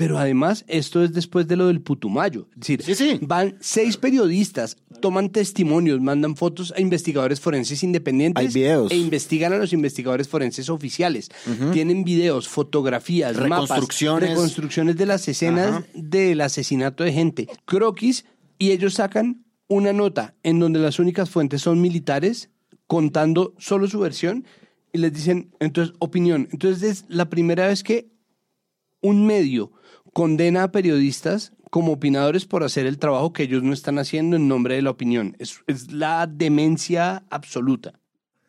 Pero 0.00 0.18
además, 0.18 0.64
esto 0.66 1.04
es 1.04 1.12
después 1.12 1.46
de 1.46 1.56
lo 1.56 1.66
del 1.66 1.82
Putumayo. 1.82 2.48
Es 2.58 2.86
decir, 2.86 3.18
van 3.20 3.58
seis 3.60 3.98
periodistas, 3.98 4.78
toman 5.02 5.28
testimonios, 5.28 6.00
mandan 6.00 6.36
fotos 6.36 6.72
a 6.74 6.80
investigadores 6.80 7.38
forenses 7.38 7.82
independientes. 7.82 8.40
Hay 8.40 8.48
videos. 8.48 8.90
E 8.90 8.96
investigan 8.96 9.52
a 9.52 9.58
los 9.58 9.74
investigadores 9.74 10.26
forenses 10.26 10.70
oficiales. 10.70 11.28
Tienen 11.74 12.02
videos, 12.02 12.48
fotografías, 12.48 13.36
Reconstrucciones. 13.36 14.22
mapas, 14.22 14.30
reconstrucciones 14.30 14.96
de 14.96 15.04
las 15.04 15.28
escenas 15.28 15.84
del 15.92 16.40
asesinato 16.40 17.04
de 17.04 17.12
gente. 17.12 17.48
Croquis, 17.66 18.24
y 18.58 18.70
ellos 18.70 18.94
sacan 18.94 19.44
una 19.68 19.92
nota 19.92 20.34
en 20.42 20.60
donde 20.60 20.78
las 20.78 20.98
únicas 20.98 21.28
fuentes 21.28 21.60
son 21.60 21.78
militares 21.82 22.48
contando 22.86 23.54
solo 23.58 23.86
su 23.86 23.98
versión 24.00 24.46
y 24.94 24.98
les 24.98 25.12
dicen, 25.12 25.54
entonces, 25.60 25.94
opinión. 25.98 26.48
Entonces 26.52 26.82
es 26.90 27.04
la 27.08 27.28
primera 27.28 27.66
vez 27.66 27.82
que 27.82 28.08
un 29.02 29.26
medio 29.26 29.72
condena 30.12 30.64
a 30.64 30.72
periodistas 30.72 31.52
como 31.70 31.92
opinadores 31.92 32.46
por 32.46 32.64
hacer 32.64 32.86
el 32.86 32.98
trabajo 32.98 33.32
que 33.32 33.44
ellos 33.44 33.62
no 33.62 33.72
están 33.72 33.98
haciendo 33.98 34.36
en 34.36 34.48
nombre 34.48 34.74
de 34.74 34.82
la 34.82 34.90
opinión. 34.90 35.36
Es, 35.38 35.60
es 35.66 35.92
la 35.92 36.26
demencia 36.26 37.22
absoluta. 37.30 37.94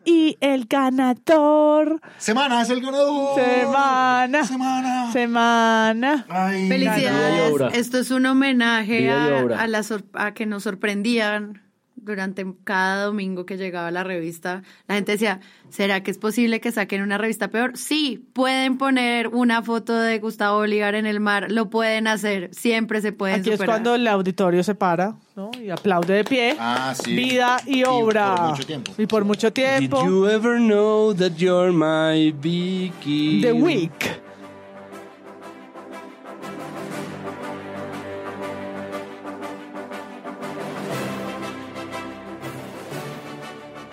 Y 0.03 0.37
el 0.41 0.65
ganador. 0.65 2.01
Semana 2.17 2.63
es 2.63 2.71
el 2.71 2.81
ganador. 2.81 3.39
Semana. 3.39 4.43
Semana. 4.45 5.11
Semana. 5.11 6.25
Vida 6.27 6.57
y 6.57 6.67
Felicidades. 6.67 7.77
Esto 7.77 7.99
es 7.99 8.09
un 8.09 8.25
homenaje 8.25 9.11
a, 9.11 9.37
a 9.37 9.67
la 9.67 9.85
a 10.13 10.33
que 10.33 10.47
nos 10.47 10.63
sorprendían 10.63 11.70
durante 12.01 12.45
cada 12.63 13.05
domingo 13.05 13.45
que 13.45 13.57
llegaba 13.57 13.91
la 13.91 14.03
revista. 14.03 14.63
La 14.87 14.95
gente 14.95 15.13
decía, 15.13 15.39
¿será 15.69 16.01
que 16.03 16.11
es 16.11 16.17
posible 16.17 16.59
que 16.59 16.71
saquen 16.71 17.01
una 17.01 17.17
revista 17.17 17.49
peor? 17.49 17.77
Sí, 17.77 18.25
pueden 18.33 18.77
poner 18.77 19.27
una 19.29 19.61
foto 19.61 19.97
de 19.97 20.19
Gustavo 20.19 20.57
Bolívar 20.59 20.95
en 20.95 21.05
el 21.05 21.19
mar, 21.19 21.51
lo 21.51 21.69
pueden 21.69 22.07
hacer, 22.07 22.49
siempre 22.53 23.01
se 23.01 23.11
pueden 23.11 23.41
Aquí 23.41 23.49
es 23.49 23.55
superar. 23.55 23.75
cuando 23.77 23.95
el 23.95 24.07
auditorio 24.07 24.63
se 24.63 24.75
para 24.75 25.15
¿no? 25.35 25.51
y 25.61 25.69
aplaude 25.69 26.13
de 26.15 26.23
pie. 26.23 26.55
Ah, 26.59 26.93
sí. 27.01 27.13
Vida 27.15 27.57
y 27.65 27.83
obra. 27.83 28.35
por 28.35 28.49
mucho 28.49 28.65
tiempo. 28.65 28.91
Y 28.97 29.05
por 29.05 29.25
mucho 29.25 29.47
Did 29.51 29.53
tiempo. 29.53 30.05
you 30.05 30.27
ever 30.27 30.57
know 30.59 31.13
that 31.13 31.33
you're 31.37 31.71
my 31.71 32.31
Vicky? 32.41 33.41
The 33.41 33.53
Week. 33.53 33.91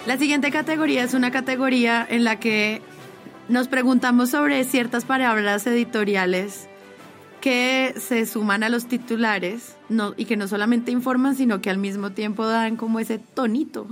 La 0.08 0.16
siguiente 0.16 0.50
categoría 0.50 1.04
es 1.04 1.12
una 1.12 1.30
categoría 1.30 2.06
en 2.08 2.24
la 2.24 2.40
que 2.40 2.80
nos 3.50 3.68
preguntamos 3.68 4.30
sobre 4.30 4.64
ciertas 4.64 5.04
palabras 5.04 5.66
editoriales 5.66 6.66
que 7.42 7.92
se 7.98 8.24
suman 8.24 8.62
a 8.62 8.70
los 8.70 8.86
titulares 8.86 9.76
y 10.16 10.24
que 10.24 10.38
no 10.38 10.48
solamente 10.48 10.92
informan, 10.92 11.36
sino 11.36 11.60
que 11.60 11.68
al 11.68 11.76
mismo 11.76 12.12
tiempo 12.12 12.46
dan 12.46 12.76
como 12.76 13.00
ese 13.00 13.18
tonito 13.18 13.86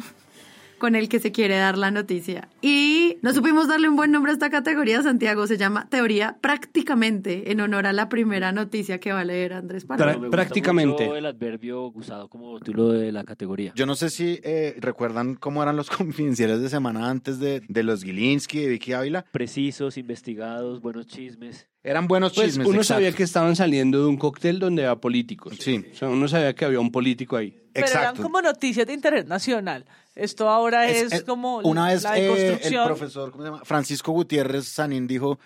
con 0.79 0.97
el 0.97 1.09
que 1.09 1.18
se 1.18 1.33
quiere 1.33 1.57
dar 1.57 1.79
la 1.79 1.91
noticia. 1.91 2.49
Y 2.61 3.18
no 3.22 3.33
supimos 3.33 3.68
darle 3.68 3.89
un 3.89 3.97
buen 3.97 4.11
nombre 4.11 4.31
a 4.31 4.35
esta 4.35 4.51
categoría, 4.51 5.03
Santiago, 5.03 5.47
se 5.47 5.57
llama 5.57 5.89
Teoría 5.89 6.37
Prácticamente, 6.41 7.51
en 7.53 7.61
honor 7.61 7.87
a 7.87 7.93
la 7.93 8.09
primera 8.09 8.53
noticia 8.53 8.99
que 9.01 9.12
va 9.12 9.20
a 9.20 9.24
leer 9.24 9.53
Andrés 9.53 9.85
Parra. 9.85 10.18
Prácticamente. 10.31 11.05
mucho 11.05 11.16
el 11.16 11.27
adverbio 11.27 11.89
usado 11.95 12.29
como 12.29 12.59
título 12.59 12.91
de 12.91 13.12
la 13.12 13.24
categoría. 13.24 13.72
Yo 13.74 13.87
no 13.87 13.95
sé 13.95 14.11
si 14.11 14.41
eh, 14.43 14.77
recuerdan 14.79 15.35
cómo 15.37 15.62
eran 15.62 15.77
los 15.77 15.89
confidenciales 15.97 16.61
de 16.61 16.68
semana 16.68 17.09
antes 17.09 17.39
de, 17.39 17.62
de 17.68 17.83
los 17.83 18.03
Gilinski, 18.03 18.61
de 18.61 18.68
Vicky 18.68 18.93
Ávila. 18.93 19.24
Precisos, 19.33 19.97
investigados, 19.97 20.81
buenos 20.81 21.07
chismes. 21.07 21.68
Eran 21.83 22.09
buenos 22.09 22.35
Pues 22.35 22.49
chismes. 22.49 22.66
uno 22.66 22.79
exacto. 22.79 22.95
sabía 23.01 23.12
que 23.16 23.22
estaban 23.22 23.55
saliendo 23.55 24.01
de 24.01 24.07
un 24.07 24.16
cóctel 24.16 24.59
donde 24.59 24.85
había 24.85 25.01
políticos. 25.01 25.57
Sí. 25.61 25.85
O 25.93 25.95
sea, 25.95 26.09
uno 26.09 26.27
sabía 26.27 26.53
que 26.55 26.64
había 26.64 26.81
un 26.81 26.91
político 26.91 27.37
ahí. 27.37 27.57
Pero 27.72 27.87
eran 27.87 28.16
como 28.16 28.41
noticias 28.43 28.87
de 28.87 28.93
interés 28.95 29.27
nacional. 29.27 29.85
Esto 30.17 30.49
ahora 30.49 30.89
es, 30.89 31.12
Es- 31.12 31.23
como 31.23 31.59
Una 31.59 31.89
vez 31.89 32.03
la 32.03 32.19
eh, 32.19 32.59
el 32.62 32.85
profesor 32.85 33.31
¿cómo 33.31 33.45
se 33.45 33.51
llama? 33.51 33.64
Francisco 33.64 34.12
Gutiérrez 34.12 34.67
Sanín 34.67 35.07
dijo 35.07 35.39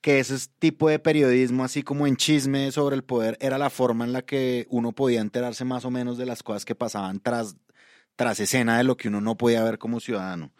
que 0.00 0.18
ese 0.20 0.36
tipo 0.58 0.88
de 0.88 0.98
periodismo, 0.98 1.64
así 1.64 1.82
como 1.82 2.06
en 2.06 2.16
chisme 2.16 2.70
sobre 2.70 2.94
el 2.96 3.02
poder, 3.04 3.36
era 3.40 3.58
la 3.58 3.70
forma 3.70 4.04
en 4.04 4.12
la 4.12 4.22
que 4.22 4.66
uno 4.70 4.92
podía 4.92 5.20
enterarse 5.20 5.64
más 5.64 5.84
o 5.84 5.90
menos 5.90 6.18
de 6.18 6.26
las 6.26 6.42
cosas 6.42 6.64
que 6.64 6.74
pasaban 6.74 7.20
tras, 7.20 7.56
tras 8.16 8.38
escena 8.40 8.76
de 8.78 8.84
lo 8.84 8.96
que 8.96 9.08
uno 9.08 9.20
no 9.20 9.36
podía 9.36 9.64
ver 9.64 9.78
como 9.78 9.98
ciudadano. 10.00 10.52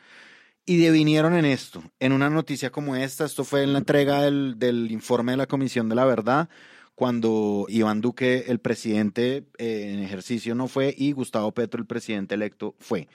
Y 0.66 0.76
devinieron 0.78 1.34
en 1.34 1.44
esto, 1.44 1.82
en 1.98 2.12
una 2.12 2.28
noticia 2.30 2.70
como 2.70 2.94
esta, 2.96 3.24
esto 3.24 3.44
fue 3.44 3.62
en 3.62 3.72
la 3.72 3.78
entrega 3.78 4.22
del, 4.22 4.54
del 4.58 4.90
informe 4.90 5.32
de 5.32 5.38
la 5.38 5.46
Comisión 5.46 5.88
de 5.88 5.94
la 5.94 6.04
Verdad, 6.04 6.48
cuando 6.94 7.64
Iván 7.68 8.00
Duque, 8.00 8.46
el 8.48 8.58
presidente 8.58 9.44
eh, 9.56 9.92
en 9.94 10.00
ejercicio, 10.00 10.56
no 10.56 10.66
fue 10.66 10.92
y 10.98 11.12
Gustavo 11.12 11.52
Petro, 11.52 11.80
el 11.80 11.86
presidente 11.86 12.34
electo, 12.34 12.74
fue. 12.80 13.08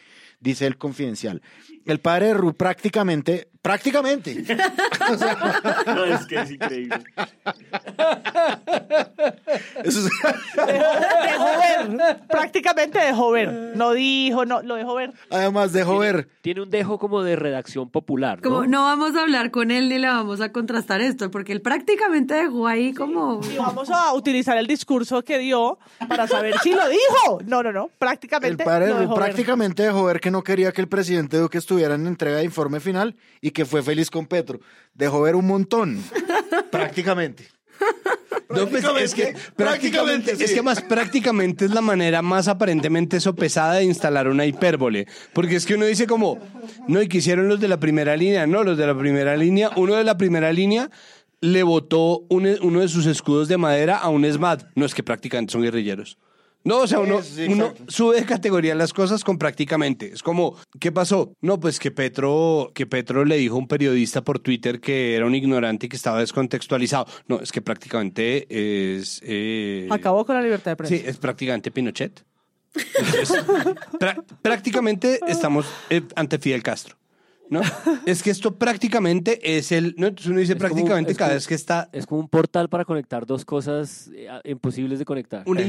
Dice 0.43 0.67
el 0.67 0.77
confidencial. 0.77 1.41
El 1.85 1.99
padre 1.99 2.27
de 2.27 2.33
Ru 2.35 2.53
prácticamente, 2.53 3.49
prácticamente. 3.61 4.43
O 5.11 5.17
sea, 5.17 5.37
No, 5.87 6.05
es 6.05 6.25
que 6.25 6.39
es 6.39 6.51
increíble. 6.51 6.95
eso 9.83 9.99
es- 9.99 10.09
Dejó 10.55 11.45
ver. 11.97 12.19
Prácticamente 12.27 12.99
dejó 12.99 13.31
ver. 13.31 13.73
No 13.75 13.91
dijo, 13.91 14.45
no, 14.45 14.61
lo 14.61 14.75
dejó 14.75 14.95
ver. 14.95 15.11
además 15.29 15.73
dejó 15.73 15.97
ver. 15.99 16.29
Tiene 16.41 16.61
un 16.61 16.69
dejo 16.69 16.97
como 16.99 17.21
de 17.23 17.35
redacción 17.35 17.89
popular, 17.89 18.39
¿no? 18.41 18.49
Como 18.49 18.65
no 18.65 18.83
vamos 18.83 19.15
a 19.15 19.21
hablar 19.21 19.51
con 19.51 19.71
él 19.71 19.89
ni 19.89 19.97
le 19.99 20.07
vamos 20.07 20.39
a 20.41 20.51
contrastar 20.51 21.01
esto, 21.01 21.29
porque 21.31 21.51
él 21.51 21.61
prácticamente 21.61 22.33
dejó 22.33 22.67
ahí 22.67 22.93
como... 22.93 23.41
Y 23.51 23.57
vamos 23.57 23.89
a 23.89 24.13
utilizar 24.13 24.57
el 24.57 24.67
discurso 24.67 25.21
que 25.23 25.37
dio 25.39 25.77
para 26.07 26.27
saber 26.27 26.55
si 26.59 26.71
lo 26.73 26.87
dijo. 26.87 27.39
No, 27.45 27.61
no, 27.63 27.71
no. 27.73 27.85
El 27.85 27.91
Prácticamente. 27.97 28.63
padre 28.63 28.85
de 28.85 28.91
lo 28.91 28.95
Ru 28.97 29.01
dejó 29.01 29.15
ver. 29.15 29.23
prácticamente 29.25 29.83
dejó 29.83 30.03
ver 30.05 30.19
que 30.21 30.31
no 30.33 30.43
quería 30.43 30.71
que 30.73 30.81
el 30.81 30.87
presidente 30.89 31.37
Duque 31.37 31.57
estuviera 31.57 31.95
en 31.95 32.05
entrega 32.07 32.37
de 32.37 32.43
informe 32.43 32.79
final 32.81 33.15
y 33.39 33.51
que 33.51 33.63
fue 33.65 33.81
feliz 33.81 34.09
con 34.09 34.25
Petro. 34.27 34.59
Dejó 34.93 35.21
ver 35.21 35.35
un 35.37 35.47
montón. 35.47 36.03
prácticamente. 36.71 37.47
No, 38.49 38.67
pues, 38.67 38.83
es 39.01 39.15
que 39.15 39.35
prácticamente, 39.55 40.35
sí. 40.35 40.43
es 40.43 40.53
que 40.53 40.61
más 40.61 40.81
prácticamente 40.81 41.65
es 41.65 41.71
la 41.71 41.81
manera 41.81 42.21
más 42.21 42.47
aparentemente 42.47 43.19
sopesada 43.19 43.75
de 43.75 43.83
instalar 43.85 44.27
una 44.27 44.45
hipérbole. 44.45 45.07
Porque 45.33 45.55
es 45.55 45.65
que 45.65 45.73
uno 45.75 45.85
dice 45.85 46.05
como, 46.05 46.37
no, 46.87 47.01
y 47.01 47.07
que 47.07 47.17
hicieron 47.17 47.47
los 47.47 47.59
de 47.59 47.67
la 47.67 47.79
primera 47.79 48.15
línea, 48.15 48.45
no, 48.45 48.63
los 48.63 48.77
de 48.77 48.85
la 48.87 48.97
primera 48.97 49.35
línea, 49.37 49.71
uno 49.75 49.95
de 49.95 50.03
la 50.03 50.17
primera 50.17 50.51
línea 50.53 50.89
le 51.41 51.63
botó 51.63 52.25
un- 52.29 52.57
uno 52.61 52.81
de 52.81 52.87
sus 52.87 53.05
escudos 53.07 53.47
de 53.47 53.57
madera 53.57 53.97
a 53.97 54.09
un 54.09 54.23
SMAT. 54.31 54.63
No 54.75 54.85
es 54.85 54.93
que 54.93 55.03
prácticamente 55.03 55.51
son 55.51 55.61
guerrilleros. 55.63 56.17
No, 56.65 56.77
o 56.79 56.87
sea, 56.87 56.99
uno, 56.99 57.21
sí, 57.21 57.45
sube 57.89 58.15
de 58.21 58.25
categoría 58.25 58.73
las 58.73 58.93
cosas 58.93 59.23
con 59.25 59.37
prácticamente. 59.37 60.11
Es 60.13 60.23
como, 60.23 60.55
¿qué 60.79 60.91
pasó? 60.93 61.33
No, 61.41 61.59
pues 61.59 61.77
que 61.77 61.91
Petro, 61.91 62.71
que 62.73 62.85
Petro 62.85 63.25
le 63.25 63.35
dijo 63.37 63.55
a 63.55 63.59
un 63.59 63.67
periodista 63.67 64.23
por 64.23 64.39
Twitter 64.39 64.79
que 64.79 65.15
era 65.15 65.25
un 65.25 65.35
ignorante 65.35 65.87
y 65.87 65.89
que 65.89 65.97
estaba 65.97 66.19
descontextualizado. 66.19 67.05
No, 67.27 67.41
es 67.41 67.51
que 67.51 67.61
prácticamente 67.61 68.47
es... 68.95 69.19
eh, 69.23 69.87
Acabó 69.91 70.25
con 70.25 70.35
la 70.37 70.41
libertad 70.41 70.71
de 70.71 70.75
prensa. 70.77 70.95
Sí, 70.95 71.03
es 71.05 71.17
prácticamente 71.17 71.69
Pinochet. 71.69 72.23
Entonces, 72.97 73.29
prá- 73.99 74.23
prácticamente 74.41 75.19
estamos 75.27 75.65
eh, 75.89 76.01
ante 76.15 76.39
Fidel 76.39 76.63
Castro. 76.63 76.95
¿No? 77.49 77.61
Es 78.05 78.23
que 78.23 78.29
esto 78.31 78.55
prácticamente 78.55 79.57
es 79.57 79.71
el... 79.71 79.95
¿no? 79.97 80.07
Entonces 80.07 80.29
uno 80.31 80.39
dice 80.39 80.53
Es 80.53 80.59
prácticamente 80.59 81.13
cada 81.15 81.29
como- 81.31 81.35
vez 81.35 81.47
que 81.47 81.55
está 81.55 81.89
Es 81.93 82.05
como 82.05 82.21
un 82.21 82.27
portal 82.29 82.69
para 82.69 82.85
conectar 82.85 83.25
dos 83.25 83.45
cosas 83.45 84.09
eh, 84.15 84.27
imposibles 84.45 84.99
de 84.99 85.05
conectar. 85.05 85.43
una 85.45 85.61
la- 85.61 85.67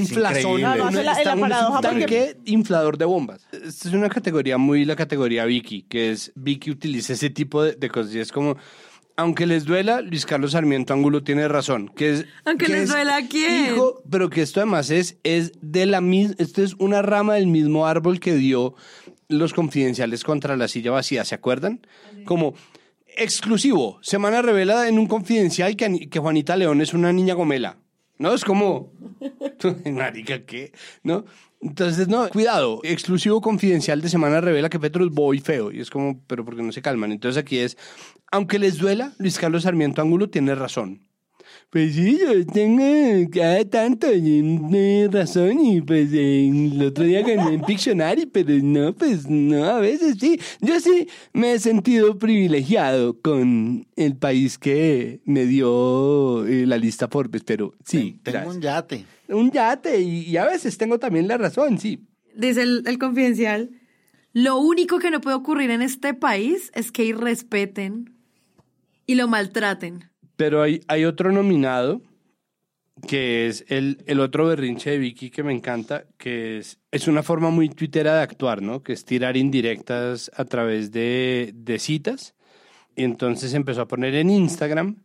está 1.12 1.35
la 1.37 1.68
un- 1.68 1.75
porque- 1.83 1.89
tanque 1.89 2.37
inflador 2.47 2.99
de 2.99 3.05
bombas. 3.05 3.47
Esta 3.53 3.89
es 3.89 3.95
una 3.95 4.09
categoría 4.09 4.59
muy 4.59 4.85
la 4.85 4.97
categoría 4.97 5.45
Vicky, 5.45 5.83
que 5.83 6.11
es 6.12 6.33
Vicky 6.35 6.70
utiliza 6.70 7.12
ese 7.12 7.31
tipo 7.31 7.62
de, 7.62 7.72
de 7.75 7.89
cosas 7.91 8.14
y 8.14 8.18
es 8.20 8.33
como, 8.33 8.57
aunque 9.16 9.47
les 9.47 9.64
duela, 9.64 10.01
Luis 10.01 10.27
Carlos 10.27 10.53
Sarmiento 10.53 10.93
Ángulo 10.93 11.22
tiene 11.22 11.47
razón, 11.47 11.89
que 11.95 12.11
es 12.14 12.27
Aunque 12.45 12.66
que 12.66 12.72
les 12.72 12.83
es 12.85 12.89
duela 12.91 13.16
a 13.16 13.29
quién. 13.29 13.66
hijo, 13.75 14.03
pero 14.11 14.29
que 14.31 14.43
esto 14.43 14.61
además 14.61 14.91
es 14.91 15.18
es 15.22 15.53
de 15.61 15.87
la 15.87 16.01
misma, 16.01 16.35
esto 16.39 16.62
es 16.62 16.75
una 16.79 17.01
rama 17.03 17.35
del 17.35 17.47
mismo 17.47 17.87
árbol 17.87 18.18
que 18.18 18.35
dio 18.35 18.75
los 19.29 19.53
confidenciales 19.53 20.25
contra 20.25 20.57
la 20.57 20.68
silla 20.68 20.91
vacía, 20.91 21.25
¿se 21.25 21.35
acuerdan? 21.35 21.87
Como 22.25 22.55
exclusivo, 23.16 23.99
Semana 24.03 24.43
revela 24.43 24.89
en 24.89 24.99
un 24.99 25.07
confidencial 25.07 25.77
que, 25.77 26.09
que 26.09 26.18
Juanita 26.18 26.57
León 26.57 26.81
es 26.81 26.95
una 26.95 27.12
niña 27.12 27.35
gomela. 27.35 27.79
¿No? 28.16 28.33
Es 28.33 28.45
como, 28.45 28.93
marica, 29.93 30.45
¿qué? 30.45 30.72
¿No? 31.03 31.25
Entonces, 31.61 32.09
no, 32.09 32.29
cuidado, 32.29 32.81
exclusivo 32.85 33.41
confidencial 33.41 34.01
de 34.03 34.09
Semana 34.09 34.41
revela 34.41 34.68
que 34.68 34.79
Petro 34.79 35.05
es 35.05 35.11
boy 35.11 35.41
feo. 35.41 35.72
Y 35.72 35.81
es 35.81 35.91
como, 35.91 36.22
pero 36.27 36.45
porque 36.45 36.62
no 36.62 36.72
se 36.72 36.83
calman. 36.83 37.11
Entonces 37.11 37.41
aquí 37.43 37.59
es, 37.59 37.77
aunque 38.31 38.59
les 38.59 38.79
duela, 38.79 39.14
Luis 39.18 39.39
Carlos 39.39 39.62
Sarmiento 39.62 40.03
Ángulo 40.03 40.29
tiene 40.29 40.55
razón. 40.55 41.03
Pues 41.75 41.97
sí, 41.97 42.20
yo 42.20 42.47
tengo 42.47 43.29
cada 43.33 43.64
tanto 43.64 44.07
eh, 44.09 45.09
razón 45.11 45.59
y 45.59 45.81
pues 45.81 46.09
eh, 46.12 46.47
el 46.47 46.81
otro 46.81 47.03
día 47.03 47.22
gané 47.22 47.55
en 47.55 47.62
Pictionary, 47.62 48.27
pero 48.27 48.55
no, 48.62 48.95
pues 48.95 49.29
no, 49.29 49.64
a 49.64 49.81
veces 49.81 50.18
sí. 50.20 50.39
Yo 50.61 50.79
sí 50.79 51.09
me 51.33 51.55
he 51.55 51.59
sentido 51.59 52.16
privilegiado 52.16 53.20
con 53.20 53.89
el 53.97 54.16
país 54.16 54.57
que 54.57 55.20
me 55.25 55.47
dio 55.47 56.47
eh, 56.47 56.64
la 56.64 56.77
lista 56.77 57.09
Forbes, 57.09 57.43
pero 57.43 57.75
sí. 57.85 58.20
Tengo 58.22 58.39
gracias. 58.39 58.55
un 58.55 58.62
yate. 58.62 59.07
Un 59.27 59.51
yate 59.51 60.01
y, 60.01 60.31
y 60.31 60.37
a 60.37 60.45
veces 60.45 60.79
tengo 60.79 61.01
también 61.01 61.27
la 61.27 61.39
razón, 61.39 61.81
sí. 61.81 62.07
Dice 62.37 62.62
el, 62.62 62.85
el 62.87 62.99
confidencial, 63.01 63.70
lo 64.33 64.59
único 64.59 65.01
que 65.01 65.11
no 65.11 65.20
puede 65.20 65.35
ocurrir 65.35 65.72
en 65.72 65.83
este 65.83 66.14
país 66.14 66.70
es 66.77 66.93
que 66.93 67.05
irrespeten 67.05 68.14
y 69.07 69.16
lo 69.16 69.27
maltraten. 69.27 70.05
Pero 70.37 70.62
hay, 70.62 70.80
hay 70.89 71.05
otro 71.05 71.32
nominado 71.32 72.01
que 73.09 73.47
es 73.47 73.64
el, 73.68 74.03
el 74.07 74.20
otro 74.20 74.47
berrinche 74.47 74.91
de 74.91 74.99
Vicky 74.99 75.30
que 75.30 75.43
me 75.43 75.53
encanta, 75.53 76.05
que 76.16 76.59
es, 76.59 76.78
es 76.91 77.09
una 77.09 77.22
forma 77.22 77.51
muy 77.51 77.68
tuitera 77.68 78.16
de 78.16 78.22
actuar, 78.22 78.62
¿no? 78.62 78.82
Que 78.82 78.93
es 78.93 79.05
tirar 79.05 79.37
indirectas 79.37 80.30
a 80.37 80.45
través 80.45 80.93
de, 80.93 81.53
de 81.55 81.78
citas. 81.78 82.35
Y 82.97 83.05
entonces 83.05 83.55
empezó 83.55 83.82
a 83.82 83.89
poner 83.89 84.14
en 84.14 84.30
Instagram, 84.30 85.03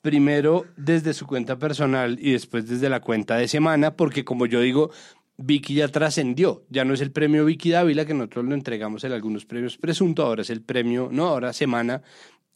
primero 0.00 0.64
desde 0.76 1.12
su 1.12 1.26
cuenta 1.26 1.58
personal 1.58 2.18
y 2.20 2.32
después 2.32 2.68
desde 2.68 2.88
la 2.88 3.00
cuenta 3.00 3.36
de 3.36 3.48
semana, 3.48 3.96
porque 3.96 4.24
como 4.24 4.46
yo 4.46 4.60
digo, 4.60 4.90
Vicky 5.36 5.74
ya 5.74 5.88
trascendió, 5.88 6.64
ya 6.70 6.84
no 6.84 6.94
es 6.94 7.02
el 7.02 7.12
premio 7.12 7.44
Vicky 7.44 7.70
Dávila 7.70 8.06
que 8.06 8.14
nosotros 8.14 8.46
lo 8.46 8.54
entregamos 8.54 9.04
en 9.04 9.12
algunos 9.12 9.44
premios 9.44 9.76
presunto, 9.76 10.22
ahora 10.24 10.42
es 10.42 10.50
el 10.50 10.62
premio, 10.62 11.10
no, 11.12 11.26
ahora 11.26 11.52
semana 11.52 12.02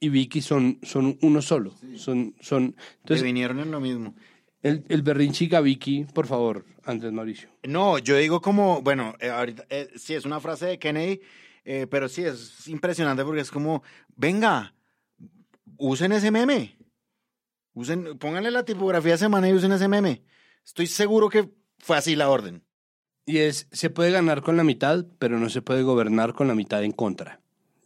y 0.01 0.09
Vicky 0.09 0.41
son, 0.41 0.79
son 0.83 1.19
uno 1.21 1.43
solo. 1.43 1.75
Son, 1.97 2.35
son, 2.41 2.75
entonces, 3.01 3.23
vinieron 3.23 3.61
en 3.61 3.71
lo 3.71 3.81
mismo. 3.81 4.15
el, 4.63 4.85
el 4.89 5.03
berrinchica 5.03 5.61
Vicky, 5.61 6.07
por 6.07 6.27
favor, 6.27 6.65
Andrés 6.85 7.13
Mauricio. 7.13 7.51
No, 7.63 7.99
yo 7.99 8.17
digo 8.17 8.41
como, 8.41 8.81
bueno, 8.81 9.15
eh, 9.21 9.29
ahorita, 9.29 9.67
eh, 9.69 9.91
sí, 9.97 10.15
es 10.15 10.25
una 10.25 10.41
frase 10.41 10.67
de 10.67 10.79
Kennedy, 10.79 11.21
eh, 11.65 11.87
pero 11.89 12.09
sí, 12.09 12.25
es 12.25 12.67
impresionante 12.67 13.25
porque 13.25 13.43
es 13.43 13.51
como, 13.51 13.83
venga, 14.17 14.75
usen 15.77 16.13
ese 16.13 16.31
meme. 16.31 16.79
Usen, 17.75 18.19
pónganle 18.19 18.51
la 18.51 18.65
tipografía 18.65 19.13
de 19.13 19.19
semana 19.19 19.49
y 19.49 19.53
usen 19.53 19.73
ese 19.73 19.87
meme. 19.87 20.25
Estoy 20.65 20.87
seguro 20.87 21.29
que 21.29 21.51
fue 21.79 21.97
así 21.97 22.17
la 22.17 22.31
orden. 22.31 22.65
Y 23.27 23.39
es, 23.39 23.69
se 23.71 23.91
puede 23.91 24.11
ganar 24.11 24.43
con 24.43 24.57
la 24.57 24.65
mitad, 24.65 25.07
pero 25.19 25.39
no 25.39 25.51
se 25.51 25.63
puede 25.63 25.83
gobernar 25.83 26.33
con 26.33 26.49
la 26.49 26.55
mitad 26.55 26.83
en 26.83 26.93
contra. 26.93 27.41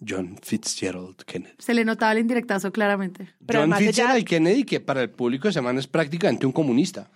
John 0.06 0.36
Fitzgerald 0.42 1.16
Kennedy. 1.24 1.54
Se 1.58 1.74
le 1.74 1.84
notaba 1.84 2.12
el 2.12 2.18
indirectazo 2.18 2.70
claramente. 2.72 3.28
Pero 3.46 3.60
John 3.60 3.70
ella- 3.72 3.78
Fitzgerald 3.78 4.24
Kennedy, 4.24 4.64
que 4.64 4.80
para 4.80 5.02
el 5.02 5.10
público 5.10 5.48
de 5.48 5.52
semana 5.54 5.78
es 5.80 5.86
prácticamente 5.86 6.46
un 6.46 6.52
comunista. 6.52 7.10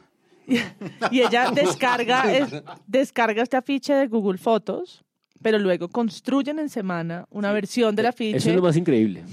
Y 1.11 1.20
ella 1.20 1.51
descarga, 1.51 2.33
es- 2.37 2.62
descarga 2.87 3.43
este 3.43 3.57
afiche 3.57 3.93
de 3.95 4.07
Google 4.07 4.39
Fotos, 4.39 5.05
pero 5.43 5.59
luego 5.59 5.89
construyen 5.89 6.59
en 6.59 6.68
semana 6.70 7.26
una 7.31 7.53
versión 7.53 7.95
del 7.95 8.07
afiche 8.07 8.39
Eso 8.39 8.51
es 8.51 8.57
lo 8.57 8.62
más 8.62 8.76
increíble. 8.76 9.24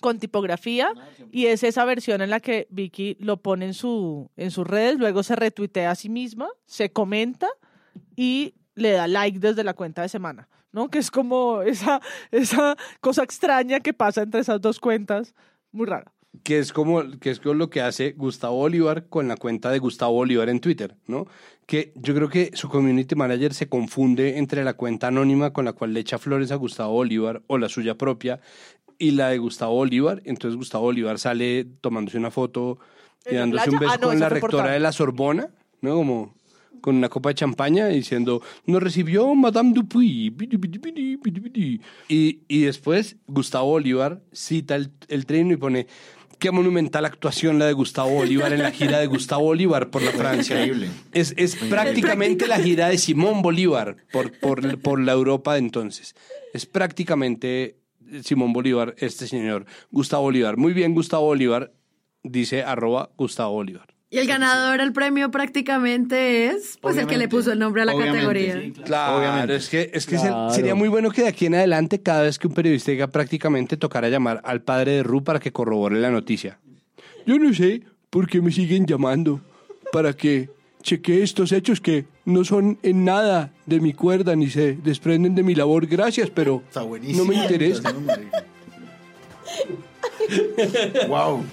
con 0.00 0.18
tipografía 0.18 0.90
y 1.30 1.46
es 1.46 1.62
esa 1.62 1.84
versión 1.84 2.20
en 2.22 2.30
la 2.30 2.40
que 2.40 2.66
Vicky 2.70 3.16
lo 3.20 3.40
pone 3.40 3.66
en, 3.66 3.74
su, 3.74 4.30
en 4.36 4.50
sus 4.50 4.66
redes, 4.66 4.98
luego 4.98 5.22
se 5.22 5.36
retuitea 5.36 5.90
a 5.92 5.94
sí 5.94 6.08
misma, 6.08 6.48
se 6.66 6.90
comenta 6.92 7.46
y 8.16 8.54
le 8.74 8.90
da 8.92 9.06
like 9.08 9.38
desde 9.38 9.64
la 9.64 9.74
cuenta 9.74 10.02
de 10.02 10.08
semana, 10.08 10.48
¿no? 10.78 10.88
Que 10.88 10.98
es 11.00 11.10
como 11.10 11.62
esa, 11.62 12.00
esa 12.30 12.76
cosa 13.00 13.24
extraña 13.24 13.80
que 13.80 13.92
pasa 13.92 14.22
entre 14.22 14.40
esas 14.40 14.60
dos 14.60 14.78
cuentas, 14.78 15.34
muy 15.72 15.86
rara. 15.86 16.12
que 16.44 16.58
es 16.60 16.72
como 16.72 17.02
que 17.20 17.30
es 17.30 17.40
como 17.40 17.54
lo 17.54 17.68
que 17.68 17.80
hace 17.82 18.12
Gustavo 18.12 18.56
Bolívar 18.56 19.08
con 19.08 19.26
la 19.28 19.36
cuenta 19.36 19.70
de 19.70 19.78
Gustavo 19.80 20.12
Bolívar 20.12 20.48
en 20.48 20.60
Twitter, 20.60 20.94
¿no? 21.06 21.26
Que 21.66 21.92
yo 21.96 22.14
creo 22.14 22.28
que 22.28 22.50
su 22.54 22.68
community 22.68 23.14
manager 23.16 23.52
se 23.54 23.68
confunde 23.68 24.38
entre 24.38 24.62
la 24.64 24.74
cuenta 24.74 25.08
anónima 25.08 25.52
con 25.52 25.64
la 25.64 25.72
cual 25.72 25.92
le 25.92 26.00
echa 26.00 26.18
flores 26.18 26.52
a 26.52 26.56
Gustavo 26.56 26.92
Bolívar 26.92 27.42
o 27.48 27.58
la 27.58 27.68
suya 27.68 27.96
propia 27.96 28.40
y 28.98 29.10
la 29.12 29.28
de 29.30 29.38
Gustavo 29.38 29.74
Bolívar, 29.74 30.22
entonces 30.24 30.56
Gustavo 30.56 30.84
Bolívar 30.84 31.18
sale 31.18 31.66
tomándose 31.80 32.18
una 32.18 32.30
foto 32.30 32.78
y 33.26 33.30
¿En 33.30 33.34
la 33.34 33.40
dándose 33.40 33.70
un 33.70 33.78
beso 33.80 33.92
Ah, 33.92 33.98
no, 34.00 34.08
con 34.08 34.20
la 34.20 34.28
rectora 34.28 34.70
de 34.72 34.80
la 34.80 34.92
Sorbona, 34.92 35.50
¿no? 35.82 35.94
Como 35.96 36.34
con 36.80 36.96
una 36.96 37.08
copa 37.08 37.30
de 37.30 37.34
champaña 37.36 37.88
diciendo, 37.88 38.42
nos 38.66 38.82
recibió 38.82 39.34
Madame 39.34 39.72
Dupuy. 39.72 40.30
bidi, 40.30 40.56
bidi, 40.56 40.78
bidi, 40.78 41.16
bidi, 41.16 41.40
bidi". 41.40 41.80
Y, 42.08 42.40
y 42.48 42.62
después 42.62 43.16
Gustavo 43.26 43.70
Bolívar 43.70 44.22
cita 44.32 44.76
el, 44.76 44.90
el 45.08 45.26
trino 45.26 45.52
y 45.52 45.56
pone, 45.56 45.86
qué 46.38 46.50
monumental 46.50 47.04
actuación 47.04 47.58
la 47.58 47.66
de 47.66 47.72
Gustavo 47.72 48.10
Bolívar 48.10 48.52
en 48.52 48.62
la 48.62 48.70
gira 48.70 48.98
de 48.98 49.06
Gustavo 49.06 49.44
Bolívar 49.44 49.90
por 49.90 50.02
la 50.02 50.12
Francia. 50.12 50.56
Increíble. 50.56 50.88
Es, 51.12 51.34
es 51.36 51.56
prácticamente 51.56 52.46
la 52.46 52.58
gira 52.58 52.88
de 52.88 52.98
Simón 52.98 53.42
Bolívar 53.42 53.96
por, 54.12 54.38
por, 54.38 54.78
por 54.80 55.00
la 55.00 55.12
Europa 55.12 55.54
de 55.54 55.58
entonces. 55.58 56.14
Es 56.54 56.64
prácticamente 56.66 57.76
Simón 58.22 58.52
Bolívar, 58.52 58.94
este 58.98 59.26
señor, 59.26 59.66
Gustavo 59.90 60.22
Bolívar. 60.22 60.56
Muy 60.56 60.72
bien, 60.72 60.94
Gustavo 60.94 61.26
Bolívar, 61.26 61.72
dice 62.22 62.62
arroba 62.62 63.10
Gustavo 63.16 63.52
Bolívar. 63.52 63.97
Y 64.10 64.16
el 64.18 64.26
ganador 64.26 64.78
del 64.80 64.92
premio 64.94 65.30
prácticamente 65.30 66.46
es 66.46 66.78
pues 66.80 66.96
el 66.96 67.02
que 67.02 67.18
le 67.18 67.26
Obviamente. 67.26 67.28
puso 67.36 67.52
el 67.52 67.58
nombre 67.58 67.82
a 67.82 67.84
la 67.84 67.94
Obviamente, 67.94 68.16
categoría. 68.18 68.60
sí, 68.62 68.72
Claro, 68.82 69.18
Obviamente. 69.18 69.56
es 69.56 69.68
que, 69.68 69.90
es 69.92 70.06
que 70.06 70.16
se- 70.16 70.28
Claro. 70.28 70.50
sería 70.50 70.74
muy 70.74 70.88
bueno 70.88 71.10
que 71.10 71.22
de 71.22 71.28
aquí 71.28 71.44
en 71.44 71.54
adelante, 71.56 72.00
cada 72.00 72.22
vez 72.22 72.38
que 72.38 72.46
un 72.46 72.54
periodista 72.54 72.90
diga 72.90 73.08
prácticamente, 73.08 73.76
tocara 73.76 74.08
llamar 74.08 74.40
al 74.44 74.62
padre 74.62 74.92
de 74.92 75.02
Ru 75.02 75.22
para 75.22 75.40
que 75.40 75.52
corrobore 75.52 76.00
la 76.00 76.10
noticia. 76.10 76.58
Yo 77.26 77.38
no 77.38 77.52
sé 77.52 77.82
por 78.08 78.26
qué 78.28 78.40
me 78.40 78.50
siguen 78.50 78.86
llamando 78.86 79.42
para 79.92 80.14
que 80.14 80.48
chequee 80.82 81.22
estos 81.22 81.52
hechos 81.52 81.82
que 81.82 82.06
no 82.24 82.44
son 82.46 82.78
en 82.82 83.04
nada 83.04 83.52
de 83.66 83.78
mi 83.80 83.92
cuerda 83.92 84.34
ni 84.36 84.48
se 84.48 84.72
desprenden 84.82 85.34
de 85.34 85.42
mi 85.42 85.54
labor. 85.54 85.86
Gracias, 85.86 86.30
pero 86.30 86.62
no 86.74 87.24
me 87.26 87.34
interesa. 87.34 87.92
wow. 91.08 91.44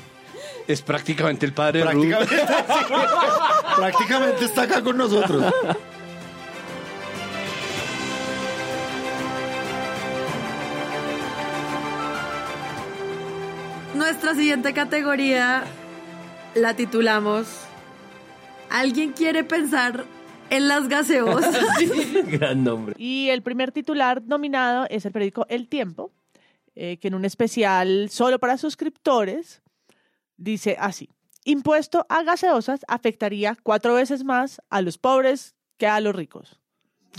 Es 0.67 0.81
prácticamente 0.81 1.45
el 1.45 1.53
padre 1.53 1.79
de 1.79 1.91
Ru. 1.91 2.01
Prácticamente, 2.01 2.45
prácticamente 3.75 4.45
está 4.45 4.63
acá 4.63 4.83
con 4.83 4.97
nosotros. 4.97 5.53
Nuestra 13.93 14.35
siguiente 14.35 14.73
categoría 14.73 15.63
la 16.55 16.75
titulamos 16.75 17.47
¿Alguien 18.69 19.13
quiere 19.13 19.43
pensar 19.43 20.03
en 20.49 20.67
las 20.67 20.87
gaseosas? 20.87 21.55
Gran 22.27 22.63
nombre. 22.63 22.95
Y 22.97 23.29
el 23.29 23.41
primer 23.41 23.71
titular 23.71 24.21
nominado 24.23 24.85
es 24.89 25.05
el 25.05 25.11
periódico 25.11 25.45
El 25.47 25.67
Tiempo, 25.67 26.11
eh, 26.75 26.97
que 26.97 27.07
en 27.07 27.15
un 27.15 27.23
especial 27.23 28.09
solo 28.09 28.39
para 28.39 28.57
suscriptores 28.57 29.61
dice 30.37 30.77
así, 30.79 31.09
impuesto 31.43 32.05
a 32.09 32.23
gaseosas 32.23 32.81
afectaría 32.87 33.57
cuatro 33.63 33.93
veces 33.93 34.23
más 34.23 34.61
a 34.69 34.81
los 34.81 34.97
pobres 34.97 35.55
que 35.77 35.87
a 35.87 35.99
los 35.99 36.15
ricos. 36.15 36.59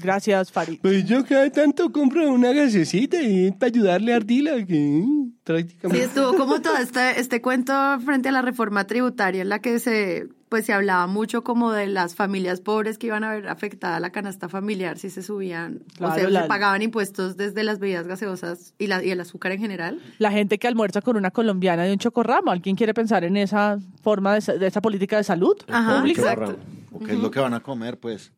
Gracias, 0.02 0.52
Farid. 0.52 0.80
Pues 0.82 1.06
yo 1.06 1.24
cada 1.24 1.50
tanto 1.50 1.90
compro 1.90 2.30
una 2.30 2.52
gaseosita 2.52 3.22
y 3.22 3.50
para 3.52 3.68
ayudarle 3.68 4.12
a 4.12 4.16
Ardila, 4.16 4.66
que 4.66 4.74
mm, 4.74 5.26
Sí, 5.46 5.52
prácticamente... 5.52 6.04
estuvo 6.04 6.36
como 6.36 6.60
todo 6.60 6.76
este, 6.76 7.20
este 7.20 7.40
cuento 7.40 7.72
frente 8.04 8.30
a 8.30 8.32
la 8.32 8.42
reforma 8.42 8.84
tributaria 8.86 9.42
en 9.42 9.48
la 9.48 9.60
que 9.60 9.78
se, 9.78 10.26
pues, 10.48 10.64
se 10.66 10.72
hablaba 10.72 11.06
mucho 11.06 11.42
como 11.44 11.72
de 11.72 11.86
las 11.86 12.14
familias 12.14 12.60
pobres 12.60 12.98
que 12.98 13.08
iban 13.08 13.24
a 13.24 13.32
ver 13.32 13.48
afectada 13.48 13.98
la 14.00 14.10
canasta 14.10 14.48
familiar 14.48 14.98
si 14.98 15.10
se 15.10 15.22
subían, 15.22 15.82
o 16.00 16.12
sea, 16.14 16.28
la- 16.28 16.42
se 16.42 16.48
pagaban 16.48 16.82
impuestos 16.82 17.36
desde 17.36 17.64
las 17.64 17.78
bebidas 17.78 18.06
gaseosas 18.06 18.74
y, 18.78 18.86
la, 18.86 19.02
y 19.04 19.10
el 19.10 19.20
azúcar 19.20 19.52
en 19.52 19.60
general. 19.60 20.00
La 20.18 20.30
gente 20.30 20.58
que 20.58 20.68
almuerza 20.68 21.00
con 21.02 21.16
una 21.16 21.30
colombiana 21.30 21.82
de 21.84 21.92
un 21.92 21.98
chocorramo, 21.98 22.50
¿alguien 22.50 22.76
quiere 22.76 22.94
pensar 22.94 23.24
en 23.24 23.36
esa 23.36 23.78
forma 24.02 24.34
de, 24.34 24.40
sa- 24.40 24.54
de 24.54 24.66
esa 24.66 24.80
política 24.80 25.16
de 25.16 25.24
salud 25.24 25.56
Ajá, 25.68 25.98
pública? 25.98 26.20
exacto. 26.22 26.58
¿O 26.92 26.98
qué 27.00 27.12
es 27.14 27.18
lo 27.18 27.30
que 27.30 27.40
van 27.40 27.54
a 27.54 27.60
comer, 27.60 27.98
pues? 27.98 28.32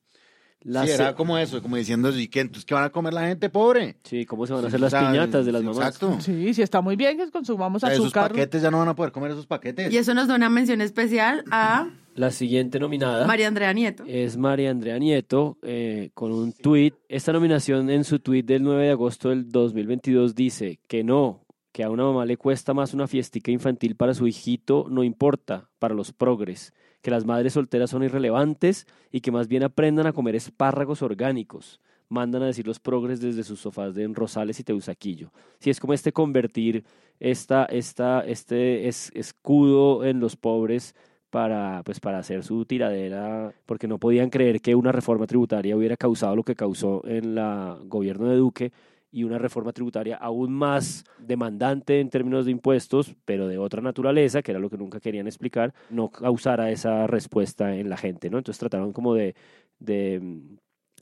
La 0.63 0.85
sí, 0.85 0.91
era 0.93 1.15
como 1.15 1.39
eso, 1.39 1.63
como 1.63 1.77
diciendo, 1.77 2.11
¿y 2.19 2.27
qué? 2.29 2.41
Entonces, 2.41 2.65
¿qué 2.65 2.75
van 2.75 2.85
a 2.85 2.91
comer 2.91 3.15
la 3.15 3.27
gente 3.29 3.49
pobre? 3.49 3.97
Sí, 4.03 4.27
¿cómo 4.27 4.47
se 4.47 4.53
van 4.53 4.61
a 4.61 4.63
Sí, 4.65 4.69
hacer 4.69 4.81
las 4.81 4.93
o 4.93 4.99
sea, 4.99 5.09
piñatas 5.11 5.47
de 5.47 5.53
las 5.53 5.63
mamás? 5.63 5.79
Exacto. 5.95 6.19
Sí, 6.21 6.53
sí, 6.53 6.63
está 6.63 6.81
muy 6.81 6.97
bien 6.97 7.17
que 7.17 7.31
consumamos 7.31 7.81
sea, 7.81 7.93
esos 7.93 8.07
azúcar. 8.07 8.31
paquetes 8.31 8.63
ya 8.63 8.71
no 8.71 8.79
van 8.79 8.89
a 8.89 8.95
poder 8.97 9.13
comer 9.13 9.31
esos 9.31 9.47
paquetes. 9.47 9.93
Y 9.93 9.97
eso 9.97 10.15
nos 10.15 10.27
da 10.27 10.35
una 10.35 10.49
mención 10.49 10.81
especial 10.81 11.45
a 11.53 11.89
La 12.17 12.33
siguiente 12.33 12.81
nominada 12.81 13.25
María 13.27 13.47
Andrea 13.47 13.73
Nieto. 13.73 14.03
es 14.09 14.37
María 14.37 14.71
Andrea 14.73 14.99
Nieto 14.99 15.59
eh, 15.63 16.11
con 16.15 16.33
un 16.33 16.53
tuit. 16.53 16.95
Esta 17.09 17.33
nominación 17.33 17.89
en 17.91 18.03
su 18.03 18.19
tuit 18.19 18.45
del 18.45 18.65
9 18.65 18.87
de 18.87 18.91
agosto 18.91 19.29
del 19.29 19.49
2022 19.51 20.35
dice 20.35 20.81
que 20.89 21.05
no, 21.05 21.45
que 21.71 21.85
a 21.85 21.91
una 21.91 22.03
mamá 22.03 22.27
le 22.27 22.37
cuesta 22.37 22.75
más 22.75 22.93
una 22.95 23.07
fiestica 23.07 23.53
infantil 23.53 23.95
para 23.95 24.13
su 24.13 24.27
hijito, 24.27 24.87
no 24.91 25.05
importa, 25.05 25.69
para 25.79 25.95
los 25.95 26.13
progres, 26.13 26.73
que 27.03 27.11
las 27.11 27.25
madres 27.25 27.53
solteras 27.55 27.91
son 27.91 28.03
irrelevantes 28.03 28.87
y 29.11 29.21
que 29.21 29.31
más 29.31 29.49
bien 29.49 29.63
aprendan 29.63 30.07
a 30.07 30.13
comer 30.13 30.35
espárragos 30.37 31.03
orgánicos. 31.03 31.81
mandan 32.11 32.43
a 32.43 32.47
decir 32.47 32.67
los 32.67 32.81
progres 32.81 33.21
desde 33.21 33.45
sus 33.45 33.61
sofás 33.61 33.95
de 33.95 34.09
Rosales 34.09 34.59
y 34.61 34.65
Teusaquillo. 34.65 35.31
Si 35.61 35.69
es 35.69 35.79
como 35.79 35.93
este 35.93 36.11
convertir 36.11 36.85
esta, 37.21 37.67
esta, 37.67 38.21
este 38.21 38.89
es- 38.89 39.11
escudo 39.15 40.07
en 40.07 40.19
los 40.19 40.35
pobres 40.35 40.95
para, 41.29 41.83
pues, 41.85 42.01
para 42.01 42.19
hacer 42.19 42.43
su 42.45 42.65
tiradera, 42.65 43.53
porque 43.67 43.87
no 43.89 43.99
podían 43.99 44.31
creer 44.31 44.63
que 44.63 44.75
una 44.75 44.91
reforma 44.91 45.27
tributaria 45.27 45.77
hubiera 45.77 45.99
causado 45.99 46.35
lo 46.35 46.45
que 46.45 46.55
causó 46.55 47.03
en 47.07 47.35
la 47.35 47.77
gobierno 47.85 48.27
de 48.29 48.37
Duque 48.37 48.73
y 49.11 49.25
una 49.25 49.39
reforma 49.39 49.73
tributaria 49.73 50.17
aún 50.17 50.53
más 50.53 51.05
demandante 51.19 52.01
en 52.01 52.11
términos 52.11 52.45
de 52.45 52.53
impuestos, 52.53 53.15
pero 53.25 53.49
de 53.49 53.59
otra 53.59 53.81
naturaleza, 53.81 54.43
que 54.43 54.53
era 54.53 54.61
lo 54.61 54.71
que 54.71 54.77
nunca 54.77 55.01
querían 55.01 55.27
explicar, 55.27 55.75
no 55.91 56.11
causara 56.11 56.71
esa 56.71 57.07
respuesta 57.07 57.75
en 57.75 57.89
la 57.89 57.97
gente, 57.97 58.29
¿no? 58.31 58.39
Entonces 58.39 58.59
trataron 58.59 58.93
como 58.93 59.15
de, 59.15 59.35
de 59.79 60.21
mm, 60.21 60.57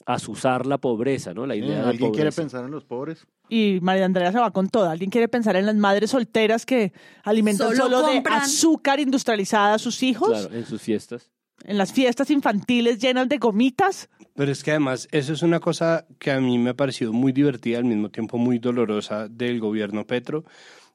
asusar 0.07 0.67
la 0.67 0.79
pobreza, 0.79 1.35
¿no? 1.35 1.47
La 1.47 1.57
idea 1.57 1.83
de 1.83 1.91
¿Alguien 1.91 2.13
quiere 2.13 2.31
pensar 2.31 2.65
en 2.65 2.71
los 2.71 2.85
pobres? 2.85 3.27
Y 3.49 3.79
María 3.83 4.05
Andrea 4.05 4.31
se 4.31 4.39
va 4.39 4.53
con 4.53 4.69
toda. 4.69 4.93
¿Alguien 4.93 5.11
quiere 5.11 5.29
pensar 5.29 5.57
en 5.57 5.67
las 5.67 5.75
madres 5.75 6.11
solteras 6.11 6.65
que 6.65 6.93
alimentan 7.25 7.75
Solo 7.77 8.03
solo, 8.03 8.13
de 8.13 8.23
azúcar 8.31 9.01
industrializada 9.01 9.75
a 9.75 9.79
sus 9.79 10.03
hijos? 10.03 10.29
Claro, 10.29 10.55
en 10.55 10.65
sus 10.65 10.81
fiestas. 10.81 11.31
En 11.67 11.79
las 11.79 11.93
fiestas 11.93 12.31
infantiles 12.31 13.01
llenas 13.01 13.29
de 13.29 13.39
gomitas. 13.39 14.09
Pero 14.37 14.53
es 14.53 14.63
que 14.63 14.71
además 14.71 15.09
eso 15.11 15.33
es 15.33 15.43
una 15.43 15.59
cosa 15.59 16.07
que 16.21 16.31
a 16.31 16.41
mí 16.41 16.59
me 16.59 16.71
ha 16.71 16.75
parecido 16.75 17.13
muy 17.13 17.33
divertida, 17.33 17.79
al 17.79 17.85
mismo 17.85 18.09
tiempo 18.09 18.39
muy 18.39 18.61
dolorosa 18.61 19.27
del 19.29 19.59
gobierno 19.59 20.07
Petro, 20.07 20.45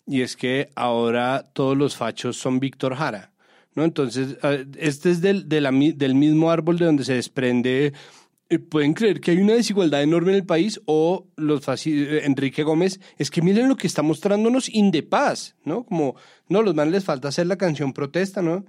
y 0.08 0.22
es 0.22 0.38
que 0.38 0.70
ahora 0.76 1.50
todos 1.54 1.78
los 1.78 1.98
fachos 1.98 2.38
son 2.38 2.62
Víctor 2.62 2.96
Jara, 2.96 3.34
¿no? 3.76 3.84
Entonces, 3.84 4.38
este 4.78 5.12
es 5.12 5.20
del, 5.20 5.50
del 5.50 6.16
mismo 6.16 6.52
árbol 6.52 6.78
de 6.78 6.86
donde 6.86 7.04
se 7.04 7.16
desprende, 7.16 7.92
eh, 8.50 8.60
pueden 8.60 8.94
creer 8.94 9.20
que 9.20 9.32
hay 9.32 9.38
una 9.38 9.54
desigualdad 9.54 10.04
enorme 10.04 10.32
en 10.32 10.38
el 10.38 10.46
país, 10.46 10.80
o 10.86 11.28
los 11.36 11.68
eh, 11.86 12.22
Enrique 12.24 12.64
Gómez, 12.64 13.02
es 13.18 13.30
que 13.30 13.42
miren 13.42 13.68
lo 13.68 13.76
que 13.76 13.88
está 13.88 14.04
mostrándonos 14.04 14.70
Indepaz, 14.70 15.56
¿no? 15.66 15.84
Como, 15.84 16.16
no, 16.48 16.62
los 16.62 16.76
manes 16.76 16.94
les 16.94 17.04
falta 17.04 17.28
hacer 17.28 17.48
la 17.48 17.58
canción 17.58 17.92
protesta, 17.92 18.42
¿no? 18.42 18.66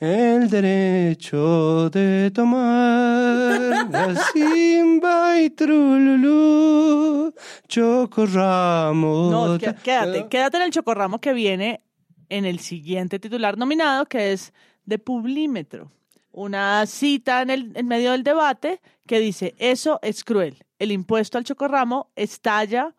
El 0.00 0.50
derecho 0.50 1.88
de 1.90 2.30
tomar 2.30 3.88
la 3.90 4.14
simba 4.32 5.40
y 5.40 5.48
trululú, 5.50 7.32
chocorramo. 7.68 9.30
No, 9.30 9.58
qué- 9.58 9.74
quédate, 9.82 10.28
quédate 10.28 10.56
en 10.58 10.62
el 10.64 10.70
chocorramo 10.70 11.20
que 11.20 11.32
viene 11.32 11.80
en 12.28 12.44
el 12.44 12.58
siguiente 12.60 13.18
titular 13.18 13.56
nominado, 13.56 14.06
que 14.06 14.32
es 14.32 14.52
de 14.84 14.98
Publímetro. 14.98 15.90
Una 16.32 16.84
cita 16.86 17.40
en, 17.42 17.50
el, 17.50 17.72
en 17.74 17.88
medio 17.88 18.12
del 18.12 18.22
debate 18.22 18.80
que 19.06 19.18
dice, 19.18 19.54
eso 19.58 19.98
es 20.02 20.24
cruel. 20.24 20.58
El 20.78 20.92
impuesto 20.92 21.38
al 21.38 21.44
chocorramo 21.44 22.10
estalla 22.16 22.94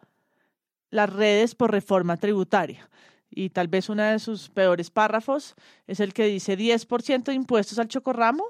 las 0.89 1.11
redes 1.13 1.53
por 1.53 1.71
reforma 1.71 2.17
tributaria. 2.17 2.89
Y 3.38 3.51
tal 3.51 3.67
vez 3.67 3.88
uno 3.88 4.01
de 4.01 4.17
sus 4.17 4.49
peores 4.49 4.89
párrafos 4.89 5.53
es 5.85 5.99
el 5.99 6.11
que 6.11 6.25
dice 6.25 6.57
10% 6.57 7.25
de 7.25 7.35
impuestos 7.35 7.77
al 7.77 7.88
chocorramo. 7.88 8.43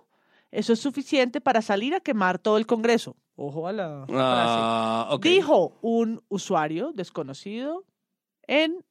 Eso 0.50 0.72
es 0.72 0.80
suficiente 0.80 1.42
para 1.42 1.62
salir 1.62 1.94
a 1.94 2.00
quemar 2.00 2.40
todo 2.40 2.58
el 2.58 2.66
Congreso. 2.66 3.18
Ojo 3.36 3.68
a 3.68 3.74
la 3.74 4.06
frase. 4.08 4.14
Ah. 4.18 5.18
Dijo 5.22 5.78
un 5.82 6.24
usuario 6.30 6.94
desconocido 6.94 7.84
en 8.44 8.86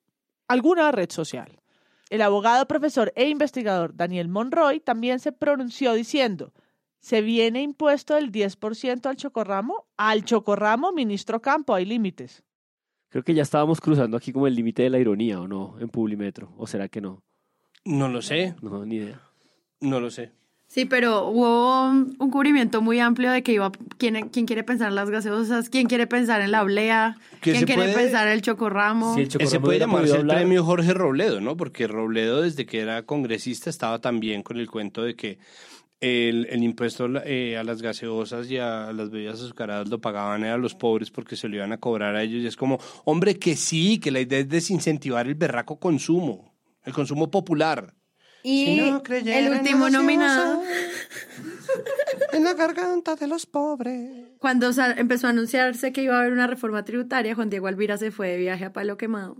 alguna 0.48 0.92
red 0.92 1.10
social. 1.10 1.62
El 2.10 2.20
abogado, 2.20 2.68
profesor 2.68 3.10
e 3.16 3.30
investigador 3.30 3.96
Daniel 3.96 4.28
Monroy 4.28 4.80
también 4.80 5.18
se 5.18 5.32
pronunció 5.32 5.94
diciendo, 5.94 6.52
¿se 7.00 7.22
viene 7.22 7.62
impuesto 7.62 8.18
el 8.18 8.30
10% 8.30 9.06
al 9.06 9.16
chocorramo? 9.16 9.86
Al 9.96 10.26
chocorramo, 10.26 10.92
ministro 10.92 11.40
Campo, 11.40 11.72
hay 11.72 11.86
límites. 11.86 12.44
Creo 13.08 13.22
que 13.24 13.34
ya 13.34 13.42
estábamos 13.42 13.80
cruzando 13.80 14.16
aquí 14.16 14.32
como 14.32 14.46
el 14.46 14.54
límite 14.54 14.82
de 14.82 14.90
la 14.90 14.98
ironía, 14.98 15.40
¿o 15.40 15.48
no? 15.48 15.76
En 15.80 15.88
Publimetro. 15.88 16.52
¿O 16.58 16.66
será 16.66 16.88
que 16.88 17.00
no? 17.00 17.22
No 17.84 18.08
lo 18.08 18.20
sé, 18.20 18.54
No, 18.62 18.84
ni 18.84 18.96
idea. 18.96 19.20
no 19.80 20.00
lo 20.00 20.10
sé. 20.10 20.32
Sí, 20.68 20.84
pero 20.84 21.28
hubo 21.28 21.88
un 21.90 22.30
cubrimiento 22.32 22.82
muy 22.82 22.98
amplio 22.98 23.30
de 23.30 23.44
que 23.44 23.52
iba 23.52 23.70
quién, 23.98 24.30
quién 24.30 24.46
quiere 24.46 24.64
pensar 24.64 24.88
en 24.88 24.96
las 24.96 25.08
gaseosas, 25.10 25.68
quién 25.70 25.86
quiere 25.86 26.08
pensar 26.08 26.40
en 26.40 26.50
la 26.50 26.64
oblea, 26.64 27.16
quién 27.40 27.64
quiere 27.64 27.82
puede- 27.82 27.94
pensar 27.94 28.26
en 28.26 28.32
el 28.32 28.42
chocorramo. 28.42 29.14
Sí, 29.14 29.20
el 29.20 29.26
Ese 29.28 29.38
Chocorramo 29.38 29.64
puede 29.64 29.76
hubiera 29.76 29.86
llamarse 29.86 30.16
el 30.16 30.26
premio 30.26 30.64
Jorge 30.64 30.92
Robledo, 30.92 31.40
¿no? 31.40 31.56
Porque 31.56 31.86
Robledo, 31.86 32.42
desde 32.42 32.66
que 32.66 32.80
era 32.80 33.04
congresista, 33.04 33.70
estaba 33.70 34.00
también 34.00 34.42
con 34.42 34.56
el 34.58 34.68
cuento 34.68 35.04
de 35.04 35.14
que 35.14 35.38
el, 36.00 36.46
el 36.50 36.62
impuesto 36.62 37.08
eh, 37.24 37.56
a 37.56 37.64
las 37.64 37.82
gaseosas 37.82 38.50
y 38.50 38.58
a 38.58 38.92
las 38.92 39.10
bebidas 39.10 39.40
azucaradas 39.40 39.88
lo 39.88 40.00
pagaban 40.00 40.44
a 40.44 40.56
los 40.58 40.74
pobres 40.74 41.10
porque 41.10 41.36
se 41.36 41.48
lo 41.48 41.56
iban 41.56 41.72
a 41.72 41.78
cobrar 41.78 42.16
a 42.16 42.22
ellos. 42.22 42.42
Y 42.42 42.46
es 42.46 42.56
como, 42.56 42.78
hombre, 43.04 43.38
que 43.38 43.56
sí, 43.56 43.98
que 43.98 44.10
la 44.10 44.20
idea 44.20 44.40
es 44.40 44.48
desincentivar 44.48 45.26
el 45.26 45.34
berraco 45.34 45.78
consumo, 45.78 46.54
el 46.84 46.92
consumo 46.92 47.30
popular. 47.30 47.94
Y 48.42 48.66
Si 48.66 48.76
no 48.76 49.02
el 49.08 49.50
último 49.50 49.90
nominado, 49.90 50.62
En 52.32 52.44
la 52.44 52.54
garganta 52.54 53.16
de 53.16 53.26
los 53.26 53.44
pobres. 53.44 54.28
cuando 54.38 54.70
empezó 54.96 55.26
a 55.26 55.30
anunciarse 55.30 55.92
que 55.92 56.02
iba 56.02 56.16
a 56.16 56.20
haber 56.20 56.32
una 56.32 56.46
reforma 56.46 56.84
tributaria, 56.84 57.34
Juan 57.34 57.50
Diego 57.50 57.66
Alvira 57.66 57.96
se 57.96 58.12
fue 58.12 58.28
de 58.28 58.36
viaje 58.36 58.64
a 58.64 58.72
Palo 58.72 58.96
Quemado, 58.96 59.36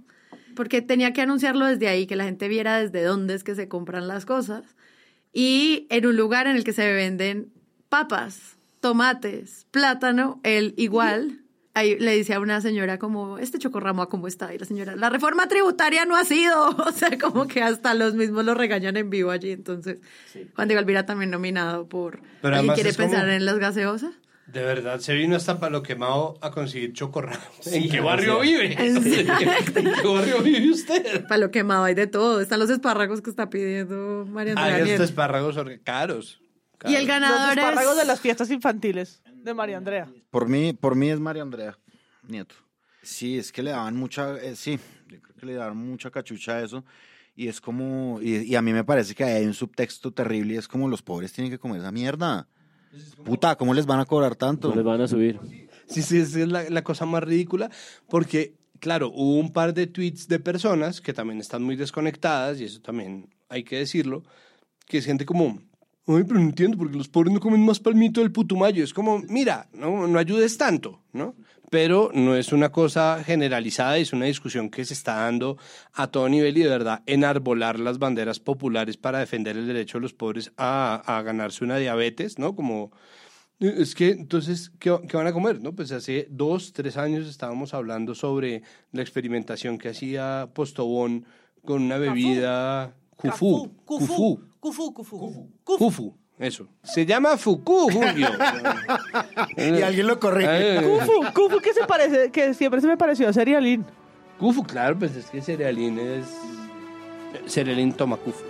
porque 0.57 0.83
tenía 0.83 1.13
que 1.13 1.21
anunciarlo 1.23 1.67
desde 1.67 1.87
ahí, 1.87 2.09
que 2.09 2.17
la 2.17 2.25
gente 2.25 2.49
viera 2.49 2.79
desde 2.79 3.05
dónde 3.05 3.35
es 3.35 3.45
que 3.45 3.55
se 3.55 3.69
compran 3.69 4.09
las 4.09 4.27
cosas. 4.27 4.75
Y 5.39 5.87
en 5.91 6.07
un 6.07 6.17
lugar 6.17 6.47
en 6.47 6.57
el 6.57 6.65
que 6.65 6.73
se 6.73 6.91
venden 6.95 7.53
papas, 7.91 8.57
tomates, 8.81 9.67
plátano, 9.71 10.41
él 10.45 10.73
igual. 10.79 11.43
Ahí 11.75 11.99
le 11.99 12.13
dice 12.17 12.33
a 12.33 12.41
una 12.41 12.63
señora 12.63 12.99
como, 12.99 13.37
este 13.37 13.59
chocorramo, 13.59 14.01
¿a 14.01 14.09
¿cómo 14.09 14.29
está? 14.29 14.55
Y 14.55 14.59
la 14.59 14.65
señora, 14.65 14.97
la 14.97 15.11
reforma 15.11 15.47
tributaria 15.47 16.07
no 16.07 16.17
ha 16.17 16.25
sido. 16.25 16.71
O 16.89 16.91
sea, 16.91 17.19
como 17.19 17.47
que 17.49 17.63
hasta 17.63 17.93
los 17.93 18.15
mismos 18.15 18.47
lo 18.47 18.55
regañan 18.55 18.97
en 18.97 19.11
vivo 19.11 19.31
allí. 19.31 19.51
Entonces, 19.51 19.99
Juan 20.55 20.69
Diego 20.69 20.79
Alvira 20.79 21.05
también 21.05 21.31
nominado 21.31 21.87
por... 21.87 22.21
Pero 22.41 22.57
¿Alguien 22.57 22.71
además 22.71 22.75
quiere 22.77 22.95
como- 22.97 23.09
pensar 23.11 23.29
en 23.29 23.45
las 23.45 23.59
gaseosas? 23.59 24.15
De 24.47 24.63
verdad, 24.63 25.01
se 25.01 25.13
vino 25.15 25.35
hasta 25.37 25.59
Palo 25.59 25.83
Quemado 25.83 26.39
a 26.41 26.51
conseguir 26.53 26.93
chocorramo. 26.93 27.43
¿En 27.67 27.91
qué 27.91 28.01
barrio 28.01 28.35
sea. 28.35 28.43
vive? 28.43 28.73
¿En 28.87 29.03
qué 29.03 30.07
barrio 30.07 30.41
vive 30.43 30.71
usted? 30.71 31.27
Para 31.27 31.39
lo 31.39 31.51
quemado 31.51 31.85
hay 31.85 31.95
de 31.95 32.07
todo. 32.07 32.41
Están 32.41 32.61
los 32.61 32.71
espárragos 32.71 33.21
que 33.23 33.31
está 33.31 33.51
pidiendo 33.51 34.25
María 34.29 34.53
Hay 34.57 34.59
Andrea 34.65 34.77
Nieto. 34.85 34.93
estos 34.93 35.11
espárragos 35.11 35.57
or- 35.57 35.81
caros. 35.83 36.41
Y 36.85 36.95
el 36.95 37.01
Los 37.01 37.09
ganador 37.09 37.59
espárragos 37.59 37.95
es... 37.95 37.99
de 38.01 38.05
las 38.05 38.21
fiestas 38.21 38.51
infantiles 38.51 39.21
de 39.35 39.53
María 39.55 39.79
Andrea. 39.79 40.09
Por 40.31 40.49
mí, 40.49 40.73
por 40.75 40.95
mí 40.95 41.11
es 41.11 41.19
María 41.19 41.43
Andrea 41.43 41.77
Nieto. 42.29 42.55
Sí, 43.03 43.39
es 43.39 43.51
que 43.51 43.63
le 43.63 43.71
daban 43.71 43.97
mucha, 43.97 44.37
eh, 44.39 44.55
sí, 44.57 44.79
yo 45.09 45.21
creo 45.23 45.37
que 45.37 45.47
le 45.47 45.55
daban 45.55 45.77
mucha 45.77 46.11
cachucha 46.11 46.57
a 46.57 46.63
eso. 46.63 46.85
Y 47.35 47.49
es 47.49 47.61
como, 47.61 48.21
y, 48.23 48.37
y 48.43 48.55
a 48.57 48.63
mí 48.63 48.73
me 48.73 48.85
parece 48.85 49.15
que 49.15 49.25
hay 49.25 49.45
un 49.45 49.55
subtexto 49.55 50.13
terrible 50.13 50.55
y 50.55 50.57
es 50.57 50.69
como 50.69 50.89
los 50.89 51.03
pobres 51.03 51.33
tienen 51.33 51.51
que 51.51 51.59
comer 51.59 51.81
esa 51.81 51.91
mierda. 51.93 52.49
Puta, 53.25 53.57
¿cómo 53.57 53.75
les 53.75 53.87
van 53.87 54.01
a 54.01 54.05
cobrar 54.05 54.37
tanto? 54.37 54.69
No 54.69 54.77
les 54.77 54.85
van 54.85 55.01
a 55.01 55.09
subir. 55.09 55.39
Sí, 55.87 56.03
sí, 56.03 56.19
esa 56.19 56.41
es 56.41 56.49
la, 56.49 56.69
la 56.69 56.83
cosa 56.83 57.07
más 57.07 57.23
ridícula, 57.23 57.71
porque, 58.09 58.55
claro, 58.81 59.11
hubo 59.15 59.39
un 59.39 59.53
par 59.53 59.75
de 59.75 59.87
tweets 59.87 60.29
de 60.29 60.39
personas 60.39 61.01
que 61.01 61.13
también 61.13 61.41
están 61.41 61.63
muy 61.63 61.77
desconectadas, 61.77 62.61
y 62.61 62.65
eso 62.65 62.81
también 62.81 63.29
hay 63.49 63.63
que 63.65 63.79
decirlo, 63.79 64.25
que 64.87 64.99
es 64.99 65.05
gente 65.05 65.25
como, 65.25 65.61
ay, 66.07 66.25
pero 66.25 66.41
no 66.41 66.47
entiendo, 66.47 66.79
porque 66.79 66.97
los 66.97 67.09
pobres 67.09 67.33
no 67.33 67.41
comen 67.41 67.65
más 67.65 67.81
palmito 67.81 68.21
del 68.21 68.33
putumayo. 68.33 68.85
Es 68.85 68.95
como, 68.95 69.19
mira, 69.29 69.69
no, 69.73 70.07
no 70.07 70.19
ayudes 70.19 70.57
tanto, 70.57 71.01
¿no? 71.13 71.35
Pero 71.71 72.11
no 72.15 72.37
es 72.37 72.53
una 72.53 72.71
cosa 72.71 73.23
generalizada, 73.25 73.99
es 73.99 74.13
una 74.13 74.27
discusión 74.27 74.71
que 74.71 74.85
se 74.85 74.95
está 74.95 75.17
dando 75.17 75.59
a 75.95 76.07
todo 76.07 76.29
nivel 76.29 76.57
y 76.57 76.63
de 76.63 76.69
verdad 76.69 77.03
enarbolar 77.07 77.81
las 77.81 77.99
banderas 77.99 78.39
populares 78.39 78.97
para 78.97 79.19
defender 79.19 79.57
el 79.57 79.67
derecho 79.67 79.99
de 79.99 80.03
los 80.03 80.15
pobres 80.15 80.53
a, 80.57 81.03
a 81.05 81.23
ganarse 81.23 81.65
una 81.65 81.79
diabetes, 81.79 82.39
¿no? 82.39 82.55
Como, 82.55 82.93
es 83.59 83.95
que, 83.95 84.11
entonces, 84.11 84.71
¿qué, 84.79 84.97
qué 85.09 85.17
van 85.17 85.27
a 85.27 85.33
comer? 85.33 85.63
¿no? 85.63 85.75
Pues 85.75 85.91
hace 85.91 86.29
dos, 86.31 86.73
tres 86.73 86.97
años 86.97 87.27
estábamos 87.27 87.73
hablando 87.73 88.15
sobre 88.15 88.63
la 88.93 89.01
experimentación 89.01 89.79
que 89.79 89.89
hacía 89.89 90.51
Postobón 90.53 91.25
con 91.65 91.83
una 91.83 91.97
bebida 91.97 92.95
Cufú. 93.17 93.71
Cufú. 93.85 94.41
Cufu, 94.61 94.93
cufu. 94.93 95.49
Cufu. 95.65 96.15
Eso. 96.39 96.69
Se 96.83 97.07
llama 97.07 97.37
Fuku, 97.39 97.91
Julio. 97.91 98.29
Y 99.57 99.83
alguien 99.83 100.07
lo 100.07 100.21
corrige. 100.21 100.79
Eh, 100.79 100.83
Cufu, 100.83 101.33
cufu 101.33 101.61
que 101.61 101.73
se 101.73 101.87
parece, 101.87 102.31
que 102.31 102.53
siempre 102.53 102.81
se 102.81 102.87
me 102.87 102.97
pareció 102.99 103.29
a 103.29 103.33
Serialín. 103.33 103.87
Cufu, 104.39 104.63
claro, 104.63 104.99
pues 104.99 105.17
es 105.17 105.31
que 105.31 105.41
Cerealín 105.41 105.99
es... 105.99 106.27
Cerealín 107.47 107.93
toma 107.93 108.19
Cufu. 108.19 108.45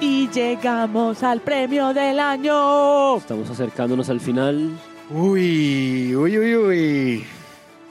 Y 0.00 0.28
llegamos 0.30 1.22
al 1.22 1.40
premio 1.40 1.94
del 1.94 2.18
año. 2.18 3.16
Estamos 3.16 3.48
acercándonos 3.48 4.10
al 4.10 4.20
final. 4.20 4.72
Uy, 5.08 6.16
uy, 6.16 6.38
uy, 6.38 6.56
uy. 6.56 7.26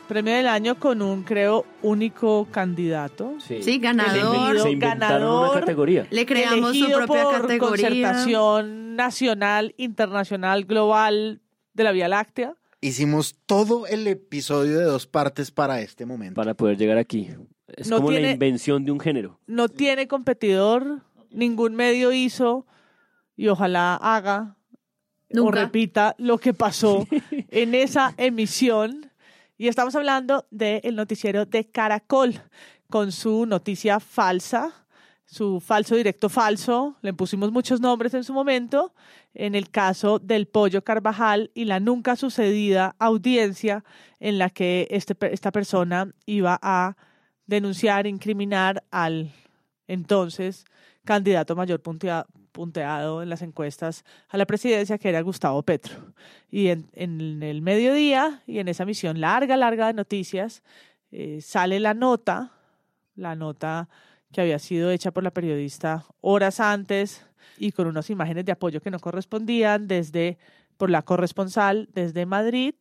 Premio 0.07 0.35
del 0.35 0.47
año 0.47 0.79
con 0.79 1.01
un, 1.01 1.23
creo, 1.23 1.65
único 1.81 2.47
candidato. 2.51 3.35
Sí, 3.39 3.79
ganador. 3.79 4.59
Se 4.59 4.71
inventaron 4.71 5.19
ganador, 5.19 5.49
una 5.51 5.59
categoría. 5.59 6.07
Le 6.11 6.25
creamos 6.25 6.77
su 6.77 6.85
propia 6.85 7.23
por 7.23 7.41
categoría. 7.41 7.89
concertación 7.89 8.95
nacional, 8.95 9.73
internacional, 9.77 10.65
global 10.65 11.41
de 11.73 11.83
la 11.83 11.91
Vía 11.91 12.07
Láctea. 12.07 12.55
Hicimos 12.81 13.35
todo 13.45 13.87
el 13.87 14.07
episodio 14.07 14.77
de 14.77 14.85
dos 14.85 15.07
partes 15.07 15.51
para 15.51 15.81
este 15.81 16.05
momento. 16.05 16.35
Para 16.35 16.53
poder 16.53 16.77
llegar 16.77 16.97
aquí. 16.97 17.29
Es 17.67 17.89
No 17.89 17.97
como 17.97 18.11
la 18.11 18.31
invención 18.31 18.85
de 18.85 18.91
un 18.91 18.99
género. 18.99 19.39
No 19.47 19.69
tiene 19.69 20.07
competidor, 20.07 21.01
ningún 21.31 21.75
medio 21.75 22.11
hizo 22.11 22.67
y 23.35 23.47
ojalá 23.47 23.95
haga 23.95 24.57
o 25.35 25.51
repita 25.51 26.15
lo 26.17 26.37
que 26.37 26.53
pasó 26.53 27.07
en 27.49 27.75
esa 27.75 28.13
emisión. 28.17 29.11
Y 29.57 29.67
estamos 29.69 29.95
hablando 29.95 30.45
del 30.51 30.95
noticiero 30.95 31.45
de 31.45 31.65
Caracol 31.65 32.41
con 32.89 33.11
su 33.11 33.45
noticia 33.45 33.99
falsa, 34.01 34.85
su 35.25 35.61
falso 35.61 35.95
directo 35.95 36.27
falso. 36.27 36.97
Le 37.01 37.13
pusimos 37.13 37.51
muchos 37.51 37.79
nombres 37.79 38.13
en 38.13 38.25
su 38.25 38.33
momento. 38.33 38.93
En 39.33 39.55
el 39.55 39.69
caso 39.69 40.19
del 40.19 40.47
Pollo 40.47 40.83
Carvajal 40.83 41.51
y 41.53 41.65
la 41.65 41.79
nunca 41.79 42.15
sucedida 42.17 42.95
audiencia 42.99 43.83
en 44.19 44.37
la 44.39 44.49
que 44.49 44.87
este, 44.91 45.15
esta 45.33 45.51
persona 45.51 46.13
iba 46.25 46.59
a 46.61 46.97
denunciar, 47.45 48.07
incriminar 48.07 48.83
al 48.91 49.31
entonces 49.87 50.65
candidato 51.05 51.55
mayor 51.55 51.81
puntea- 51.81 52.25
punteado 52.55 53.21
en 53.21 53.29
las 53.29 53.41
encuestas 53.41 54.05
a 54.29 54.37
la 54.37 54.45
presidencia, 54.45 54.97
que 54.97 55.09
era 55.09 55.21
Gustavo 55.21 55.61
Petro. 55.61 55.93
Y 56.49 56.69
en, 56.69 56.89
en 56.93 57.43
el 57.43 57.61
mediodía 57.61 58.41
y 58.47 58.59
en 58.59 58.69
esa 58.69 58.85
misión 58.85 59.19
larga, 59.19 59.57
larga 59.57 59.87
de 59.87 59.93
noticias, 59.93 60.63
eh, 61.11 61.41
sale 61.41 61.81
la 61.81 61.93
nota, 61.93 62.53
la 63.15 63.35
nota 63.35 63.89
que 64.31 64.39
había 64.39 64.57
sido 64.57 64.89
hecha 64.89 65.11
por 65.11 65.23
la 65.23 65.31
periodista 65.31 66.05
horas 66.21 66.61
antes 66.61 67.25
y 67.57 67.73
con 67.73 67.87
unas 67.87 68.09
imágenes 68.09 68.45
de 68.45 68.53
apoyo 68.53 68.81
que 68.81 68.91
no 68.91 68.99
correspondían 68.99 69.87
desde 69.87 70.37
por 70.77 70.89
la 70.89 71.01
corresponsal 71.01 71.89
desde 71.93 72.25
Madrid. 72.25 72.73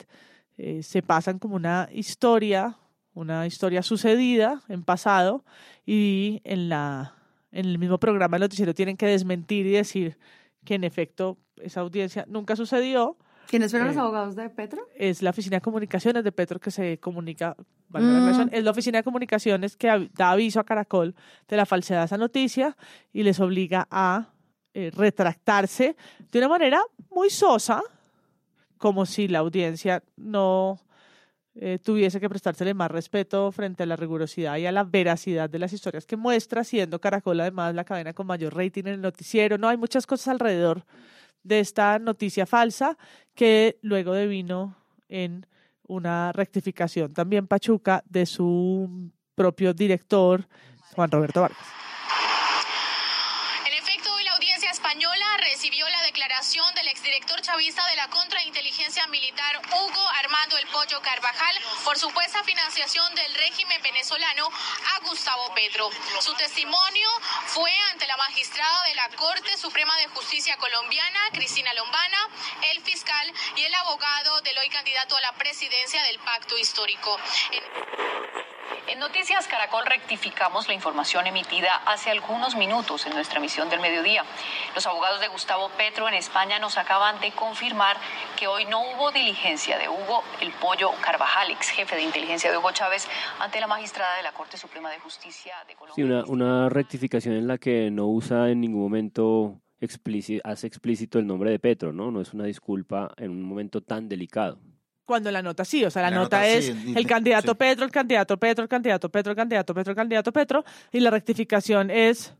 Eh, 0.56 0.84
se 0.84 1.02
pasan 1.02 1.40
como 1.40 1.56
una 1.56 1.88
historia, 1.92 2.76
una 3.12 3.44
historia 3.46 3.82
sucedida 3.82 4.62
en 4.68 4.84
pasado 4.84 5.44
y 5.84 6.40
en 6.44 6.68
la 6.68 7.14
en 7.54 7.66
el 7.66 7.78
mismo 7.78 7.98
programa 7.98 8.36
el 8.36 8.42
noticiero 8.42 8.74
tienen 8.74 8.96
que 8.96 9.06
desmentir 9.06 9.64
y 9.66 9.70
decir 9.72 10.18
que 10.64 10.74
en 10.74 10.84
efecto 10.84 11.38
esa 11.62 11.80
audiencia 11.80 12.24
nunca 12.28 12.56
sucedió. 12.56 13.16
¿Quiénes 13.46 13.70
fueron 13.70 13.88
los 13.88 13.96
Eh, 13.96 14.00
abogados 14.00 14.36
de 14.36 14.48
Petro? 14.50 14.88
Es 14.96 15.22
la 15.22 15.30
oficina 15.30 15.58
de 15.58 15.60
comunicaciones 15.60 16.24
de 16.24 16.32
Petro 16.32 16.58
que 16.58 16.70
se 16.70 16.98
comunica, 16.98 17.54
la 17.92 18.00
Mm. 18.00 18.04
aclaración, 18.16 18.50
es 18.52 18.64
la 18.64 18.70
oficina 18.70 18.98
de 18.98 19.04
comunicaciones 19.04 19.76
que 19.76 20.08
da 20.14 20.30
aviso 20.32 20.60
a 20.60 20.64
Caracol 20.64 21.14
de 21.48 21.56
la 21.56 21.66
falsedad 21.66 22.00
de 22.00 22.04
esa 22.06 22.16
noticia 22.18 22.76
y 23.12 23.22
les 23.22 23.38
obliga 23.40 23.86
a 23.90 24.30
eh, 24.76 24.90
retractarse 24.92 25.94
de 26.32 26.38
una 26.38 26.48
manera 26.48 26.80
muy 27.10 27.30
sosa, 27.30 27.80
como 28.78 29.06
si 29.06 29.28
la 29.28 29.38
audiencia 29.40 30.02
no 30.16 30.80
eh, 31.56 31.78
tuviese 31.78 32.18
que 32.18 32.28
prestársele 32.28 32.74
más 32.74 32.90
respeto 32.90 33.52
frente 33.52 33.84
a 33.84 33.86
la 33.86 33.96
rigurosidad 33.96 34.56
y 34.56 34.66
a 34.66 34.72
la 34.72 34.82
veracidad 34.82 35.48
de 35.48 35.60
las 35.60 35.72
historias 35.72 36.04
que 36.04 36.16
muestra, 36.16 36.64
siendo 36.64 37.00
Caracol 37.00 37.40
además 37.40 37.74
la 37.74 37.84
cadena 37.84 38.12
con 38.12 38.26
mayor 38.26 38.56
rating 38.56 38.82
en 38.86 38.94
el 38.94 39.00
noticiero. 39.00 39.56
No, 39.56 39.68
hay 39.68 39.76
muchas 39.76 40.06
cosas 40.06 40.28
alrededor 40.28 40.84
de 41.44 41.60
esta 41.60 41.98
noticia 42.00 42.46
falsa 42.46 42.98
que 43.34 43.78
luego 43.82 44.14
devino 44.14 44.76
en 45.08 45.46
una 45.86 46.32
rectificación 46.32 47.12
también 47.12 47.46
Pachuca 47.46 48.02
de 48.06 48.26
su 48.26 49.12
propio 49.34 49.74
director, 49.74 50.48
Juan 50.94 51.10
Roberto 51.10 51.42
Vargas. 51.42 51.66
En 53.66 53.74
efecto, 53.74 54.12
hoy 54.14 54.24
la 54.24 54.32
audiencia 54.32 54.70
española 54.70 55.26
recibió 55.52 55.88
la 55.88 56.02
declaración 56.06 56.64
del 56.74 56.88
exdirector 57.54 57.64
chavista 57.64 57.86
de 57.88 57.96
la 57.96 58.08
contrainteligencia 58.08 59.06
militar 59.06 59.60
Hugo 59.70 60.08
Armando 60.18 60.58
El 60.58 60.66
Pollo 60.68 61.00
Carvajal 61.00 61.56
por 61.84 61.96
supuesta 61.96 62.42
financiación 62.42 63.14
del 63.14 63.32
régimen 63.34 63.80
venezolano 63.80 64.48
a 64.94 64.98
Gustavo 65.06 65.54
Petro. 65.54 65.88
Su 66.20 66.34
testimonio 66.34 67.08
fue 67.46 67.70
ante 67.92 68.08
la 68.08 68.16
magistrada 68.16 68.82
de 68.88 68.94
la 68.96 69.08
Corte 69.10 69.56
Suprema 69.56 69.96
de 69.98 70.08
Justicia 70.08 70.56
colombiana, 70.56 71.20
Cristina 71.32 71.72
Lombana, 71.74 72.28
el 72.72 72.82
fiscal 72.82 73.32
y 73.56 73.62
el 73.62 73.74
abogado 73.74 74.40
del 74.40 74.58
hoy 74.58 74.68
candidato 74.70 75.16
a 75.16 75.20
la 75.20 75.32
presidencia 75.34 76.02
del 76.02 76.18
pacto 76.18 76.58
histórico. 76.58 77.18
En 78.86 78.98
Noticias 78.98 79.48
Caracol 79.48 79.84
rectificamos 79.86 80.68
la 80.68 80.74
información 80.74 81.26
emitida 81.26 81.74
hace 81.86 82.10
algunos 82.10 82.54
minutos 82.56 83.06
en 83.06 83.14
nuestra 83.14 83.38
emisión 83.38 83.68
del 83.70 83.80
mediodía. 83.80 84.24
Los 84.74 84.86
abogados 84.86 85.20
de 85.20 85.28
Gustavo 85.28 85.70
Petro 85.76 86.08
en 86.08 86.14
España 86.14 86.58
nos 86.58 86.76
acaban 86.78 87.20
de 87.20 87.32
confirmar 87.32 87.96
que 88.38 88.46
hoy 88.46 88.66
no 88.66 88.80
hubo 88.82 89.10
diligencia 89.10 89.78
de 89.78 89.88
Hugo 89.88 90.22
El 90.40 90.52
Pollo 90.52 90.90
Carvajal, 91.00 91.50
ex 91.50 91.70
jefe 91.70 91.96
de 91.96 92.02
inteligencia 92.02 92.50
de 92.50 92.58
Hugo 92.58 92.72
Chávez, 92.72 93.08
ante 93.40 93.60
la 93.60 93.66
magistrada 93.66 94.16
de 94.16 94.22
la 94.22 94.32
Corte 94.32 94.56
Suprema 94.56 94.90
de 94.90 94.98
Justicia 94.98 95.54
de 95.66 95.74
Colombia. 95.74 95.94
Sí, 95.96 96.02
una, 96.02 96.24
una 96.26 96.68
rectificación 96.68 97.34
en 97.34 97.46
la 97.46 97.58
que 97.58 97.90
no 97.90 98.06
usa 98.06 98.50
en 98.50 98.60
ningún 98.60 98.82
momento 98.82 99.60
hace 100.44 100.66
explícito 100.66 101.18
el 101.18 101.26
nombre 101.26 101.50
de 101.50 101.58
Petro, 101.58 101.92
¿no? 101.92 102.10
No 102.10 102.20
es 102.20 102.32
una 102.32 102.44
disculpa 102.44 103.12
en 103.16 103.30
un 103.30 103.42
momento 103.42 103.82
tan 103.82 104.08
delicado. 104.08 104.58
Cuando 105.04 105.30
la 105.30 105.42
nota 105.42 105.64
sí, 105.64 105.84
o 105.84 105.90
sea, 105.90 106.02
la, 106.02 106.10
La 106.10 106.16
nota, 106.16 106.38
nota 106.38 106.48
es 106.48 106.66
sí, 106.66 106.94
el 106.96 107.06
candidato 107.06 107.54
Petro, 107.54 107.84
el 107.84 107.90
candidato 107.90 108.36
Petro, 108.38 108.62
el 108.62 108.68
candidato 108.68 109.08
Petro, 109.10 109.30
el 109.32 109.36
candidato 109.36 109.74
Petro, 109.74 109.90
el 109.90 109.96
candidato 109.96 110.32
Petro, 110.32 110.64
y 110.92 111.00
la 111.00 111.10
rectificación 111.10 111.90
es 111.90 112.34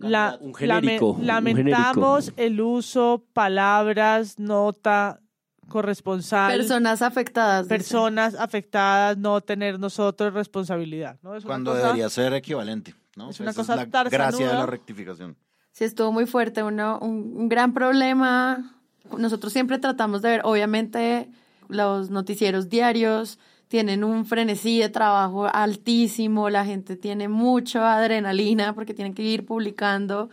la, 0.00 0.36
un 0.40 0.54
genérico, 0.54 1.10
un 1.12 1.26
lamentamos 1.26 2.32
el 2.36 2.60
uso, 2.60 3.24
palabras, 3.32 4.38
nota, 4.38 5.20
corresponsal. 5.68 6.56
Personas 6.56 7.02
afectadas. 7.02 7.64
dice. 7.64 7.74
Personas 7.74 8.34
afectadas, 8.34 9.16
no 9.18 9.40
tener 9.40 9.78
nosotros 9.78 10.32
responsabilidad. 10.34 11.18
Es 11.36 11.44
Cuando 11.44 11.72
cosa- 11.72 11.82
debería 11.84 12.08
ser 12.10 12.32
equivalente. 12.34 12.94
¿no? 13.16 13.30
Es 13.30 13.40
una 13.40 13.50
Esa 13.50 13.60
cosa 13.62 13.76
la 13.76 13.84
gracia 13.84 14.48
de 14.48 14.54
la 14.54 14.66
rectificación. 14.66 15.36
Sí, 15.72 15.84
estuvo 15.84 16.12
muy 16.12 16.26
fuerte, 16.26 16.62
uno, 16.62 16.98
un, 17.00 17.32
un 17.36 17.48
gran 17.48 17.72
problema. 17.72 18.74
Nosotros 19.16 19.52
siempre 19.52 19.78
tratamos 19.78 20.22
de 20.22 20.28
ver, 20.30 20.40
obviamente, 20.44 21.28
los 21.68 22.10
noticieros 22.10 22.68
diarios 22.68 23.38
tienen 23.68 24.04
un 24.04 24.24
frenesí 24.24 24.78
de 24.78 24.88
trabajo 24.88 25.48
altísimo, 25.52 26.50
la 26.50 26.64
gente 26.64 26.96
tiene 26.96 27.28
mucha 27.28 27.96
adrenalina 27.96 28.74
porque 28.74 28.94
tienen 28.94 29.14
que 29.14 29.22
ir 29.22 29.46
publicando, 29.46 30.30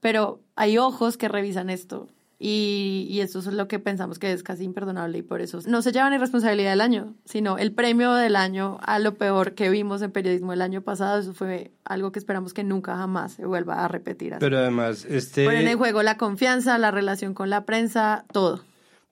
pero 0.00 0.40
hay 0.56 0.78
ojos 0.78 1.16
que 1.16 1.28
revisan 1.28 1.70
esto. 1.70 2.08
Y, 2.42 3.06
y 3.10 3.20
eso 3.20 3.40
es 3.40 3.46
lo 3.46 3.68
que 3.68 3.78
pensamos 3.78 4.18
que 4.18 4.32
es 4.32 4.42
casi 4.42 4.64
imperdonable 4.64 5.18
y 5.18 5.22
por 5.22 5.42
eso 5.42 5.58
no 5.66 5.82
se 5.82 5.92
lleva 5.92 6.08
ni 6.08 6.16
responsabilidad 6.16 6.70
del 6.70 6.80
año, 6.80 7.12
sino 7.26 7.58
el 7.58 7.72
premio 7.72 8.14
del 8.14 8.34
año 8.34 8.78
a 8.80 8.98
lo 8.98 9.14
peor 9.14 9.52
que 9.52 9.68
vimos 9.68 10.00
en 10.00 10.10
periodismo 10.10 10.54
el 10.54 10.62
año 10.62 10.80
pasado. 10.80 11.20
Eso 11.20 11.34
fue 11.34 11.70
algo 11.84 12.12
que 12.12 12.18
esperamos 12.18 12.54
que 12.54 12.64
nunca 12.64 12.96
jamás 12.96 13.34
se 13.34 13.44
vuelva 13.44 13.84
a 13.84 13.88
repetir. 13.88 14.32
así. 14.32 14.40
Pero 14.40 14.56
además, 14.56 15.04
este... 15.04 15.44
Ponen 15.44 15.68
en 15.68 15.76
juego 15.76 16.02
la 16.02 16.16
confianza, 16.16 16.78
la 16.78 16.90
relación 16.90 17.34
con 17.34 17.50
la 17.50 17.66
prensa, 17.66 18.24
todo. 18.32 18.64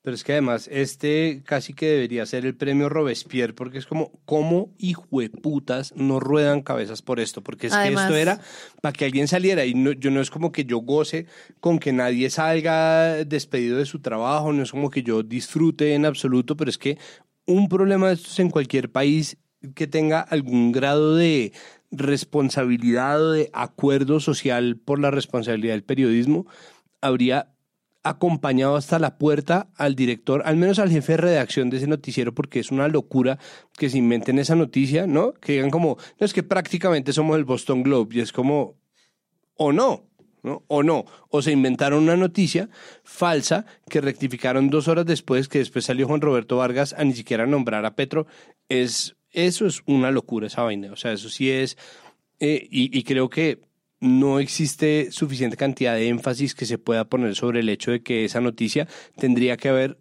Pero 0.09 0.15
es 0.15 0.25
que 0.25 0.33
además, 0.33 0.71
este 0.73 1.43
casi 1.45 1.75
que 1.75 1.85
debería 1.85 2.25
ser 2.25 2.47
el 2.47 2.55
premio 2.55 2.89
Robespierre, 2.89 3.53
porque 3.53 3.77
es 3.77 3.85
como, 3.85 4.11
¿cómo 4.25 4.71
hijueputas 4.79 5.93
no 5.97 6.19
ruedan 6.19 6.63
cabezas 6.63 7.03
por 7.03 7.21
esto? 7.21 7.43
Porque 7.43 7.67
es 7.67 7.75
Además- 7.75 8.07
que 8.09 8.15
esto 8.15 8.17
era 8.17 8.41
para 8.81 8.95
que 8.95 9.05
alguien 9.05 9.29
saliera 9.29 9.67
y 9.67 9.75
no, 9.75 9.93
yo 9.93 10.11
no 10.11 10.23
es 10.23 10.31
como 10.31 10.51
que 10.51 10.65
yo 10.65 10.79
goce 10.79 11.27
con 11.61 11.79
que 11.79 11.93
nadie 11.93 12.31
salga 12.31 13.23
despedido 13.27 13.77
de 13.77 13.85
su 13.85 13.99
trabajo, 13.99 14.51
no 14.51 14.63
es 14.63 14.71
como 14.71 14.89
que 14.89 15.03
yo 15.03 15.23
disfrute 15.23 15.93
en 15.93 16.07
absoluto, 16.07 16.57
pero 16.57 16.71
es 16.71 16.79
que 16.79 16.97
un 17.45 17.69
problema 17.69 18.09
de 18.09 18.15
estos 18.15 18.39
en 18.39 18.49
cualquier 18.49 18.91
país 18.91 19.37
que 19.75 19.87
tenga 19.87 20.23
algún 20.23 20.73
grado 20.73 21.17
de 21.17 21.53
responsabilidad 21.91 23.23
o 23.23 23.33
de 23.33 23.51
acuerdo 23.53 24.21
social 24.21 24.79
por 24.83 25.01
la 25.01 25.11
responsabilidad 25.11 25.75
del 25.75 25.85
periodismo, 25.85 26.47
habría 27.03 27.53
acompañado 28.09 28.77
hasta 28.77 28.99
la 28.99 29.19
puerta 29.19 29.69
al 29.77 29.95
director, 29.95 30.43
al 30.45 30.57
menos 30.57 30.79
al 30.79 30.91
jefe 30.91 31.13
de 31.13 31.19
redacción 31.19 31.71
de 31.71 31.79
ese 31.79 31.87
noticiero, 31.87 32.35
porque 32.35 32.61
es 32.61 32.71
una 32.71 32.89
locura 32.89 33.39
que 33.77 33.91
se 33.91 33.99
inventen 33.99 34.39
esa 34.39 34.55
noticia, 34.55 35.07
¿no? 35.07 35.33
Que 35.35 35.53
digan 35.53 35.71
como, 35.71 35.99
no, 36.19 36.25
es 36.25 36.33
que 36.33 36.43
prácticamente 36.43 37.13
somos 37.13 37.37
el 37.37 37.45
Boston 37.45 37.83
Globe, 37.83 38.17
y 38.17 38.21
es 38.21 38.33
como, 38.33 38.77
o 39.55 39.73
no. 39.73 40.05
O 40.69 40.83
no, 40.85 41.05
o 41.31 41.43
se 41.43 41.51
inventaron 41.51 42.05
una 42.05 42.17
noticia 42.17 42.71
falsa 43.03 43.67
que 43.91 44.01
rectificaron 44.01 44.71
dos 44.71 44.87
horas 44.89 45.05
después, 45.05 45.49
que 45.49 45.59
después 45.59 45.85
salió 45.85 46.07
Juan 46.07 46.21
Roberto 46.21 46.57
Vargas 46.57 46.95
a 46.97 47.05
ni 47.05 47.13
siquiera 47.13 47.45
nombrar 47.45 47.85
a 47.85 47.97
Petro, 47.97 48.27
es, 48.69 49.17
eso 49.33 49.67
es 49.67 49.83
una 49.85 50.11
locura 50.13 50.47
esa 50.47 50.63
vaina, 50.63 50.93
o 50.93 50.97
sea, 50.97 51.13
eso 51.13 51.29
sí 51.29 51.51
es, 51.51 51.77
eh, 52.39 52.67
y 52.71 53.03
creo 53.03 53.29
que 53.29 53.68
no 54.01 54.39
existe 54.39 55.11
suficiente 55.11 55.57
cantidad 55.57 55.95
de 55.95 56.09
énfasis 56.09 56.55
que 56.55 56.67
se 56.67 56.79
pueda 56.79 57.05
poner 57.05 57.35
sobre 57.35 57.61
el 57.61 57.69
hecho 57.69 57.91
de 57.91 58.03
que 58.03 58.25
esa 58.25 58.41
noticia 58.41 58.87
tendría 59.17 59.57
que 59.57 59.69
haber 59.69 59.99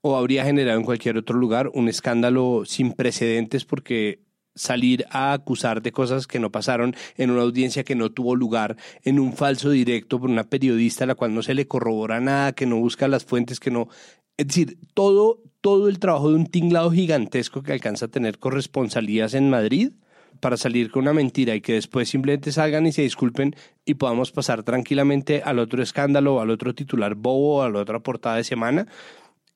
o 0.00 0.16
habría 0.16 0.44
generado 0.44 0.78
en 0.78 0.84
cualquier 0.84 1.16
otro 1.16 1.38
lugar 1.38 1.70
un 1.72 1.88
escándalo 1.88 2.64
sin 2.66 2.92
precedentes 2.92 3.64
porque 3.64 4.20
salir 4.54 5.06
a 5.10 5.32
acusar 5.32 5.82
de 5.82 5.92
cosas 5.92 6.26
que 6.26 6.38
no 6.38 6.52
pasaron 6.52 6.94
en 7.16 7.30
una 7.30 7.42
audiencia 7.42 7.84
que 7.84 7.94
no 7.94 8.10
tuvo 8.10 8.36
lugar, 8.36 8.76
en 9.02 9.18
un 9.18 9.32
falso 9.32 9.70
directo 9.70 10.20
por 10.20 10.30
una 10.30 10.44
periodista 10.44 11.04
a 11.04 11.06
la 11.06 11.14
cual 11.14 11.34
no 11.34 11.42
se 11.42 11.54
le 11.54 11.66
corrobora 11.66 12.20
nada, 12.20 12.52
que 12.52 12.66
no 12.66 12.76
busca 12.76 13.08
las 13.08 13.24
fuentes, 13.24 13.58
que 13.60 13.70
no... 13.70 13.88
Es 14.36 14.48
decir, 14.48 14.78
todo, 14.94 15.40
todo 15.60 15.88
el 15.88 15.98
trabajo 15.98 16.30
de 16.30 16.36
un 16.36 16.46
tinglado 16.46 16.90
gigantesco 16.90 17.62
que 17.62 17.72
alcanza 17.72 18.06
a 18.06 18.10
tener 18.10 18.38
corresponsalías 18.38 19.34
en 19.34 19.50
Madrid 19.50 19.92
para 20.40 20.56
salir 20.56 20.90
con 20.90 21.02
una 21.02 21.12
mentira 21.12 21.54
y 21.54 21.60
que 21.60 21.74
después 21.74 22.08
simplemente 22.08 22.52
salgan 22.52 22.86
y 22.86 22.92
se 22.92 23.02
disculpen 23.02 23.54
y 23.84 23.94
podamos 23.94 24.32
pasar 24.32 24.62
tranquilamente 24.62 25.42
al 25.44 25.58
otro 25.58 25.82
escándalo, 25.82 26.40
al 26.40 26.50
otro 26.50 26.74
titular 26.74 27.14
bobo, 27.14 27.62
a 27.62 27.70
la 27.70 27.80
otra 27.80 28.00
portada 28.00 28.36
de 28.36 28.44
semana, 28.44 28.86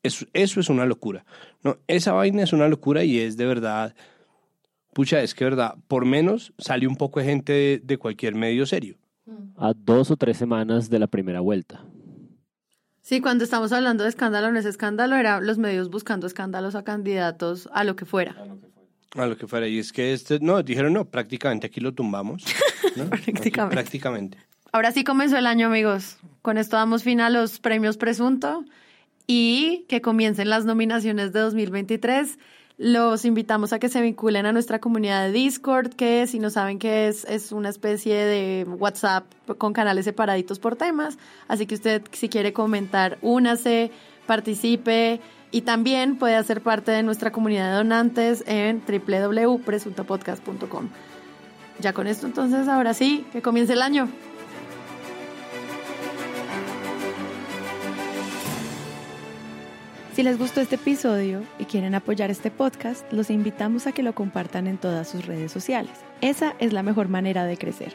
eso, 0.03 0.27
eso 0.33 0.61
es 0.61 0.69
una 0.69 0.87
locura. 0.87 1.25
No, 1.63 1.79
esa 1.87 2.13
vaina 2.13 2.43
es 2.43 2.53
una 2.53 2.69
locura 2.69 3.05
y 3.05 3.19
es 3.19 3.37
de 3.37 3.47
verdad 3.47 3.95
pucha, 4.99 5.23
es 5.23 5.33
que 5.33 5.45
verdad, 5.45 5.77
por 5.87 6.05
menos 6.07 6.53
sale 6.59 6.89
un 6.89 6.97
poco 6.97 7.21
de 7.21 7.27
gente 7.27 7.53
de, 7.53 7.81
de, 7.85 7.99
cualquier 7.99 8.35
medio 8.35 8.67
serio. 8.67 8.97
A 9.57 9.73
dos 9.73 10.11
o 10.11 10.17
tres 10.17 10.37
semanas 10.39 10.91
de 10.91 10.99
la 10.99 11.07
primera 11.07 11.39
vuelta. 11.39 11.85
Sí, 13.01 13.21
cuando 13.21 13.45
estamos 13.45 13.73
hablando 13.73 14.03
de 14.03 14.09
escándalo, 14.09 14.51
no 14.51 14.59
es 14.59 14.65
escándalo, 14.65 15.15
era 15.15 15.41
los 15.41 15.57
medios 15.57 15.89
buscando 15.89 16.27
escándalos 16.27 16.75
a 16.75 16.83
candidatos 16.83 17.69
a 17.73 17.85
lo 17.85 17.95
que 17.95 18.07
fuera. 18.07 18.35
A 19.17 19.27
lo 19.27 19.37
que 19.37 19.47
fuera. 19.47 19.67
Y 19.69 19.79
es 19.79 19.93
que 19.93 20.13
este, 20.13 20.39
no, 20.41 20.63
dijeron 20.63 20.93
no, 20.93 21.05
prácticamente 21.07 21.67
aquí 21.67 21.81
lo 21.81 21.93
tumbamos. 21.95 22.45
¿no? 22.97 23.09
prácticamente. 23.09 23.61
Aquí, 23.61 23.71
prácticamente. 23.71 24.39
Ahora 24.73 24.93
sí 24.93 25.05
comenzó 25.05 25.39
el 25.39 25.47
año, 25.47 25.67
amigos. 25.67 26.19
Con 26.43 26.59
esto 26.59 26.77
damos 26.77 27.03
fin 27.03 27.21
a 27.21 27.31
los 27.31 27.59
premios 27.59 27.97
Presunto 27.97 28.65
y 29.27 29.87
que 29.89 30.01
comiencen 30.01 30.51
las 30.51 30.65
nominaciones 30.65 31.33
de 31.33 31.41
2023. 31.41 32.39
Los 32.77 33.25
invitamos 33.25 33.73
a 33.73 33.79
que 33.79 33.89
se 33.89 34.01
vinculen 34.01 34.47
a 34.47 34.53
nuestra 34.53 34.79
comunidad 34.79 35.27
de 35.27 35.33
Discord, 35.33 35.95
que 35.95 36.27
si 36.27 36.39
no 36.39 36.49
saben 36.49 36.79
qué 36.79 37.09
es, 37.09 37.25
es 37.25 37.51
una 37.51 37.71
especie 37.71 38.15
de 38.15 38.65
WhatsApp 38.69 39.25
con 39.59 39.73
canales 39.73 40.05
separaditos 40.05 40.59
por 40.59 40.77
temas. 40.77 41.19
Así 41.49 41.67
que 41.67 41.75
usted, 41.75 42.03
si 42.13 42.29
quiere 42.29 42.53
comentar, 42.53 43.19
únase, 43.21 43.91
participe 44.27 45.21
y 45.51 45.63
también 45.63 46.17
puede 46.17 46.37
hacer 46.37 46.61
parte 46.61 46.91
de 46.91 47.03
nuestra 47.03 47.33
comunidad 47.33 47.71
de 47.71 47.77
donantes 47.77 48.45
en 48.47 48.83
www.presuntopodcast.com. 48.87 50.89
Ya 51.81 51.93
con 51.93 52.07
esto, 52.07 52.27
entonces, 52.27 52.69
ahora 52.69 52.95
sí, 52.95 53.25
que 53.33 53.41
comience 53.41 53.73
el 53.73 53.83
año. 53.83 54.09
Si 60.19 60.25
les 60.25 60.37
gustó 60.37 60.61
este 60.61 60.75
episodio 60.75 61.45
y 61.61 61.65
quieren 61.65 61.95
apoyar 61.95 62.29
este 62.33 62.51
podcast, 62.51 63.05
los 63.13 63.31
invitamos 63.31 63.87
a 63.87 63.93
que 63.93 64.03
lo 64.03 64.17
compartan 64.17 64.67
en 64.67 64.77
todas 64.77 65.09
sus 65.09 65.27
redes 65.27 65.53
sociales. 65.53 65.93
Esa 66.21 66.57
es 66.59 66.73
la 66.73 66.83
mejor 66.83 67.09
manera 67.09 67.45
de 67.45 67.57
crecer. 67.57 67.95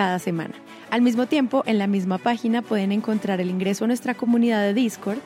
cada 0.00 0.18
semana. 0.18 0.54
Al 0.90 1.02
mismo 1.02 1.26
tiempo, 1.26 1.62
en 1.66 1.76
la 1.76 1.86
misma 1.86 2.16
página 2.16 2.62
pueden 2.62 2.90
encontrar 2.90 3.38
el 3.38 3.50
ingreso 3.50 3.84
a 3.84 3.86
nuestra 3.86 4.14
comunidad 4.14 4.62
de 4.62 4.72
Discord, 4.72 5.18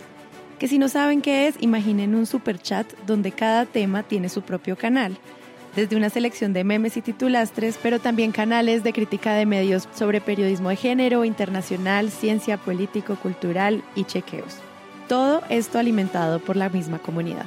que 0.59 0.67
si 0.67 0.81
no 0.81 0.89
saben 0.89 1.23
qué 1.23 1.47
es, 1.47 1.55
imaginen 1.61 2.17
un 2.17 2.27
super 2.27 2.59
chat 2.59 2.85
donde 3.07 3.31
cada 3.31 3.67
tema 3.67 4.03
tiene 4.03 4.29
su 4.29 4.43
propio 4.43 4.75
canal, 4.77 5.17
desde 5.77 5.95
una 5.95 6.11
selección 6.11 6.53
de 6.53 6.65
memes 6.65 6.97
y 6.97 7.03
titulastres, 7.03 7.79
pero 7.81 8.01
también 8.01 8.33
canales 8.33 8.83
de 8.83 8.93
crítica 8.93 9.35
de 9.35 9.47
medios 9.47 9.89
sobre 9.95 10.21
periodismo 10.21 10.71
de 10.71 10.77
género, 10.77 11.25
internacional, 11.25 12.11
ciencia, 12.11 12.57
político, 12.57 13.15
cultural 13.15 13.85
y 13.95 14.03
chequeos. 14.03 14.57
Todo 15.07 15.45
esto 15.51 15.79
alimentado 15.79 16.41
por 16.41 16.57
la 16.57 16.69
misma 16.69 16.99
comunidad. 16.99 17.47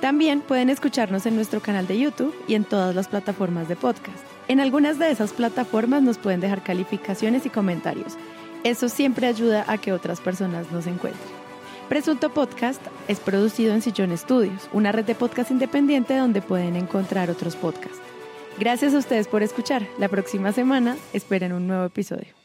También 0.00 0.40
pueden 0.40 0.70
escucharnos 0.70 1.26
en 1.26 1.34
nuestro 1.34 1.58
canal 1.58 1.88
de 1.88 1.98
YouTube 1.98 2.32
y 2.46 2.54
en 2.54 2.62
todas 2.62 2.94
las 2.94 3.08
plataformas 3.08 3.66
de 3.66 3.74
podcast. 3.74 4.33
En 4.46 4.60
algunas 4.60 4.98
de 4.98 5.10
esas 5.10 5.32
plataformas 5.32 6.02
nos 6.02 6.18
pueden 6.18 6.40
dejar 6.40 6.62
calificaciones 6.62 7.46
y 7.46 7.50
comentarios. 7.50 8.16
Eso 8.62 8.88
siempre 8.88 9.26
ayuda 9.26 9.64
a 9.68 9.78
que 9.78 9.92
otras 9.92 10.20
personas 10.20 10.70
nos 10.70 10.86
encuentren. 10.86 11.44
Presunto 11.88 12.30
Podcast 12.30 12.80
es 13.08 13.20
producido 13.20 13.74
en 13.74 13.82
Sillón 13.82 14.16
Studios, 14.16 14.68
una 14.72 14.92
red 14.92 15.04
de 15.04 15.14
podcast 15.14 15.50
independiente 15.50 16.16
donde 16.16 16.42
pueden 16.42 16.76
encontrar 16.76 17.30
otros 17.30 17.56
podcasts. 17.56 18.00
Gracias 18.58 18.94
a 18.94 18.98
ustedes 18.98 19.28
por 19.28 19.42
escuchar. 19.42 19.86
La 19.98 20.08
próxima 20.08 20.52
semana 20.52 20.96
esperen 21.12 21.52
un 21.52 21.66
nuevo 21.66 21.84
episodio. 21.84 22.43